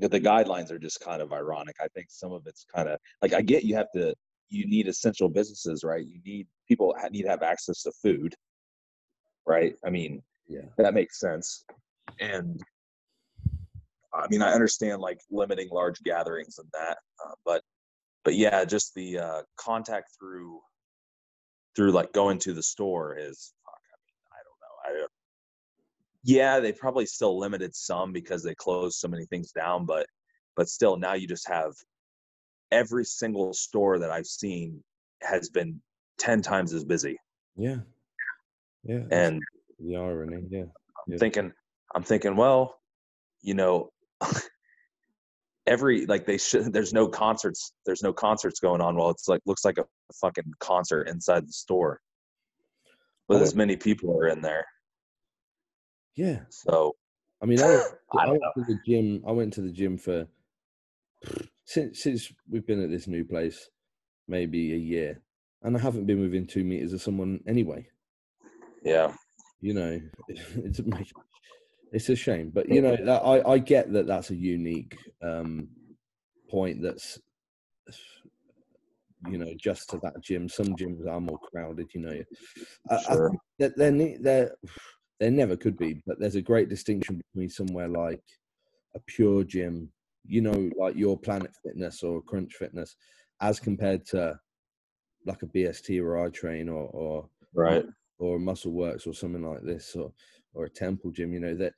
the, 0.00 0.08
the 0.08 0.20
guidelines 0.20 0.70
are 0.70 0.78
just 0.78 1.00
kind 1.00 1.22
of 1.22 1.32
ironic. 1.32 1.76
I 1.80 1.88
think 1.88 2.06
some 2.10 2.32
of 2.32 2.42
it's 2.46 2.64
kind 2.74 2.88
of 2.88 2.98
like 3.22 3.32
I 3.32 3.42
get 3.42 3.64
you 3.64 3.76
have 3.76 3.90
to 3.94 4.14
you 4.48 4.66
need 4.66 4.88
essential 4.88 5.28
businesses, 5.28 5.84
right? 5.84 6.04
You 6.04 6.20
need 6.24 6.46
people 6.66 6.94
need 7.10 7.22
to 7.22 7.28
have 7.28 7.42
access 7.42 7.82
to 7.84 7.92
food, 8.02 8.34
right? 9.46 9.74
I 9.84 9.90
mean, 9.90 10.22
Yeah. 10.48 10.62
that 10.76 10.94
makes 10.94 11.20
sense. 11.20 11.64
And 12.18 12.60
I 14.12 14.26
mean, 14.28 14.42
I 14.42 14.52
understand 14.52 15.00
like 15.00 15.20
limiting 15.30 15.68
large 15.70 16.00
gatherings 16.02 16.58
and 16.58 16.68
that, 16.72 16.98
uh, 17.24 17.34
but 17.44 17.62
but 18.24 18.34
yeah, 18.34 18.64
just 18.64 18.92
the 18.94 19.18
uh, 19.18 19.42
contact 19.56 20.10
through 20.18 20.60
through 21.76 21.92
like 21.92 22.12
going 22.12 22.38
to 22.40 22.52
the 22.52 22.62
store 22.62 23.16
is 23.16 23.52
fuck. 23.64 23.74
I 23.74 23.96
mean, 24.04 24.18
I 24.32 24.92
don't 24.96 25.00
know. 25.02 25.06
Yeah, 26.22 26.60
they 26.60 26.72
probably 26.72 27.06
still 27.06 27.38
limited 27.38 27.74
some 27.74 28.12
because 28.12 28.42
they 28.42 28.54
closed 28.54 28.98
so 28.98 29.08
many 29.08 29.24
things 29.26 29.52
down, 29.52 29.86
but 29.86 30.06
but 30.56 30.68
still, 30.68 30.96
now 30.96 31.14
you 31.14 31.26
just 31.26 31.48
have 31.48 31.72
every 32.70 33.04
single 33.04 33.52
store 33.52 33.98
that 34.00 34.10
I've 34.10 34.26
seen 34.26 34.82
has 35.22 35.48
been 35.48 35.80
ten 36.18 36.42
times 36.42 36.72
as 36.74 36.84
busy, 36.84 37.16
Yeah. 37.56 37.78
Yeah. 38.84 39.02
and 39.10 39.42
the 39.78 39.96
irony, 39.96 40.42
yeah. 40.50 40.64
I'm 41.10 41.18
thinking, 41.18 41.52
I'm 41.94 42.02
thinking, 42.02 42.36
well, 42.36 42.78
you 43.42 43.54
know, 43.54 43.90
every 45.66 46.06
like 46.06 46.26
they 46.26 46.38
should. 46.38 46.72
There's 46.72 46.92
no 46.92 47.08
concerts. 47.08 47.72
There's 47.86 48.02
no 48.02 48.12
concerts 48.12 48.60
going 48.60 48.80
on. 48.80 48.96
Well, 48.96 49.10
it's 49.10 49.28
like 49.28 49.40
looks 49.46 49.64
like 49.64 49.78
a 49.78 49.84
fucking 50.20 50.52
concert 50.60 51.08
inside 51.08 51.46
the 51.48 51.52
store 51.52 52.00
with 53.28 53.38
Oh, 53.40 53.42
as 53.42 53.54
many 53.54 53.76
people 53.76 54.14
are 54.18 54.26
in 54.28 54.42
there. 54.42 54.66
Yeah. 56.16 56.40
So 56.48 56.96
I 57.42 57.46
mean, 57.46 57.62
I 57.62 57.66
went, 57.68 57.84
I 58.12 58.18
I 58.18 58.26
don't 58.26 58.32
went 58.32 58.42
to 58.56 58.64
the 58.64 58.78
gym. 58.86 59.22
I 59.26 59.32
went 59.32 59.52
to 59.54 59.62
the 59.62 59.72
gym 59.72 59.98
for 59.98 60.26
since 61.64 62.02
since 62.02 62.32
we've 62.48 62.66
been 62.66 62.82
at 62.82 62.90
this 62.90 63.06
new 63.06 63.24
place, 63.24 63.70
maybe 64.28 64.74
a 64.74 64.78
year, 64.78 65.22
and 65.62 65.76
I 65.76 65.80
haven't 65.80 66.06
been 66.06 66.20
within 66.20 66.46
two 66.46 66.64
meters 66.64 66.92
of 66.92 67.02
someone 67.02 67.40
anyway. 67.46 67.88
yeah, 68.84 69.12
You 69.60 69.74
know, 69.74 70.00
it's 70.28 70.78
a, 70.78 70.84
it's 71.92 72.08
a 72.08 72.16
shame, 72.16 72.50
but 72.50 72.68
you 72.68 72.82
know, 72.82 72.96
that, 73.04 73.22
I 73.22 73.52
I 73.54 73.58
get 73.58 73.92
that 73.92 74.06
that's 74.06 74.30
a 74.30 74.36
unique 74.36 74.98
um 75.22 75.68
point. 76.50 76.82
That's 76.82 77.18
you 79.26 79.38
know 79.38 79.52
just 79.58 79.90
to 79.90 79.98
that 79.98 80.20
gym. 80.22 80.48
Some 80.48 80.76
gyms 80.76 81.06
are 81.06 81.20
more 81.20 81.38
crowded. 81.38 81.90
You 81.94 82.00
know, 82.00 82.22
I, 82.90 82.96
I 82.96 83.16
Sure. 83.16 83.30
think 83.30 83.40
that 83.58 83.76
there 83.76 83.92
ne- 83.92 84.18
there 85.20 85.30
never 85.30 85.54
could 85.54 85.76
be, 85.76 86.02
but 86.06 86.18
there's 86.18 86.34
a 86.34 86.42
great 86.42 86.70
distinction 86.70 87.20
between 87.32 87.50
somewhere 87.50 87.88
like 87.88 88.22
a 88.96 89.00
PureGym, 89.00 89.86
you 90.26 90.40
know, 90.40 90.70
like 90.78 90.96
your 90.96 91.18
Planet 91.18 91.50
Fitness 91.62 92.02
or 92.02 92.22
Crunch 92.22 92.54
Fitness, 92.54 92.96
as 93.42 93.60
compared 93.60 94.06
to 94.06 94.40
like 95.26 95.42
a 95.42 95.46
BST 95.46 96.02
or 96.02 96.24
I 96.24 96.30
Train 96.30 96.70
or 96.70 96.88
or 96.88 97.28
right. 97.54 97.84
or 98.18 98.38
Muscle 98.38 98.72
Works 98.72 99.06
or 99.06 99.12
something 99.12 99.42
like 99.42 99.62
this 99.62 99.94
or 99.94 100.10
or 100.54 100.64
a 100.64 100.70
Temple 100.70 101.10
Gym. 101.10 101.34
You 101.34 101.40
know 101.40 101.54
that 101.54 101.74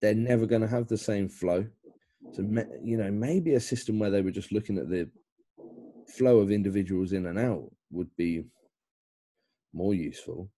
they're 0.00 0.14
never 0.14 0.46
going 0.46 0.62
to 0.62 0.68
have 0.68 0.86
the 0.86 0.98
same 0.98 1.28
flow. 1.28 1.66
So 2.32 2.42
you 2.82 2.96
know, 2.96 3.10
maybe 3.10 3.54
a 3.54 3.60
system 3.60 3.98
where 3.98 4.10
they 4.10 4.22
were 4.22 4.30
just 4.30 4.52
looking 4.52 4.78
at 4.78 4.88
the 4.88 5.10
flow 6.16 6.38
of 6.38 6.52
individuals 6.52 7.12
in 7.12 7.26
and 7.26 7.38
out 7.38 7.70
would 7.90 8.14
be 8.16 8.44
more 9.72 9.94
useful. 9.94 10.48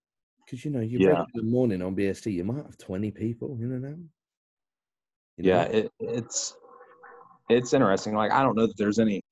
Because 0.46 0.64
you 0.64 0.70
know, 0.70 0.80
you 0.80 1.00
Yeah. 1.00 1.20
in 1.20 1.26
the 1.34 1.42
morning 1.42 1.82
on 1.82 1.96
BST, 1.96 2.32
you 2.32 2.44
might 2.44 2.64
have 2.64 2.78
twenty 2.78 3.10
people 3.10 3.58
in 3.60 3.72
and 3.72 3.84
out. 3.84 3.98
You 5.36 5.44
know? 5.44 5.56
Yeah, 5.56 5.62
it, 5.64 5.92
it's 5.98 6.56
it's 7.50 7.72
interesting. 7.72 8.14
Like 8.14 8.30
I 8.30 8.42
don't 8.42 8.54
know 8.56 8.66
that 8.66 8.76
there's 8.78 8.98
any. 9.00 9.22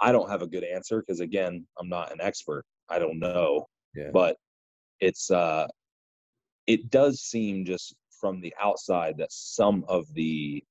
I 0.00 0.12
don't 0.12 0.28
have 0.28 0.42
a 0.42 0.46
good 0.46 0.64
answer 0.64 1.00
because 1.00 1.20
again, 1.20 1.66
I'm 1.78 1.88
not 1.88 2.12
an 2.12 2.20
expert. 2.20 2.64
I 2.88 2.98
don't 2.98 3.18
know. 3.18 3.66
yeah, 3.94 4.10
but 4.12 4.36
it's 5.00 5.30
uh 5.30 5.66
it 6.66 6.90
does 6.90 7.20
seem 7.20 7.64
just 7.64 7.94
from 8.20 8.40
the 8.40 8.54
outside 8.60 9.18
that 9.18 9.30
some 9.30 9.84
of 9.88 10.12
the 10.14 10.64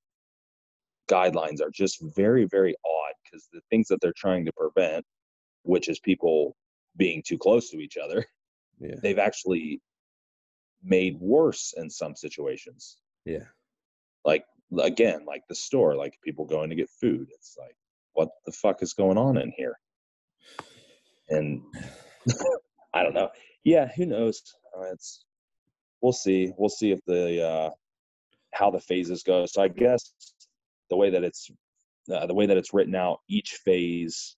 guidelines 1.08 1.62
are 1.62 1.70
just 1.72 2.02
very 2.16 2.46
very 2.46 2.76
odd 2.84 3.14
because 3.24 3.48
the 3.54 3.62
things 3.70 3.88
that 3.88 4.00
they're 4.02 4.14
trying 4.18 4.44
to 4.44 4.52
prevent 4.58 5.06
which 5.62 5.88
is 5.88 6.00
people 6.00 6.56
being 6.98 7.22
too 7.24 7.38
close 7.38 7.70
to 7.70 7.78
each 7.78 7.98
other 7.98 8.26
yeah, 8.80 8.96
they've 9.02 9.20
actually 9.20 9.82
made 10.84 11.18
worse 11.20 11.74
in 11.78 11.90
some 11.90 12.16
situations. 12.16 12.98
Yeah, 13.26 13.46
like 14.24 14.46
again 14.80 15.26
like 15.26 15.44
the 15.48 15.56
store 15.56 15.96
like 15.96 16.18
people 16.24 16.46
going 16.46 16.70
to 16.70 16.76
get 16.76 16.90
food. 16.90 17.28
It's 17.32 17.56
like 17.60 17.76
what 18.14 18.30
the 18.46 18.52
fuck 18.52 18.82
is 18.82 18.94
going 18.94 19.18
on 19.18 19.38
in 19.38 19.52
here? 19.56 19.78
And 21.30 21.62
i 22.94 23.04
don't 23.04 23.14
know. 23.14 23.30
Yeah 23.64 23.90
who 23.96 24.06
knows? 24.06 24.42
Uh, 24.78 24.92
it's 24.92 25.26
we'll 26.02 26.14
see. 26.14 26.52
We'll 26.58 26.70
see 26.70 26.92
if 26.92 27.00
the 27.06 27.46
uh 27.46 27.70
how 28.54 28.72
the 28.72 28.80
phases 28.80 29.24
go. 29.24 29.46
So 29.46 29.62
i 29.62 29.68
guess 29.68 30.12
the 30.90 30.98
way 30.98 31.10
that 31.12 31.24
it's 31.24 31.50
uh, 32.14 32.26
the 32.28 32.34
way 32.34 32.46
that 32.46 32.58
it's 32.58 32.74
written 32.74 32.96
out 32.96 33.20
each 33.30 33.60
phase 33.66 34.36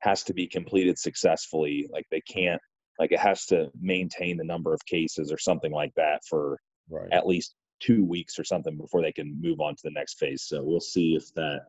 has 0.00 0.22
to 0.24 0.34
be 0.34 0.46
completed 0.46 0.98
successfully. 0.98 1.88
Like 1.92 2.06
they 2.10 2.20
can't 2.20 2.60
like 2.98 3.12
it 3.12 3.20
has 3.20 3.46
to 3.46 3.70
maintain 3.80 4.36
the 4.36 4.44
number 4.44 4.74
of 4.74 4.84
cases 4.86 5.32
or 5.32 5.38
something 5.38 5.72
like 5.72 5.92
that 5.96 6.22
for 6.28 6.58
right. 6.90 7.08
at 7.12 7.26
least 7.26 7.54
two 7.80 8.04
weeks 8.04 8.38
or 8.38 8.44
something 8.44 8.76
before 8.76 9.02
they 9.02 9.12
can 9.12 9.40
move 9.40 9.60
on 9.60 9.74
to 9.74 9.82
the 9.84 9.90
next 9.90 10.18
phase. 10.18 10.42
So 10.42 10.62
we'll 10.62 10.80
see 10.80 11.14
if 11.14 11.32
that. 11.34 11.66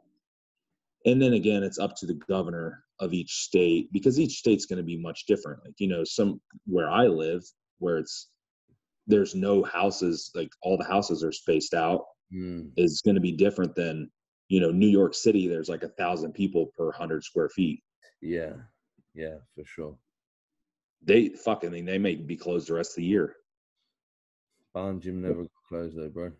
And 1.05 1.21
then 1.21 1.33
again, 1.33 1.63
it's 1.63 1.79
up 1.79 1.95
to 1.97 2.05
the 2.05 2.19
governor 2.27 2.83
of 2.99 3.13
each 3.13 3.43
state 3.43 3.91
because 3.93 4.19
each 4.19 4.37
state's 4.37 4.65
going 4.65 4.77
to 4.77 4.83
be 4.83 4.97
much 4.97 5.25
different. 5.25 5.63
Like 5.63 5.75
you 5.77 5.87
know, 5.87 6.03
some 6.03 6.41
where 6.65 6.89
I 6.89 7.07
live, 7.07 7.43
where 7.77 7.97
it's 7.97 8.29
there's 9.07 9.33
no 9.33 9.63
houses, 9.63 10.31
like 10.35 10.49
all 10.61 10.77
the 10.77 10.83
houses 10.83 11.23
are 11.23 11.31
spaced 11.31 11.73
out, 11.73 12.05
Mm, 12.33 12.71
is 12.77 13.01
going 13.03 13.15
to 13.15 13.21
be 13.21 13.31
different 13.31 13.73
than 13.73 14.09
you 14.49 14.59
know 14.59 14.69
New 14.69 14.87
York 14.87 15.15
City. 15.15 15.47
There's 15.47 15.69
like 15.69 15.81
a 15.81 15.89
thousand 15.89 16.33
people 16.33 16.67
per 16.77 16.91
hundred 16.91 17.23
square 17.23 17.49
feet. 17.49 17.81
yeah, 18.21 18.53
yeah, 19.15 19.37
for 19.55 19.65
sure. 19.65 19.97
They 21.03 21.29
fucking 21.29 21.85
they 21.85 21.97
may 21.99 22.15
be 22.15 22.37
closed 22.37 22.69
the 22.69 22.75
rest 22.75 22.91
of 22.91 22.97
the 22.97 23.05
year. 23.05 23.35
Barn 24.73 25.01
gym 25.01 25.21
never 25.21 25.47
closed 25.69 25.97
though, 25.97 26.09
bro. 26.09 26.31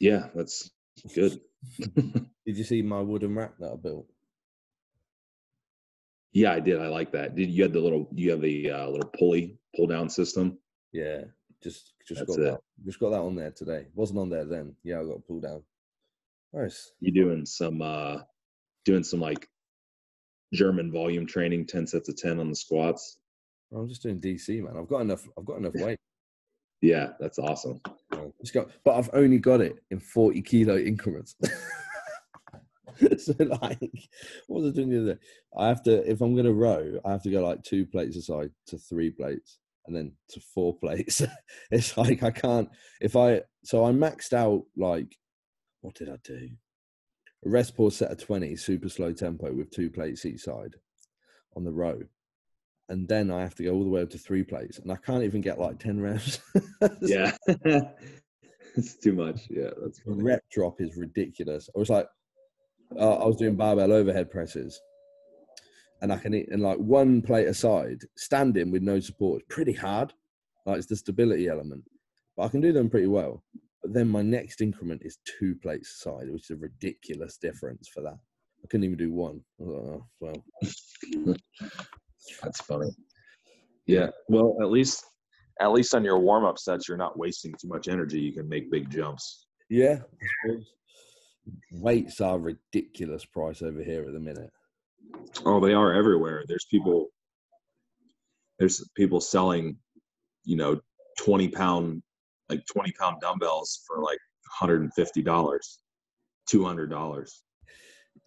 Yeah, 0.00 0.28
that's 0.34 0.70
good. 1.14 1.40
Did 2.46 2.58
you 2.58 2.64
see 2.64 2.82
my 2.82 3.00
wooden 3.00 3.34
rack 3.36 3.58
that 3.60 3.72
I 3.72 3.76
built? 3.76 4.06
Yeah, 6.32 6.52
I 6.52 6.60
did. 6.60 6.80
I 6.80 6.88
like 6.88 7.12
that. 7.12 7.36
Did 7.36 7.50
you 7.50 7.64
had 7.64 7.74
the 7.74 7.80
little 7.80 8.08
you 8.14 8.30
have 8.32 8.42
the 8.42 8.70
uh, 8.70 8.88
little 8.88 9.10
pulley 9.18 9.58
pull 9.76 9.88
down 9.88 10.10
system? 10.10 10.58
Yeah, 10.92 11.22
Just 11.62 11.94
just 12.06 12.20
That's 12.20 12.28
got 12.28 12.38
it. 12.38 12.44
that. 12.44 12.60
Just 12.86 13.00
got 13.00 13.10
that 13.10 13.20
on 13.20 13.36
there 13.36 13.52
today. 13.52 13.86
Wasn't 13.94 14.18
on 14.18 14.30
there 14.30 14.44
then. 14.46 14.76
Yeah, 14.84 15.00
I 15.00 15.04
got 15.04 15.26
pulled 15.26 15.42
down. 15.42 15.64
Nice. 16.52 16.92
You 17.00 17.12
doing 17.12 17.46
some 17.46 17.82
uh 17.82 18.18
doing 18.84 19.04
some 19.04 19.20
like 19.20 19.48
German 20.52 20.90
volume 20.92 21.26
training, 21.26 21.66
ten 21.66 21.86
sets 21.86 22.08
of 22.08 22.16
ten 22.16 22.40
on 22.40 22.50
the 22.50 22.56
squats. 22.56 23.18
I'm 23.74 23.88
just 23.88 24.02
doing 24.02 24.20
DC, 24.20 24.62
man. 24.62 24.76
I've 24.78 24.88
got 24.88 25.00
enough. 25.00 25.26
I've 25.38 25.44
got 25.44 25.58
enough 25.58 25.74
weight. 25.74 25.98
Yeah, 26.80 27.10
that's 27.18 27.38
awesome. 27.38 27.80
Just 28.40 28.54
got, 28.54 28.68
but 28.84 28.94
I've 28.94 29.10
only 29.12 29.38
got 29.38 29.60
it 29.60 29.76
in 29.90 29.98
40 29.98 30.42
kilo 30.42 30.76
increments. 30.76 31.34
so 33.18 33.34
like, 33.38 33.80
what 34.46 34.62
was 34.62 34.72
I 34.72 34.74
doing 34.74 34.90
the 34.90 35.00
other 35.00 35.14
day? 35.14 35.20
I 35.56 35.68
have 35.68 35.82
to, 35.84 36.08
if 36.08 36.20
I'm 36.20 36.34
going 36.34 36.46
to 36.46 36.52
row, 36.52 37.00
I 37.04 37.12
have 37.12 37.22
to 37.24 37.30
go 37.30 37.44
like 37.44 37.62
two 37.64 37.84
plates 37.84 38.16
aside 38.16 38.50
to 38.68 38.78
three 38.78 39.10
plates 39.10 39.58
and 39.86 39.96
then 39.96 40.12
to 40.30 40.40
four 40.40 40.76
plates. 40.76 41.22
it's 41.70 41.96
like, 41.96 42.22
I 42.22 42.30
can't, 42.30 42.68
if 43.00 43.16
I, 43.16 43.42
so 43.64 43.84
I 43.84 43.90
maxed 43.90 44.32
out 44.32 44.64
like, 44.76 45.16
what 45.80 45.94
did 45.94 46.08
I 46.08 46.16
do? 46.22 46.48
A 47.44 47.48
rest 47.48 47.76
pause 47.76 47.96
set 47.96 48.10
of 48.10 48.18
20, 48.18 48.56
super 48.56 48.88
slow 48.88 49.12
tempo 49.12 49.52
with 49.52 49.70
two 49.70 49.90
plates 49.90 50.26
each 50.26 50.40
side 50.40 50.74
on 51.56 51.64
the 51.64 51.72
row. 51.72 52.00
And 52.88 53.06
then 53.06 53.30
I 53.30 53.42
have 53.42 53.54
to 53.56 53.64
go 53.64 53.72
all 53.72 53.84
the 53.84 53.90
way 53.90 54.02
up 54.02 54.10
to 54.10 54.18
three 54.18 54.42
plates 54.42 54.78
and 54.78 54.90
I 54.90 54.96
can't 54.96 55.22
even 55.22 55.40
get 55.40 55.58
like 55.58 55.78
10 55.78 56.00
reps. 56.00 56.40
Yeah. 57.02 57.32
it's 58.76 58.96
too 58.96 59.12
much. 59.12 59.42
Yeah, 59.50 59.70
that's 59.80 60.00
funny. 60.00 60.22
rep 60.22 60.42
drop 60.50 60.80
is 60.80 60.96
ridiculous. 60.96 61.68
I 61.74 61.78
was 61.78 61.90
like, 61.90 62.08
uh, 62.96 63.16
I 63.16 63.26
was 63.26 63.36
doing 63.36 63.56
barbell 63.56 63.92
overhead 63.92 64.30
presses, 64.30 64.80
and 66.00 66.12
I 66.12 66.16
can 66.16 66.34
eat 66.34 66.48
and 66.50 66.62
like 66.62 66.78
one 66.78 67.20
plate 67.22 67.48
aside, 67.48 68.02
standing 68.16 68.70
with 68.70 68.82
no 68.82 69.00
support 69.00 69.42
is 69.42 69.46
pretty 69.48 69.72
hard. 69.72 70.12
Like 70.66 70.78
it's 70.78 70.86
the 70.86 70.96
stability 70.96 71.48
element, 71.48 71.84
but 72.36 72.44
I 72.44 72.48
can 72.48 72.60
do 72.60 72.72
them 72.72 72.88
pretty 72.88 73.06
well. 73.06 73.42
But 73.82 73.94
then 73.94 74.08
my 74.08 74.22
next 74.22 74.60
increment 74.60 75.02
is 75.04 75.18
two 75.38 75.54
plates 75.62 76.00
side, 76.02 76.30
which 76.30 76.50
is 76.50 76.56
a 76.56 76.56
ridiculous 76.56 77.36
difference 77.36 77.88
for 77.88 78.02
that. 78.02 78.18
I 78.62 78.66
couldn't 78.68 78.84
even 78.84 78.98
do 78.98 79.12
one. 79.12 79.40
Like, 79.58 79.76
oh, 79.76 80.06
well, 80.20 80.44
That's 82.42 82.60
funny. 82.62 82.90
Yeah. 83.86 84.10
Well, 84.28 84.56
at 84.60 84.70
least 84.70 85.04
at 85.60 85.72
least 85.72 85.94
on 85.94 86.04
your 86.04 86.18
warm 86.18 86.44
up 86.44 86.58
sets, 86.58 86.88
you're 86.88 86.96
not 86.96 87.18
wasting 87.18 87.52
too 87.60 87.68
much 87.68 87.88
energy. 87.88 88.20
You 88.20 88.32
can 88.32 88.48
make 88.48 88.70
big 88.70 88.90
jumps. 88.90 89.46
yeah. 89.68 90.00
Weights 91.72 92.20
are 92.20 92.38
ridiculous 92.38 93.24
price 93.24 93.62
over 93.62 93.82
here 93.82 94.04
at 94.04 94.12
the 94.12 94.20
minute. 94.20 94.50
Oh, 95.46 95.60
they 95.60 95.72
are 95.72 95.94
everywhere. 95.94 96.44
There's 96.46 96.66
people. 96.70 97.06
There's 98.58 98.86
people 98.96 99.20
selling, 99.20 99.78
you 100.44 100.56
know, 100.56 100.80
twenty 101.18 101.48
pound, 101.48 102.02
like 102.48 102.64
twenty 102.66 102.92
pound 102.98 103.20
dumbbells 103.20 103.80
for 103.86 104.02
like 104.02 104.18
hundred 104.50 104.82
and 104.82 104.94
fifty 104.94 105.22
dollars, 105.22 105.80
two 106.48 106.64
hundred 106.64 106.90
dollars. 106.90 107.42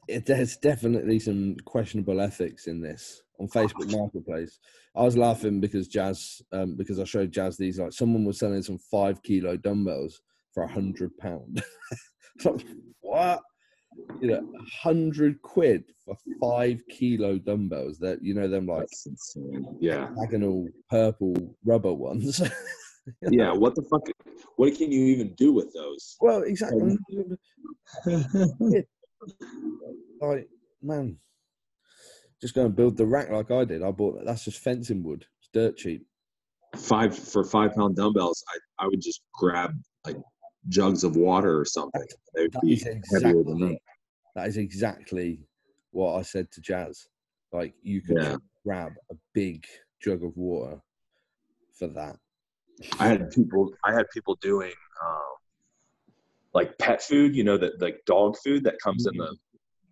it, 0.08 0.26
there's 0.26 0.58
definitely 0.58 1.20
some 1.20 1.56
questionable 1.66 2.22
ethics 2.22 2.68
in 2.68 2.82
this 2.82 3.22
on 3.40 3.48
Facebook 3.48 3.92
Marketplace. 3.92 4.60
I 4.96 5.04
was 5.04 5.18
laughing 5.18 5.60
because 5.60 5.88
Jazz, 5.88 6.42
um, 6.52 6.76
because 6.76 7.00
I 7.00 7.06
showed 7.06 7.32
Jazz 7.32 7.58
these 7.58 7.80
like 7.80 7.94
someone 7.94 8.26
was 8.26 8.40
selling 8.40 8.62
some 8.62 8.78
five 8.78 9.22
kilo 9.24 9.58
dumbbells 9.58 10.22
for 10.54 10.64
a 10.64 10.72
hundred 10.72 11.18
pound. 11.18 11.64
what? 13.02 13.42
You 14.22 14.30
know, 14.30 14.38
a 14.38 14.88
hundred 14.88 15.42
quid 15.42 15.84
for 16.06 16.16
five 16.42 16.82
kilo 16.90 17.38
dumbbells. 17.38 17.98
That 18.00 18.24
you 18.24 18.34
know 18.34 18.48
them 18.48 18.68
like. 18.68 18.88
Yeah. 19.80 20.10
diagonal 20.16 20.68
purple 20.90 21.56
rubber 21.66 21.94
ones. 21.94 22.42
Yeah. 23.30 23.52
What 23.54 23.76
the 23.76 23.84
fuck? 23.84 24.02
What 24.58 24.76
can 24.76 24.92
you 24.92 25.04
even 25.06 25.34
do 25.36 25.54
with 25.54 25.74
those? 25.74 26.18
well, 26.22 26.44
exactly. 26.44 26.98
Um, 27.14 27.38
like 30.22 30.48
man, 30.82 31.18
just 32.42 32.56
go 32.56 32.66
and 32.66 32.76
build 32.76 32.98
the 32.98 33.06
rack 33.06 33.30
like 33.30 33.52
I 33.52 33.66
did. 33.66 33.84
I 33.84 33.92
bought 33.92 34.24
that's 34.26 34.46
just 34.46 34.60
fencing 34.60 35.04
wood. 35.04 35.26
It's 35.40 35.50
dirt 35.54 35.78
cheap. 35.78 36.06
five 36.78 37.18
for 37.18 37.44
five 37.44 37.74
pound 37.76 37.96
dumbbells, 37.96 38.44
I, 38.50 38.86
I 38.86 38.88
would 38.88 39.02
just 39.02 39.22
grab 39.34 39.74
like 40.06 40.18
jugs 40.70 41.04
of 41.04 41.16
water 41.16 41.60
or 41.60 41.66
something. 41.66 42.02
They 42.36 42.44
would 42.44 42.54
That 42.54 42.62
be 42.62 42.74
is 42.74 42.84
heavier 43.12 43.44
than 43.44 43.60
that. 43.60 43.78
that 44.36 44.48
is 44.48 44.58
exactly 44.58 45.48
what 45.92 46.16
I 46.18 46.22
said 46.22 46.52
to 46.54 46.62
Jazz. 46.62 47.08
Like 47.52 47.74
you 47.82 48.02
could 48.02 48.18
Yeah. 48.18 48.38
grab 48.66 48.94
a 49.12 49.16
big 49.34 49.66
jug 50.02 50.24
of 50.24 50.36
water 50.38 50.82
for 51.74 51.88
that. 51.90 52.18
I 53.00 53.08
had 53.08 53.32
people 53.32 53.74
I 53.86 53.94
had 53.94 54.10
people 54.14 54.36
doing 54.42 54.72
um, 55.04 55.34
like 56.54 56.78
pet 56.78 57.02
food, 57.02 57.36
you 57.36 57.44
know, 57.44 57.58
that 57.58 57.82
like 57.82 58.02
dog 58.06 58.38
food 58.44 58.64
that 58.64 58.80
comes 58.82 59.08
in 59.08 59.18
the 59.18 59.36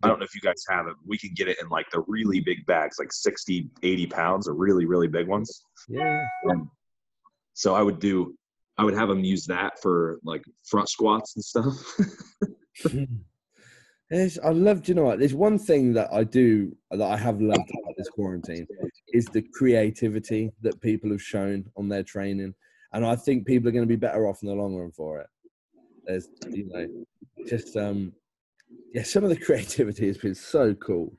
I 0.02 0.08
don't 0.08 0.20
know 0.20 0.26
if 0.26 0.34
you 0.34 0.42
guys 0.42 0.64
have 0.70 0.88
it. 0.88 0.94
We 1.06 1.18
can 1.18 1.32
get 1.36 1.48
it 1.50 1.58
in 1.62 1.68
like 1.68 1.90
the 1.92 2.04
really 2.08 2.40
big 2.40 2.66
bags, 2.66 2.98
like 3.00 3.12
60, 3.12 3.70
80 3.84 4.08
pounds, 4.08 4.48
or 4.48 4.54
really, 4.54 4.86
really 4.86 5.08
big 5.08 5.28
ones. 5.28 5.64
Yeah. 5.90 6.26
And 6.46 6.68
so 7.54 7.76
I 7.76 7.82
would 7.82 8.00
do, 8.00 8.34
I 8.78 8.86
would 8.86 8.94
have 8.94 9.10
them 9.10 9.26
use 9.26 9.46
that 9.48 9.74
for 9.82 10.20
like 10.24 10.42
front 10.64 10.90
squats 10.90 11.36
and 11.36 11.44
stuff. 11.44 11.76
I 14.44 14.50
love. 14.50 14.88
You 14.88 14.96
know 14.96 15.04
what? 15.04 15.20
There's 15.20 15.36
one 15.36 15.60
thing 15.60 15.94
that 15.94 16.12
I 16.12 16.24
do 16.24 16.76
that 16.90 17.02
I 17.02 17.18
have 17.18 17.42
loved 17.42 17.60
about 17.60 17.94
this 17.98 18.10
quarantine 18.10 18.66
is 19.14 19.26
the 19.26 19.44
creativity 19.54 20.52
that 20.62 20.82
people 20.82 21.12
have 21.12 21.22
shown 21.22 21.66
on 21.78 21.90
their 21.90 22.04
training, 22.04 22.56
and 22.94 23.06
I 23.06 23.16
think 23.16 23.46
people 23.46 23.70
are 23.70 23.72
going 23.72 23.84
to 23.84 23.88
be 23.88 23.96
better 23.96 24.28
off 24.28 24.42
in 24.42 24.50
the 24.50 24.56
long 24.56 24.76
run 24.76 24.92
for 24.92 25.20
it. 25.20 25.28
There's, 26.06 26.28
you 26.50 26.70
know, 26.70 26.88
just 27.48 27.76
um, 27.76 28.14
yeah, 28.94 29.04
some 29.04 29.24
of 29.24 29.30
the 29.30 29.36
creativity 29.46 30.08
has 30.08 30.18
been 30.18 30.36
so 30.36 30.74
cool. 30.76 31.14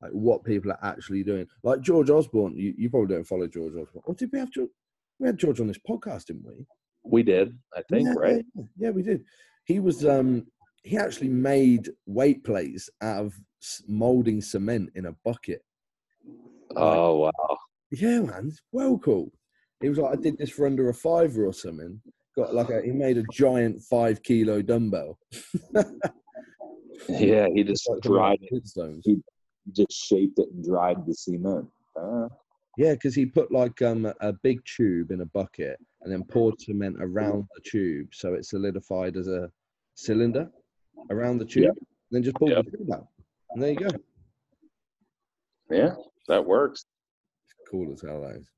Like 0.00 0.12
what 0.12 0.44
people 0.44 0.72
are 0.72 0.78
actually 0.82 1.22
doing. 1.22 1.46
Like 1.62 1.82
George 1.82 2.08
Osborne, 2.08 2.56
you, 2.56 2.74
you 2.76 2.88
probably 2.88 3.14
don't 3.14 3.26
follow 3.26 3.46
George 3.46 3.74
Osborne. 3.74 4.02
Or 4.04 4.14
did 4.14 4.30
we 4.32 4.38
have 4.38 4.50
George? 4.50 4.70
We 5.18 5.26
had 5.26 5.36
George 5.36 5.60
on 5.60 5.66
this 5.66 5.80
podcast, 5.86 6.26
didn't 6.26 6.46
we? 6.46 6.64
we 7.04 7.22
did, 7.22 7.56
I 7.76 7.82
think, 7.82 8.08
yeah, 8.08 8.14
right? 8.16 8.44
Yeah, 8.54 8.64
yeah, 8.78 8.90
we 8.90 9.02
did. 9.02 9.24
He 9.64 9.80
was 9.80 10.04
um 10.06 10.46
he 10.82 10.96
actually 10.96 11.28
made 11.28 11.90
weight 12.06 12.42
plates 12.44 12.88
out 13.02 13.26
of 13.26 13.34
molding 13.86 14.40
cement 14.40 14.90
in 14.94 15.06
a 15.06 15.16
bucket. 15.24 15.62
Oh, 16.76 17.18
wow. 17.18 17.58
Yeah, 17.90 18.20
man, 18.20 18.46
it's 18.48 18.62
well 18.72 18.98
cool. 18.98 19.32
He 19.80 19.88
was 19.88 19.98
like, 19.98 20.12
I 20.18 20.20
did 20.20 20.36
this 20.38 20.50
for 20.50 20.66
under 20.66 20.88
a 20.90 20.94
fiver 20.94 21.46
or 21.46 21.52
something. 21.52 22.00
Got 22.36 22.54
like 22.54 22.70
a 22.70 22.82
he 22.82 22.90
made 22.92 23.18
a 23.18 23.24
giant 23.32 23.82
five 23.82 24.22
kilo 24.22 24.62
dumbbell. 24.62 25.18
Yeah, 27.08 27.46
he 27.54 27.64
just 27.64 27.88
Like 27.88 28.02
dried 28.02 28.38
it. 28.42 29.00
He- 29.04 29.22
just 29.72 29.92
shaped 29.92 30.38
it 30.38 30.48
and 30.52 30.64
dried 30.64 31.06
the 31.06 31.14
cement. 31.14 31.66
Uh, 32.00 32.28
Yeah, 32.76 32.92
because 32.94 33.14
he 33.14 33.24
put 33.26 33.50
like 33.52 33.80
um 33.82 34.06
a- 34.20 34.32
big 34.42 34.60
tube 34.64 35.10
in 35.10 35.20
a 35.22 35.26
bucket 35.26 35.78
and 36.02 36.12
then 36.12 36.24
poured 36.24 36.60
cement 36.60 36.96
around 37.00 37.46
the 37.54 37.60
tube 37.62 38.08
so 38.12 38.34
it 38.34 38.44
solidified 38.44 39.16
as 39.16 39.28
a 39.28 39.50
cylinder 39.94 40.50
around 41.10 41.38
the 41.38 41.44
tube. 41.44 41.64
And 41.76 41.76
then 42.10 42.22
just 42.22 42.36
pulled 42.36 42.50
Yeah. 42.50 42.62
the 42.62 42.70
tube 42.76 42.92
out. 42.92 43.06
And 43.52 43.62
there 43.62 43.70
you 43.70 43.76
go. 43.78 43.88
yeah, 45.70 45.94
that 46.28 46.44
works. 46.44 46.84
Cool 47.70 47.92
as 47.92 48.02
hell 48.02 48.20
that 48.22 48.36
is. 48.36 48.48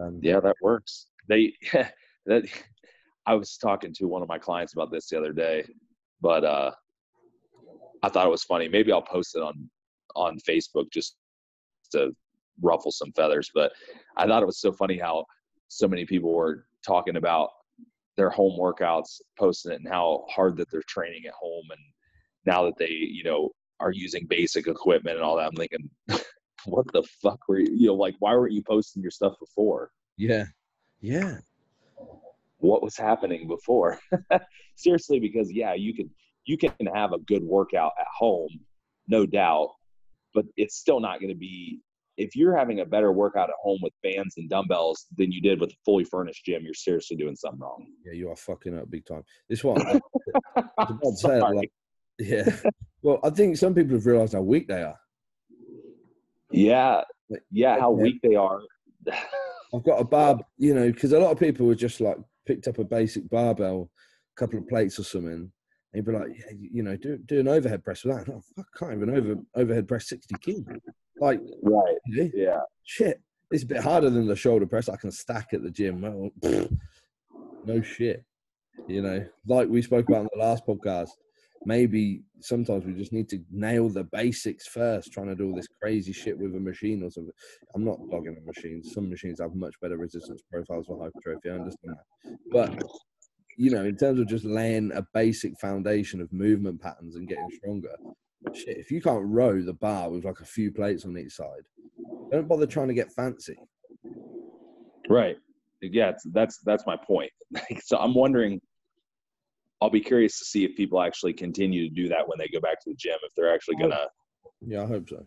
Um, 0.00 0.20
Yeah, 0.22 0.40
that 0.40 0.56
works. 0.62 1.06
They 1.28 1.54
that 2.26 2.44
I 3.26 3.34
was 3.34 3.56
talking 3.58 3.92
to 3.94 4.06
one 4.06 4.22
of 4.22 4.28
my 4.28 4.38
clients 4.38 4.72
about 4.72 4.90
this 4.90 5.08
the 5.08 5.18
other 5.18 5.32
day, 5.32 5.64
but 6.20 6.44
uh 6.44 6.72
I 8.02 8.08
thought 8.08 8.26
it 8.26 8.30
was 8.30 8.44
funny. 8.44 8.68
Maybe 8.68 8.92
I'll 8.92 9.02
post 9.02 9.36
it 9.36 9.42
on 9.42 9.68
on 10.14 10.38
Facebook 10.38 10.90
just 10.92 11.16
to 11.92 12.14
ruffle 12.62 12.90
some 12.92 13.12
feathers, 13.12 13.50
but 13.54 13.72
I 14.16 14.26
thought 14.26 14.42
it 14.42 14.46
was 14.46 14.60
so 14.60 14.72
funny 14.72 14.98
how 14.98 15.24
so 15.68 15.86
many 15.86 16.04
people 16.04 16.32
were 16.34 16.66
talking 16.84 17.16
about 17.16 17.50
their 18.16 18.30
home 18.30 18.58
workouts, 18.58 19.20
posting 19.38 19.72
it 19.72 19.80
and 19.80 19.88
how 19.88 20.24
hard 20.28 20.56
that 20.56 20.70
they're 20.70 20.82
training 20.88 21.24
at 21.26 21.34
home 21.34 21.64
and 21.70 21.80
now 22.46 22.64
that 22.64 22.76
they, 22.78 22.88
you 22.90 23.22
know, 23.22 23.50
are 23.80 23.92
using 23.92 24.26
basic 24.26 24.66
equipment 24.66 25.16
and 25.16 25.24
all 25.24 25.36
that. 25.36 25.46
I'm 25.46 25.54
thinking 25.54 25.88
what 26.66 26.86
the 26.92 27.02
fuck 27.22 27.40
were 27.48 27.58
you, 27.60 27.72
you 27.74 27.86
know, 27.88 27.94
like 27.94 28.14
why 28.18 28.32
weren't 28.34 28.52
you 28.52 28.62
posting 28.62 29.02
your 29.02 29.10
stuff 29.10 29.34
before? 29.40 29.90
Yeah. 30.16 30.44
Yeah. 31.00 31.38
what 32.58 32.82
was 32.82 32.96
happening 32.96 33.46
before 33.46 33.98
seriously 34.74 35.20
because 35.20 35.52
yeah 35.52 35.74
you 35.74 35.94
can 35.94 36.10
you 36.44 36.58
can 36.58 36.72
have 36.92 37.12
a 37.12 37.18
good 37.20 37.42
workout 37.44 37.92
at 38.00 38.06
home 38.16 38.48
no 39.06 39.24
doubt 39.24 39.70
but 40.34 40.44
it's 40.56 40.76
still 40.76 40.98
not 41.00 41.20
going 41.20 41.30
to 41.32 41.38
be 41.38 41.80
if 42.16 42.34
you're 42.34 42.56
having 42.56 42.80
a 42.80 42.84
better 42.84 43.12
workout 43.12 43.48
at 43.48 43.54
home 43.62 43.78
with 43.80 43.92
bands 44.02 44.34
and 44.38 44.50
dumbbells 44.50 45.06
than 45.16 45.30
you 45.30 45.40
did 45.40 45.60
with 45.60 45.70
a 45.70 45.76
fully 45.84 46.02
furnished 46.04 46.44
gym 46.44 46.64
you're 46.64 46.74
seriously 46.74 47.16
doing 47.16 47.36
something 47.36 47.60
wrong 47.60 47.86
Yeah, 48.04 48.12
you 48.14 48.28
are 48.30 48.36
fucking 48.36 48.76
up 48.76 48.90
big 48.90 49.06
time. 49.06 49.22
This 49.48 49.62
one, 49.62 49.80
I, 49.86 50.00
I 50.56 50.86
was 51.00 51.22
say, 51.22 51.40
like, 51.40 51.70
yeah. 52.18 52.50
Well, 53.02 53.20
I 53.22 53.30
think 53.30 53.56
some 53.56 53.74
people 53.74 53.94
have 53.94 54.06
realised 54.06 54.32
how 54.32 54.40
weak 54.42 54.66
they 54.66 54.82
are. 54.82 54.98
Yeah 56.50 57.02
yeah 57.50 57.78
how 57.78 57.90
weak 57.90 58.20
they 58.22 58.34
are 58.34 58.60
I've 59.74 59.84
got 59.84 60.00
a 60.00 60.04
bar, 60.04 60.38
you 60.56 60.74
know, 60.74 60.90
because 60.90 61.12
a 61.12 61.18
lot 61.18 61.30
of 61.32 61.38
people 61.38 61.66
would 61.66 61.78
just 61.78 62.00
like 62.00 62.16
picked 62.46 62.68
up 62.68 62.78
a 62.78 62.84
basic 62.84 63.28
barbell, 63.28 63.90
a 64.36 64.40
couple 64.40 64.58
of 64.58 64.68
plates 64.68 64.98
or 64.98 65.04
something, 65.04 65.30
and 65.30 65.50
you'd 65.92 66.06
be 66.06 66.12
like, 66.12 66.28
yeah, 66.30 66.56
you 66.58 66.82
know, 66.82 66.96
do 66.96 67.18
do 67.18 67.40
an 67.40 67.48
overhead 67.48 67.84
press 67.84 68.04
with 68.04 68.16
that. 68.16 68.32
Oh, 68.32 68.42
I 68.58 68.62
can't 68.78 68.94
even 68.94 69.10
over 69.10 69.34
overhead 69.54 69.86
press 69.86 70.08
sixty 70.08 70.34
kilos. 70.40 70.64
Like, 71.20 71.40
Right. 71.62 71.96
Yeah. 72.06 72.60
shit, 72.84 73.20
it's 73.50 73.64
a 73.64 73.66
bit 73.66 73.82
harder 73.82 74.08
than 74.08 74.26
the 74.26 74.36
shoulder 74.36 74.66
press 74.66 74.88
I 74.88 74.96
can 74.96 75.10
stack 75.10 75.48
at 75.52 75.62
the 75.62 75.70
gym. 75.70 76.00
Well, 76.00 76.30
pfft, 76.40 76.78
no 77.64 77.82
shit, 77.82 78.24
you 78.86 79.02
know. 79.02 79.26
Like 79.46 79.68
we 79.68 79.82
spoke 79.82 80.08
about 80.08 80.22
in 80.22 80.28
the 80.32 80.42
last 80.42 80.66
podcast, 80.66 81.10
maybe 81.64 82.22
sometimes 82.40 82.84
we 82.84 82.92
just 82.94 83.12
need 83.12 83.28
to 83.30 83.42
nail 83.50 83.88
the 83.88 84.04
basics 84.04 84.66
first. 84.66 85.12
Trying 85.12 85.28
to 85.28 85.34
do 85.34 85.48
all 85.48 85.54
this 85.54 85.68
crazy 85.80 86.12
shit 86.12 86.38
with 86.38 86.54
a 86.54 86.60
machine 86.60 87.02
or 87.02 87.10
something. 87.10 87.32
I'm 87.74 87.84
not 87.84 87.98
dogging 88.10 88.36
a 88.36 88.46
machine. 88.46 88.82
Some 88.82 89.10
machines 89.10 89.40
have 89.40 89.54
much 89.54 89.74
better 89.80 89.96
resistance 89.96 90.42
profiles 90.50 90.86
for 90.86 91.02
hypertrophy. 91.02 91.50
I 91.50 91.54
understand 91.54 91.96
that, 91.96 92.38
but 92.50 92.82
you 93.58 93.70
know, 93.70 93.84
in 93.84 93.96
terms 93.96 94.20
of 94.20 94.28
just 94.28 94.44
laying 94.44 94.92
a 94.92 95.04
basic 95.12 95.58
foundation 95.60 96.20
of 96.20 96.32
movement 96.32 96.80
patterns 96.80 97.16
and 97.16 97.28
getting 97.28 97.50
stronger, 97.56 97.94
shit, 98.54 98.76
if 98.78 98.90
you 98.90 99.02
can't 99.02 99.24
row 99.26 99.60
the 99.60 99.74
bar 99.74 100.10
with 100.10 100.24
like 100.24 100.38
a 100.40 100.44
few 100.44 100.70
plates 100.70 101.04
on 101.04 101.18
each 101.18 101.32
side, 101.32 101.62
don't 102.30 102.46
bother 102.46 102.66
trying 102.66 102.88
to 102.88 102.94
get 102.94 103.12
fancy. 103.12 103.56
Right. 105.10 105.36
Yeah, 105.80 106.12
that's 106.32 106.58
that's 106.58 106.86
my 106.86 106.96
point. 106.96 107.30
so 107.82 107.98
I'm 107.98 108.14
wondering. 108.14 108.60
I'll 109.80 109.90
be 109.90 110.00
curious 110.00 110.38
to 110.38 110.44
see 110.44 110.64
if 110.64 110.76
people 110.76 111.00
actually 111.00 111.32
continue 111.32 111.88
to 111.88 111.94
do 111.94 112.08
that 112.08 112.26
when 112.26 112.38
they 112.38 112.48
go 112.48 112.60
back 112.60 112.80
to 112.82 112.90
the 112.90 112.96
gym. 112.96 113.16
If 113.22 113.32
they're 113.36 113.52
actually 113.54 113.76
gonna, 113.76 114.06
Yeah, 114.60 114.82
I 114.82 114.86
hope 114.86 115.08
so. 115.08 115.24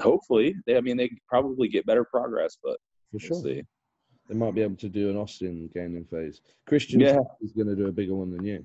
hopefully, 0.00 0.54
they, 0.66 0.76
I 0.76 0.80
mean, 0.80 0.96
they 0.96 1.10
probably 1.28 1.68
get 1.68 1.84
better 1.86 2.04
progress, 2.04 2.56
but 2.62 2.78
For 3.10 3.18
we'll 3.30 3.42
sure. 3.42 3.42
see. 3.42 3.62
They 4.28 4.34
might 4.34 4.54
be 4.54 4.62
able 4.62 4.76
to 4.76 4.88
do 4.88 5.10
an 5.10 5.16
Austin 5.16 5.70
gaining 5.74 6.04
phase. 6.04 6.42
Christian 6.66 7.00
Yeah. 7.00 7.18
is 7.40 7.52
going 7.52 7.66
to 7.68 7.74
do 7.74 7.88
a 7.88 7.92
bigger 7.92 8.14
one 8.14 8.30
than 8.30 8.44
you. 8.44 8.64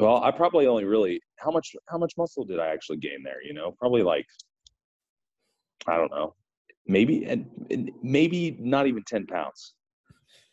Well, 0.00 0.16
I 0.24 0.30
probably 0.30 0.66
only 0.66 0.84
really 0.84 1.20
how 1.38 1.50
much 1.50 1.76
how 1.88 1.98
much 1.98 2.14
muscle 2.16 2.44
did 2.44 2.58
I 2.58 2.68
actually 2.68 2.96
gain 2.96 3.22
there? 3.22 3.42
You 3.44 3.52
know, 3.52 3.72
probably 3.78 4.02
like 4.02 4.26
I 5.86 5.96
don't 5.96 6.10
know, 6.10 6.34
maybe 6.86 7.26
and 7.26 7.92
maybe 8.02 8.56
not 8.58 8.86
even 8.86 9.02
ten 9.06 9.26
pounds. 9.26 9.74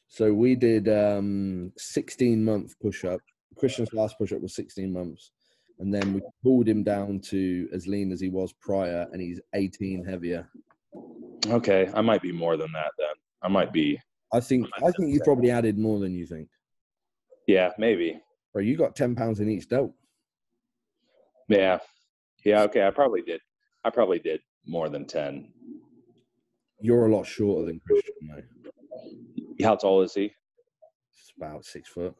So 0.08 0.34
we 0.34 0.56
did 0.56 0.88
um 0.90 1.72
16 1.78 2.44
month 2.44 2.80
push 2.80 3.06
up. 3.06 3.20
Christian's 3.58 3.94
last 3.94 4.18
push 4.18 4.32
up 4.32 4.42
was 4.42 4.56
16 4.56 4.92
months. 4.92 5.32
And 5.80 5.94
then 5.94 6.14
we 6.14 6.22
pulled 6.44 6.68
him 6.68 6.84
down 6.84 7.20
to 7.26 7.68
as 7.72 7.86
lean 7.86 8.12
as 8.12 8.20
he 8.20 8.30
was 8.30 8.52
prior, 8.54 9.08
and 9.12 9.22
he's 9.22 9.40
18 9.54 10.04
heavier. 10.04 10.50
Okay, 11.48 11.90
I 11.94 12.02
might 12.02 12.22
be 12.22 12.32
more 12.32 12.58
than 12.58 12.72
that 12.74 12.92
then. 12.98 13.14
I 13.44 13.48
might 13.48 13.72
be. 13.72 14.00
I 14.34 14.40
think 14.40 14.68
I 14.78 14.92
think 14.92 15.14
you 15.14 15.22
probably 15.24 15.52
added 15.52 15.78
more 15.78 16.00
than 16.00 16.16
you 16.16 16.26
think. 16.26 16.50
Yeah, 17.48 17.72
maybe. 17.78 18.20
Bro, 18.54 18.64
you 18.64 18.76
got 18.76 18.96
10 18.96 19.16
pounds 19.16 19.40
in 19.40 19.50
each 19.50 19.70
delt. 19.70 19.94
Yeah, 21.48 21.78
yeah. 22.44 22.64
Okay, 22.64 22.86
I 22.86 22.90
probably 22.90 23.22
did. 23.22 23.40
I 23.84 23.90
probably 23.90 24.20
did 24.20 24.42
more 24.66 24.90
than 24.90 25.06
ten. 25.06 25.54
You're 26.80 27.08
a 27.08 27.16
lot 27.16 27.26
shorter 27.26 27.66
than 27.66 27.80
Christian, 27.80 28.14
though. 28.30 28.42
How 29.64 29.76
tall 29.76 30.02
is 30.02 30.14
he? 30.14 30.26
It's 30.26 31.34
about 31.38 31.66
six 31.66 31.90
foot. 31.90 32.16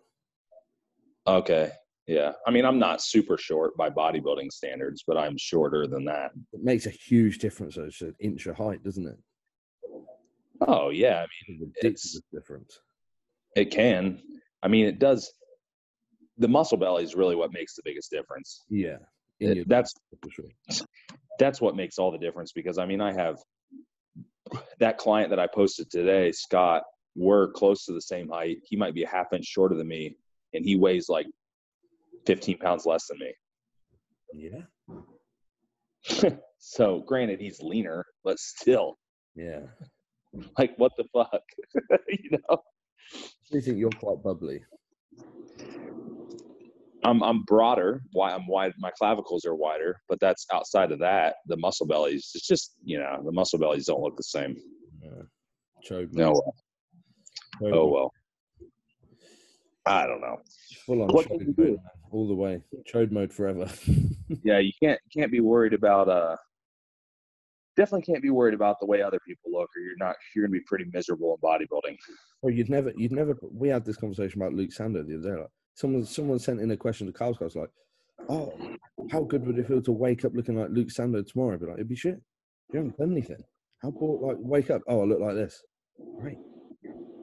Okay. 1.26 1.72
Yeah. 2.08 2.32
I 2.46 2.52
mean, 2.52 2.66
I'm 2.66 2.80
not 2.80 3.02
super 3.02 3.38
short 3.38 3.76
by 3.78 3.90
bodybuilding 3.90 4.52
standards, 4.52 5.04
but 5.06 5.18
I'm 5.18 5.36
shorter 5.38 5.88
than 5.88 6.06
that. 6.06 6.32
It 6.54 6.64
makes 6.64 6.86
a 6.86 6.90
huge 6.92 7.40
difference. 7.40 7.76
though. 7.76 7.84
It's 7.84 8.02
an 8.02 8.16
inch 8.20 8.46
of 8.48 8.56
height, 8.56 8.84
doesn't 8.84 9.06
it? 9.08 9.18
Oh, 10.62 10.90
yeah. 10.90 11.26
I 11.26 11.54
It's 11.82 12.18
a 12.18 12.36
difference. 12.36 12.80
it 13.56 13.66
can. 13.72 14.22
I 14.64 14.68
mean, 14.70 14.86
it 14.88 15.00
does. 15.00 15.32
The 16.38 16.48
muscle 16.48 16.78
belly 16.78 17.04
is 17.04 17.16
really 17.16 17.36
what 17.36 17.52
makes 17.52 17.76
the 17.76 17.82
biggest 17.84 18.10
difference. 18.10 18.64
Yeah. 18.70 18.98
It- 19.40 19.68
that's 19.70 19.94
sure. 20.32 20.46
that's 21.38 21.62
what 21.62 21.76
makes 21.76 22.00
all 22.00 22.12
the 22.12 22.18
difference 22.18 22.52
because 22.54 22.80
I 22.80 22.86
mean, 22.88 23.02
I 23.02 23.14
have 23.14 23.38
that 24.80 24.98
client 24.98 25.30
that 25.32 25.40
I 25.40 25.46
posted 25.48 25.92
today, 25.92 26.32
Scott. 26.32 26.84
We're 27.18 27.52
close 27.52 27.84
to 27.86 27.94
the 27.94 28.02
same 28.02 28.30
height. 28.30 28.60
He 28.64 28.76
might 28.78 28.94
be 28.94 29.04
a 29.04 29.08
half 29.10 29.34
inch 29.34 29.46
shorter 29.46 29.76
than 29.76 29.88
me, 29.88 30.16
and 30.54 30.64
he 30.64 30.76
weighs 30.76 31.10
like 31.10 31.26
15 32.28 32.60
pounds 32.60 32.86
less 32.86 33.08
than 33.08 33.20
me. 33.20 33.34
Yeah. 34.34 34.62
So, 36.60 37.02
granted, 37.02 37.40
he's 37.40 37.62
leaner, 37.62 38.04
but 38.24 38.40
still, 38.40 38.98
Yeah. 39.36 39.62
like, 40.58 40.76
what 40.78 40.92
the 40.98 41.04
fuck? 41.14 41.42
you 42.10 42.32
know, 42.32 42.64
Do 43.14 43.58
you 43.58 43.62
think 43.62 43.78
you're 43.78 43.92
quite 43.92 44.24
bubbly. 44.24 44.64
I'm 47.04 47.22
I'm 47.24 47.44
broader. 47.44 48.02
Why 48.12 48.34
I'm 48.34 48.48
wide. 48.48 48.74
My 48.80 48.92
clavicles 48.98 49.46
are 49.46 49.56
wider, 49.56 50.02
but 50.10 50.20
that's 50.20 50.46
outside 50.52 50.92
of 50.92 51.00
that. 51.00 51.36
The 51.46 51.58
muscle 51.58 51.86
bellies. 51.86 52.32
It's 52.34 52.48
just 52.48 52.74
you 52.84 52.98
know 52.98 53.22
the 53.24 53.32
muscle 53.32 53.60
bellies 53.60 53.86
don't 53.86 54.02
look 54.02 54.18
the 54.18 54.24
same. 54.24 54.58
Yeah. 55.02 55.22
Chode 55.88 56.12
No. 56.12 56.42
Oh 57.64 57.88
well. 57.88 58.12
I 59.86 60.06
don't 60.06 60.20
know. 60.22 60.42
Full 60.86 61.02
on 61.02 61.08
What 61.10 61.30
mode, 61.30 61.58
man, 61.58 61.78
all 62.12 62.28
the 62.28 62.36
way. 62.36 62.62
Chode 62.92 63.12
mode 63.12 63.34
forever. 63.34 63.68
Yeah, 64.44 64.60
you 64.60 64.74
can't 64.84 65.00
can't 65.16 65.32
be 65.32 65.40
worried 65.40 65.74
about 65.74 66.10
uh. 66.10 66.36
Definitely 67.78 68.12
can't 68.12 68.22
be 68.22 68.30
worried 68.30 68.56
about 68.56 68.78
the 68.82 68.86
way 68.86 69.02
other 69.02 69.20
people 69.26 69.52
look, 69.54 69.70
or 69.74 69.82
you're 69.82 69.96
not. 69.98 70.18
You're 70.36 70.46
gonna 70.46 70.52
be 70.52 70.66
pretty 70.68 70.84
miserable 70.92 71.34
in 71.42 71.50
bodybuilding. 71.50 71.96
well, 72.42 72.54
you'd 72.54 72.70
never, 72.70 72.92
you'd 72.98 73.14
never. 73.14 73.38
We 73.54 73.70
had 73.70 73.86
this 73.86 73.96
conversation 73.96 74.42
about 74.42 74.54
Luke 74.54 74.72
Sandoe 74.72 75.08
the 75.08 75.18
other 75.20 75.36
day. 75.36 75.42
Like, 75.42 75.50
someone, 75.76 76.04
someone 76.06 76.40
sent 76.40 76.60
in 76.60 76.72
a 76.72 76.76
question 76.76 77.08
to 77.08 77.14
Carl's 77.14 77.38
Carl's 77.38 77.56
like, 77.56 77.70
"Oh, 78.28 78.52
how 79.12 79.22
good 79.22 79.46
would 79.48 79.58
it 79.60 79.68
feel 79.68 79.82
to 79.84 79.92
wake 79.94 80.26
up 80.26 80.34
looking 80.36 80.60
like 80.60 80.72
Luke 80.72 80.90
Sandoe 80.90 81.26
tomorrow?" 81.26 81.54
I'd 81.54 81.62
be 81.62 81.66
like, 81.68 81.76
"It'd 81.76 81.88
be 81.88 81.96
shit. 81.96 82.20
You 82.74 82.80
haven't 82.80 82.98
done 82.98 83.12
anything. 83.14 83.42
How 83.82 83.92
bored? 83.92 84.22
Like, 84.22 84.38
wake 84.42 84.72
up. 84.72 84.82
Oh, 84.90 85.02
I 85.02 85.06
look 85.06 85.22
like 85.22 85.36
this. 85.36 85.64
Great. 86.20 86.40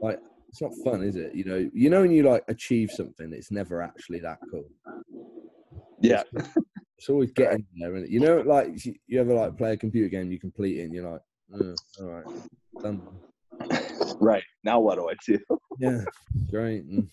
Like, 0.01 0.19
it's 0.49 0.61
not 0.61 0.75
fun, 0.83 1.03
is 1.03 1.15
it? 1.15 1.35
You 1.35 1.43
know, 1.45 1.69
you 1.73 1.89
know 1.89 2.01
when 2.01 2.11
you 2.11 2.23
like 2.23 2.43
achieve 2.47 2.91
something, 2.91 3.33
it's 3.33 3.51
never 3.51 3.81
actually 3.81 4.19
that 4.21 4.39
cool. 4.49 4.65
Yeah. 5.99 6.23
It's 6.97 7.09
always 7.09 7.31
getting 7.31 7.65
there, 7.77 7.95
and 7.95 8.07
you 8.07 8.19
know, 8.19 8.37
like 8.41 8.85
you- 8.85 8.95
you 9.07 9.19
ever 9.19 9.33
like 9.33 9.57
play 9.57 9.73
a 9.73 9.77
computer 9.77 10.07
game, 10.07 10.31
you 10.31 10.39
complete 10.39 10.79
it, 10.79 10.83
and 10.83 10.93
you're 10.93 11.11
like, 11.11 11.21
"Oh, 11.53 11.75
all 11.99 12.07
right, 12.07 12.25
done. 12.81 13.01
Right. 14.21 14.43
Now 14.63 14.79
what 14.79 14.95
do 14.95 15.09
I 15.09 15.13
do? 15.25 15.39
Yeah, 15.77 16.05
great. 16.49 16.85
And 16.85 17.09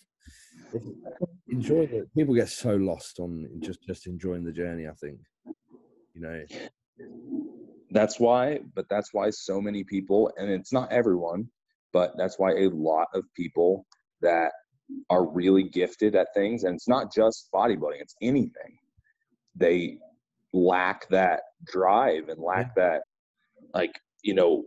enjoy 1.48 1.80
it. 1.90 2.14
People 2.14 2.34
get 2.34 2.48
so 2.48 2.76
lost 2.76 3.18
on 3.18 3.48
just 3.58 3.82
just 3.82 4.06
enjoying 4.06 4.44
the 4.44 4.52
journey. 4.52 4.86
I 4.86 4.92
think, 4.94 5.18
you 6.14 6.20
know, 6.20 6.44
That's 7.90 8.20
why, 8.20 8.60
but 8.74 8.86
that's 8.88 9.12
why 9.12 9.30
so 9.30 9.60
many 9.60 9.82
people, 9.84 10.30
and 10.38 10.48
it's 10.50 10.72
not 10.72 10.92
everyone, 10.92 11.50
but 11.92 12.12
that's 12.16 12.38
why 12.38 12.52
a 12.52 12.68
lot 12.68 13.08
of 13.14 13.24
people 13.34 13.86
that 14.20 14.52
are 15.10 15.26
really 15.26 15.62
gifted 15.62 16.14
at 16.16 16.28
things, 16.34 16.64
and 16.64 16.74
it's 16.74 16.88
not 16.88 17.12
just 17.12 17.48
bodybuilding, 17.54 18.00
it's 18.00 18.16
anything. 18.22 18.78
They 19.54 19.98
lack 20.52 21.08
that 21.08 21.40
drive 21.66 22.28
and 22.28 22.40
lack 22.40 22.74
that, 22.76 23.02
like, 23.74 23.92
you 24.22 24.34
know, 24.34 24.64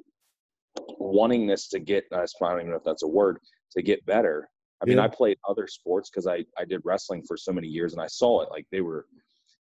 wantingness 1.00 1.70
to 1.70 1.80
get, 1.80 2.06
I 2.12 2.26
don't 2.40 2.60
even 2.60 2.72
know 2.72 2.78
if 2.78 2.84
that's 2.84 3.04
a 3.04 3.08
word, 3.08 3.38
to 3.72 3.82
get 3.82 4.06
better. 4.06 4.48
I 4.82 4.86
mean, 4.86 4.98
Yeah. 4.98 5.04
I 5.04 5.08
played 5.08 5.38
other 5.48 5.68
sports 5.68 6.10
because 6.10 6.28
I, 6.28 6.44
I 6.58 6.66
did 6.66 6.82
wrestling 6.84 7.24
for 7.28 7.38
so 7.38 7.52
many 7.52 7.68
years 7.68 7.94
and 7.94 8.02
I 8.02 8.08
saw 8.08 8.42
it. 8.42 8.50
Like, 8.52 8.66
they 8.72 8.82
were 8.82 9.06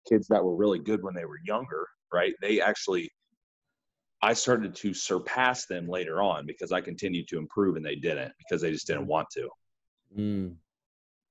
kids 0.08 0.26
that 0.28 0.42
were 0.42 0.56
really 0.56 0.78
good 0.78 1.02
when 1.02 1.14
they 1.14 1.24
were 1.24 1.38
younger, 1.44 1.86
right? 2.12 2.34
They 2.40 2.60
actually 2.60 3.10
I 4.24 4.32
started 4.32 4.74
to 4.76 4.94
surpass 4.94 5.66
them 5.66 5.86
later 5.86 6.22
on 6.22 6.46
because 6.46 6.72
I 6.72 6.80
continued 6.80 7.28
to 7.28 7.36
improve 7.36 7.76
and 7.76 7.84
they 7.84 7.96
didn't 7.96 8.32
because 8.38 8.62
they 8.62 8.72
just 8.72 8.86
didn't 8.86 9.06
want 9.06 9.28
to, 9.34 9.50
mm, 10.16 10.56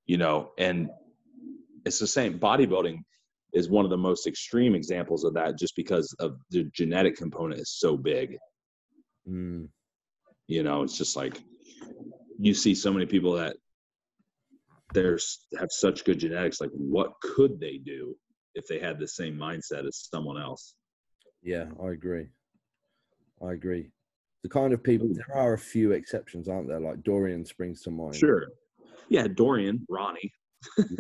you 0.06 0.18
know. 0.18 0.52
And 0.60 0.92
it's 1.86 1.98
the 1.98 2.06
same. 2.06 2.40
Bodybuilding 2.40 3.00
is 3.52 3.68
one 3.68 3.84
of 3.84 3.90
the 3.90 3.98
most 3.98 4.28
extreme 4.28 4.76
examples 4.76 5.24
of 5.24 5.34
that 5.34 5.58
just 5.58 5.76
because 5.76 6.16
of 6.20 6.38
the 6.52 6.66
genetic 6.66 7.18
component 7.18 7.60
is 7.60 7.72
so 7.72 7.98
big. 7.98 8.38
mm, 9.28 9.68
You 10.48 10.62
know, 10.62 10.84
it's 10.84 10.96
just 10.96 11.16
like 11.16 11.42
you 12.38 12.54
see 12.54 12.76
so 12.76 12.94
many 12.94 13.08
people 13.08 13.34
that 13.34 13.56
there's 14.94 15.48
have 15.60 15.72
such 15.72 16.06
good 16.06 16.20
genetics. 16.20 16.62
Like, 16.62 16.70
what 16.74 17.14
could 17.24 17.60
they 17.60 17.80
do 17.80 18.16
if 18.54 18.68
they 18.68 18.78
had 18.78 19.00
the 19.00 19.08
same 19.08 19.36
mindset 19.36 19.88
as 19.88 20.08
someone 20.14 20.40
else? 20.40 20.76
yeah, 21.42 21.66
I 21.82 21.92
agree. 21.92 22.28
I 23.42 23.54
agree. 23.54 23.90
The 24.44 24.50
kind 24.50 24.74
of 24.74 24.84
people 24.84 25.10
there 25.14 25.36
are 25.38 25.54
a 25.54 25.58
few 25.58 25.92
exceptions, 25.94 26.50
aren't 26.50 26.68
there? 26.68 26.80
Like 26.80 27.02
Dorian 27.04 27.46
springs 27.46 27.82
to 27.84 27.92
mind. 27.92 28.16
Sure. 28.16 28.48
Yeah, 29.10 29.28
Dorian, 29.28 29.86
Ronnie, 29.90 30.32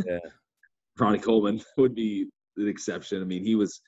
Yeah. 0.05 0.19
Ronnie 0.99 1.19
Coleman 1.19 1.61
would 1.77 1.95
be 1.95 2.29
an 2.57 2.67
exception. 2.67 3.21
I 3.21 3.25
mean, 3.25 3.43
he 3.43 3.55
was 3.55 3.81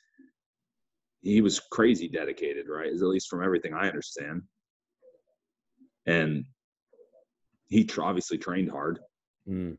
he 1.22 1.42
was 1.42 1.60
crazy 1.72 2.08
dedicated, 2.08 2.68
right? 2.70 2.92
At 2.92 3.00
least 3.02 3.30
from 3.30 3.44
everything 3.44 3.74
I 3.74 3.88
understand. 3.88 4.42
and 6.06 6.46
he 7.68 7.84
tr- 7.84 8.04
obviously 8.04 8.38
trained 8.38 8.70
hard, 8.70 9.00
Mm. 9.50 9.78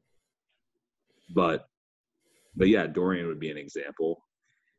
but 1.35 1.67
but 2.57 2.69
yeah, 2.69 2.87
Dorian 2.87 3.27
would 3.29 3.39
be 3.41 3.51
an 3.51 3.57
example. 3.59 4.23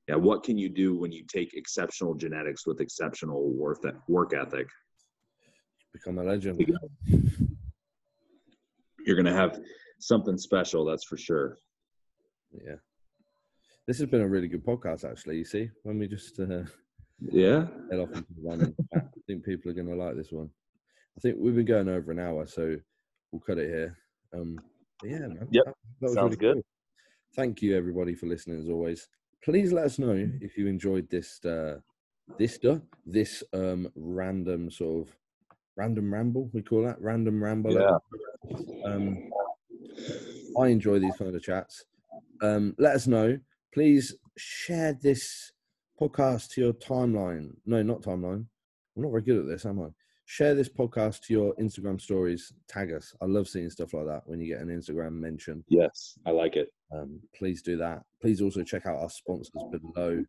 Yeah, 0.08 0.16
what 0.16 0.43
can 0.43 0.58
you 0.58 0.70
do 0.70 0.97
when 0.97 1.12
you 1.12 1.24
take 1.28 1.53
exceptional 1.53 2.14
genetics 2.16 2.66
with 2.66 2.80
exceptional 2.80 3.49
worth 3.51 3.84
work 4.08 4.34
ethic? 4.34 4.68
Become 5.93 6.20
a 6.20 6.24
legend. 6.24 6.66
You're 9.05 9.16
gonna 9.18 9.34
have 9.34 9.60
something 9.99 10.38
special, 10.38 10.86
that's 10.86 11.03
for 11.05 11.18
sure. 11.18 11.58
Yeah. 12.51 12.76
This 13.86 13.99
has 13.99 14.10
been 14.10 14.22
a 14.22 14.28
really 14.28 14.47
good 14.47 14.66
podcast, 14.66 15.10
actually. 15.10 15.38
You 15.38 15.45
see, 15.45 15.70
when 15.84 15.97
we 15.97 16.08
just 16.08 16.39
uh, 16.39 16.64
Yeah, 17.32 17.68
head 17.89 17.99
off 17.99 18.10
into 18.10 18.34
the 18.36 18.41
running 18.43 18.76
I 18.93 19.01
think 19.26 19.43
people 19.45 19.72
are 19.72 19.74
going 19.74 19.88
to 19.88 19.95
like 19.95 20.16
this 20.18 20.32
one. 20.32 20.49
I 21.18 21.22
think 21.22 21.38
we've 21.39 21.55
been 21.55 21.66
going 21.66 21.88
over 21.88 22.12
an 22.12 22.20
hour, 22.20 22.45
so 22.47 22.76
we'll 23.32 23.39
cut 23.39 23.58
it 23.58 23.70
here. 23.70 23.97
Um, 24.34 24.60
yeah, 25.03 25.20
man. 25.20 25.47
Yep, 25.51 25.66
that- 25.66 25.74
that 26.01 26.05
was 26.08 26.14
sounds 26.14 26.36
really 26.36 26.38
good. 26.38 26.53
cool. 26.55 26.64
Thank 27.36 27.62
you, 27.62 27.76
everybody, 27.78 28.14
for 28.14 28.26
listening. 28.28 28.60
As 28.60 28.70
always, 28.70 29.08
please 29.44 29.72
let 29.72 29.86
us 29.86 30.00
know 30.00 30.30
if 30.42 30.58
you 30.58 30.68
enjoyed 30.68 31.10
this, 31.10 31.44
uh, 31.46 31.80
this, 32.38 32.58
duh, 32.58 32.80
this 33.06 33.44
um, 33.54 33.90
random 33.96 34.70
sort 34.70 35.08
of 35.08 35.16
random 35.76 36.14
ramble. 36.14 36.50
We 36.54 36.62
call 36.62 36.84
that 36.84 37.02
random 37.02 37.42
ramble. 37.42 37.74
Yeah. 37.74 37.98
Um, 38.86 39.30
I 40.60 40.68
enjoy 40.68 41.00
these 41.00 41.16
kind 41.16 41.36
of 41.36 41.44
chats. 41.44 41.86
Um, 42.42 42.76
let 42.78 42.96
us 42.96 43.08
know. 43.08 43.40
Please 43.74 44.16
share 44.38 44.98
this 45.02 45.52
podcast 46.00 46.50
to 46.52 46.62
your 46.62 46.74
timeline. 46.74 47.52
No, 47.66 47.82
not 47.84 48.02
timeline. 48.02 48.46
I'm 48.96 49.04
not 49.04 49.12
very 49.12 49.22
good 49.22 49.40
at 49.40 49.48
this, 49.48 49.66
am 49.66 49.82
I? 49.82 49.88
Share 50.26 50.56
this 50.56 50.70
podcast 50.70 51.22
to 51.22 51.34
your 51.34 51.56
Instagram 51.56 52.02
stories. 52.02 52.52
Tag 52.68 52.92
us. 52.92 53.16
I 53.22 53.26
love 53.26 53.48
seeing 53.48 53.70
stuff 53.70 53.94
like 53.94 54.08
that 54.08 54.24
when 54.26 54.42
you 54.42 54.54
get 54.54 54.62
an 54.62 54.70
Instagram 54.70 55.14
mention. 55.14 55.64
yes, 55.70 56.18
I 56.26 56.32
like 56.32 56.56
it. 56.56 56.70
Um, 56.94 57.20
please 57.36 57.62
do 57.62 57.78
that. 57.78 58.04
Please 58.22 58.42
also 58.42 58.64
check 58.64 58.86
out 58.86 58.98
our 58.98 59.10
sponsors 59.10 59.52
below. 59.72 60.24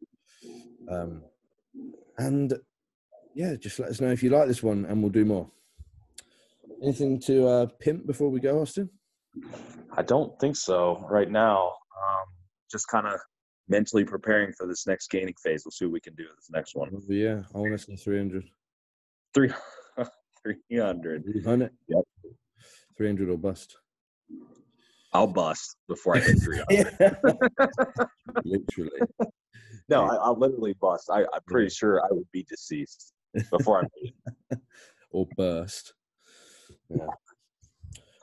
Um, 0.91 1.23
and 2.17 2.55
yeah, 3.35 3.55
just 3.57 3.79
let 3.79 3.91
us 3.91 4.01
know 4.01 4.11
if 4.11 4.23
you 4.23 4.31
like 4.31 4.49
this 4.49 4.63
one, 4.63 4.85
and 4.87 5.03
we'll 5.03 5.13
do 5.13 5.25
more. 5.25 5.51
Anything 6.83 7.21
to 7.23 7.47
uh, 7.47 7.67
pimp 7.81 8.07
before 8.07 8.31
we 8.31 8.41
go, 8.41 8.61
Austin? 8.61 8.91
I 9.97 10.03
don't 10.03 10.39
think 10.41 10.57
so 10.57 11.05
right 11.09 11.31
now. 11.31 11.69
Um, 11.69 12.27
just 12.71 12.89
kind 12.89 13.07
of 13.07 13.21
mentally 13.69 14.05
preparing 14.05 14.53
for 14.53 14.67
this 14.67 14.87
next 14.87 15.11
gaining 15.11 15.35
phase. 15.43 15.65
We'll 15.65 15.73
see 15.73 15.85
what 15.85 15.93
we 15.93 16.01
can 16.01 16.15
do 16.15 16.25
with 16.25 16.37
this 16.37 16.51
next 16.51 16.75
one. 16.75 16.91
Yeah, 17.09 17.43
I 17.55 17.59
want 17.59 17.73
to 17.73 17.79
say 17.79 17.97
300. 17.97 18.45
Three, 19.35 19.53
300. 20.43 21.25
300? 21.25 21.71
Yep. 21.89 22.05
300 22.97 23.31
or 23.31 23.39
bust. 23.39 23.77
I'll 25.13 25.27
bust 25.27 25.77
before 25.89 26.17
I 26.17 26.21
hit 26.21 26.39
300. 26.43 27.17
Literally. 28.45 29.01
no, 29.89 30.05
I, 30.05 30.15
I'll 30.17 30.39
literally 30.39 30.75
bust. 30.81 31.09
I, 31.11 31.23
I'm 31.23 31.43
pretty 31.47 31.71
sure 31.71 32.03
I 32.05 32.09
would 32.11 32.31
be 32.33 32.45
deceased 32.45 33.13
before 33.51 33.81
I'm. 33.81 34.61
or 35.11 35.27
burst. 35.37 35.95
Yeah. 36.91 37.07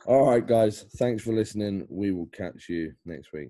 All 0.05 0.29
right, 0.29 0.45
guys. 0.45 0.85
Thanks 0.97 1.23
for 1.23 1.33
listening. 1.33 1.87
We 1.89 2.11
will 2.11 2.27
catch 2.27 2.69
you 2.69 2.93
next 3.05 3.33
week. 3.33 3.49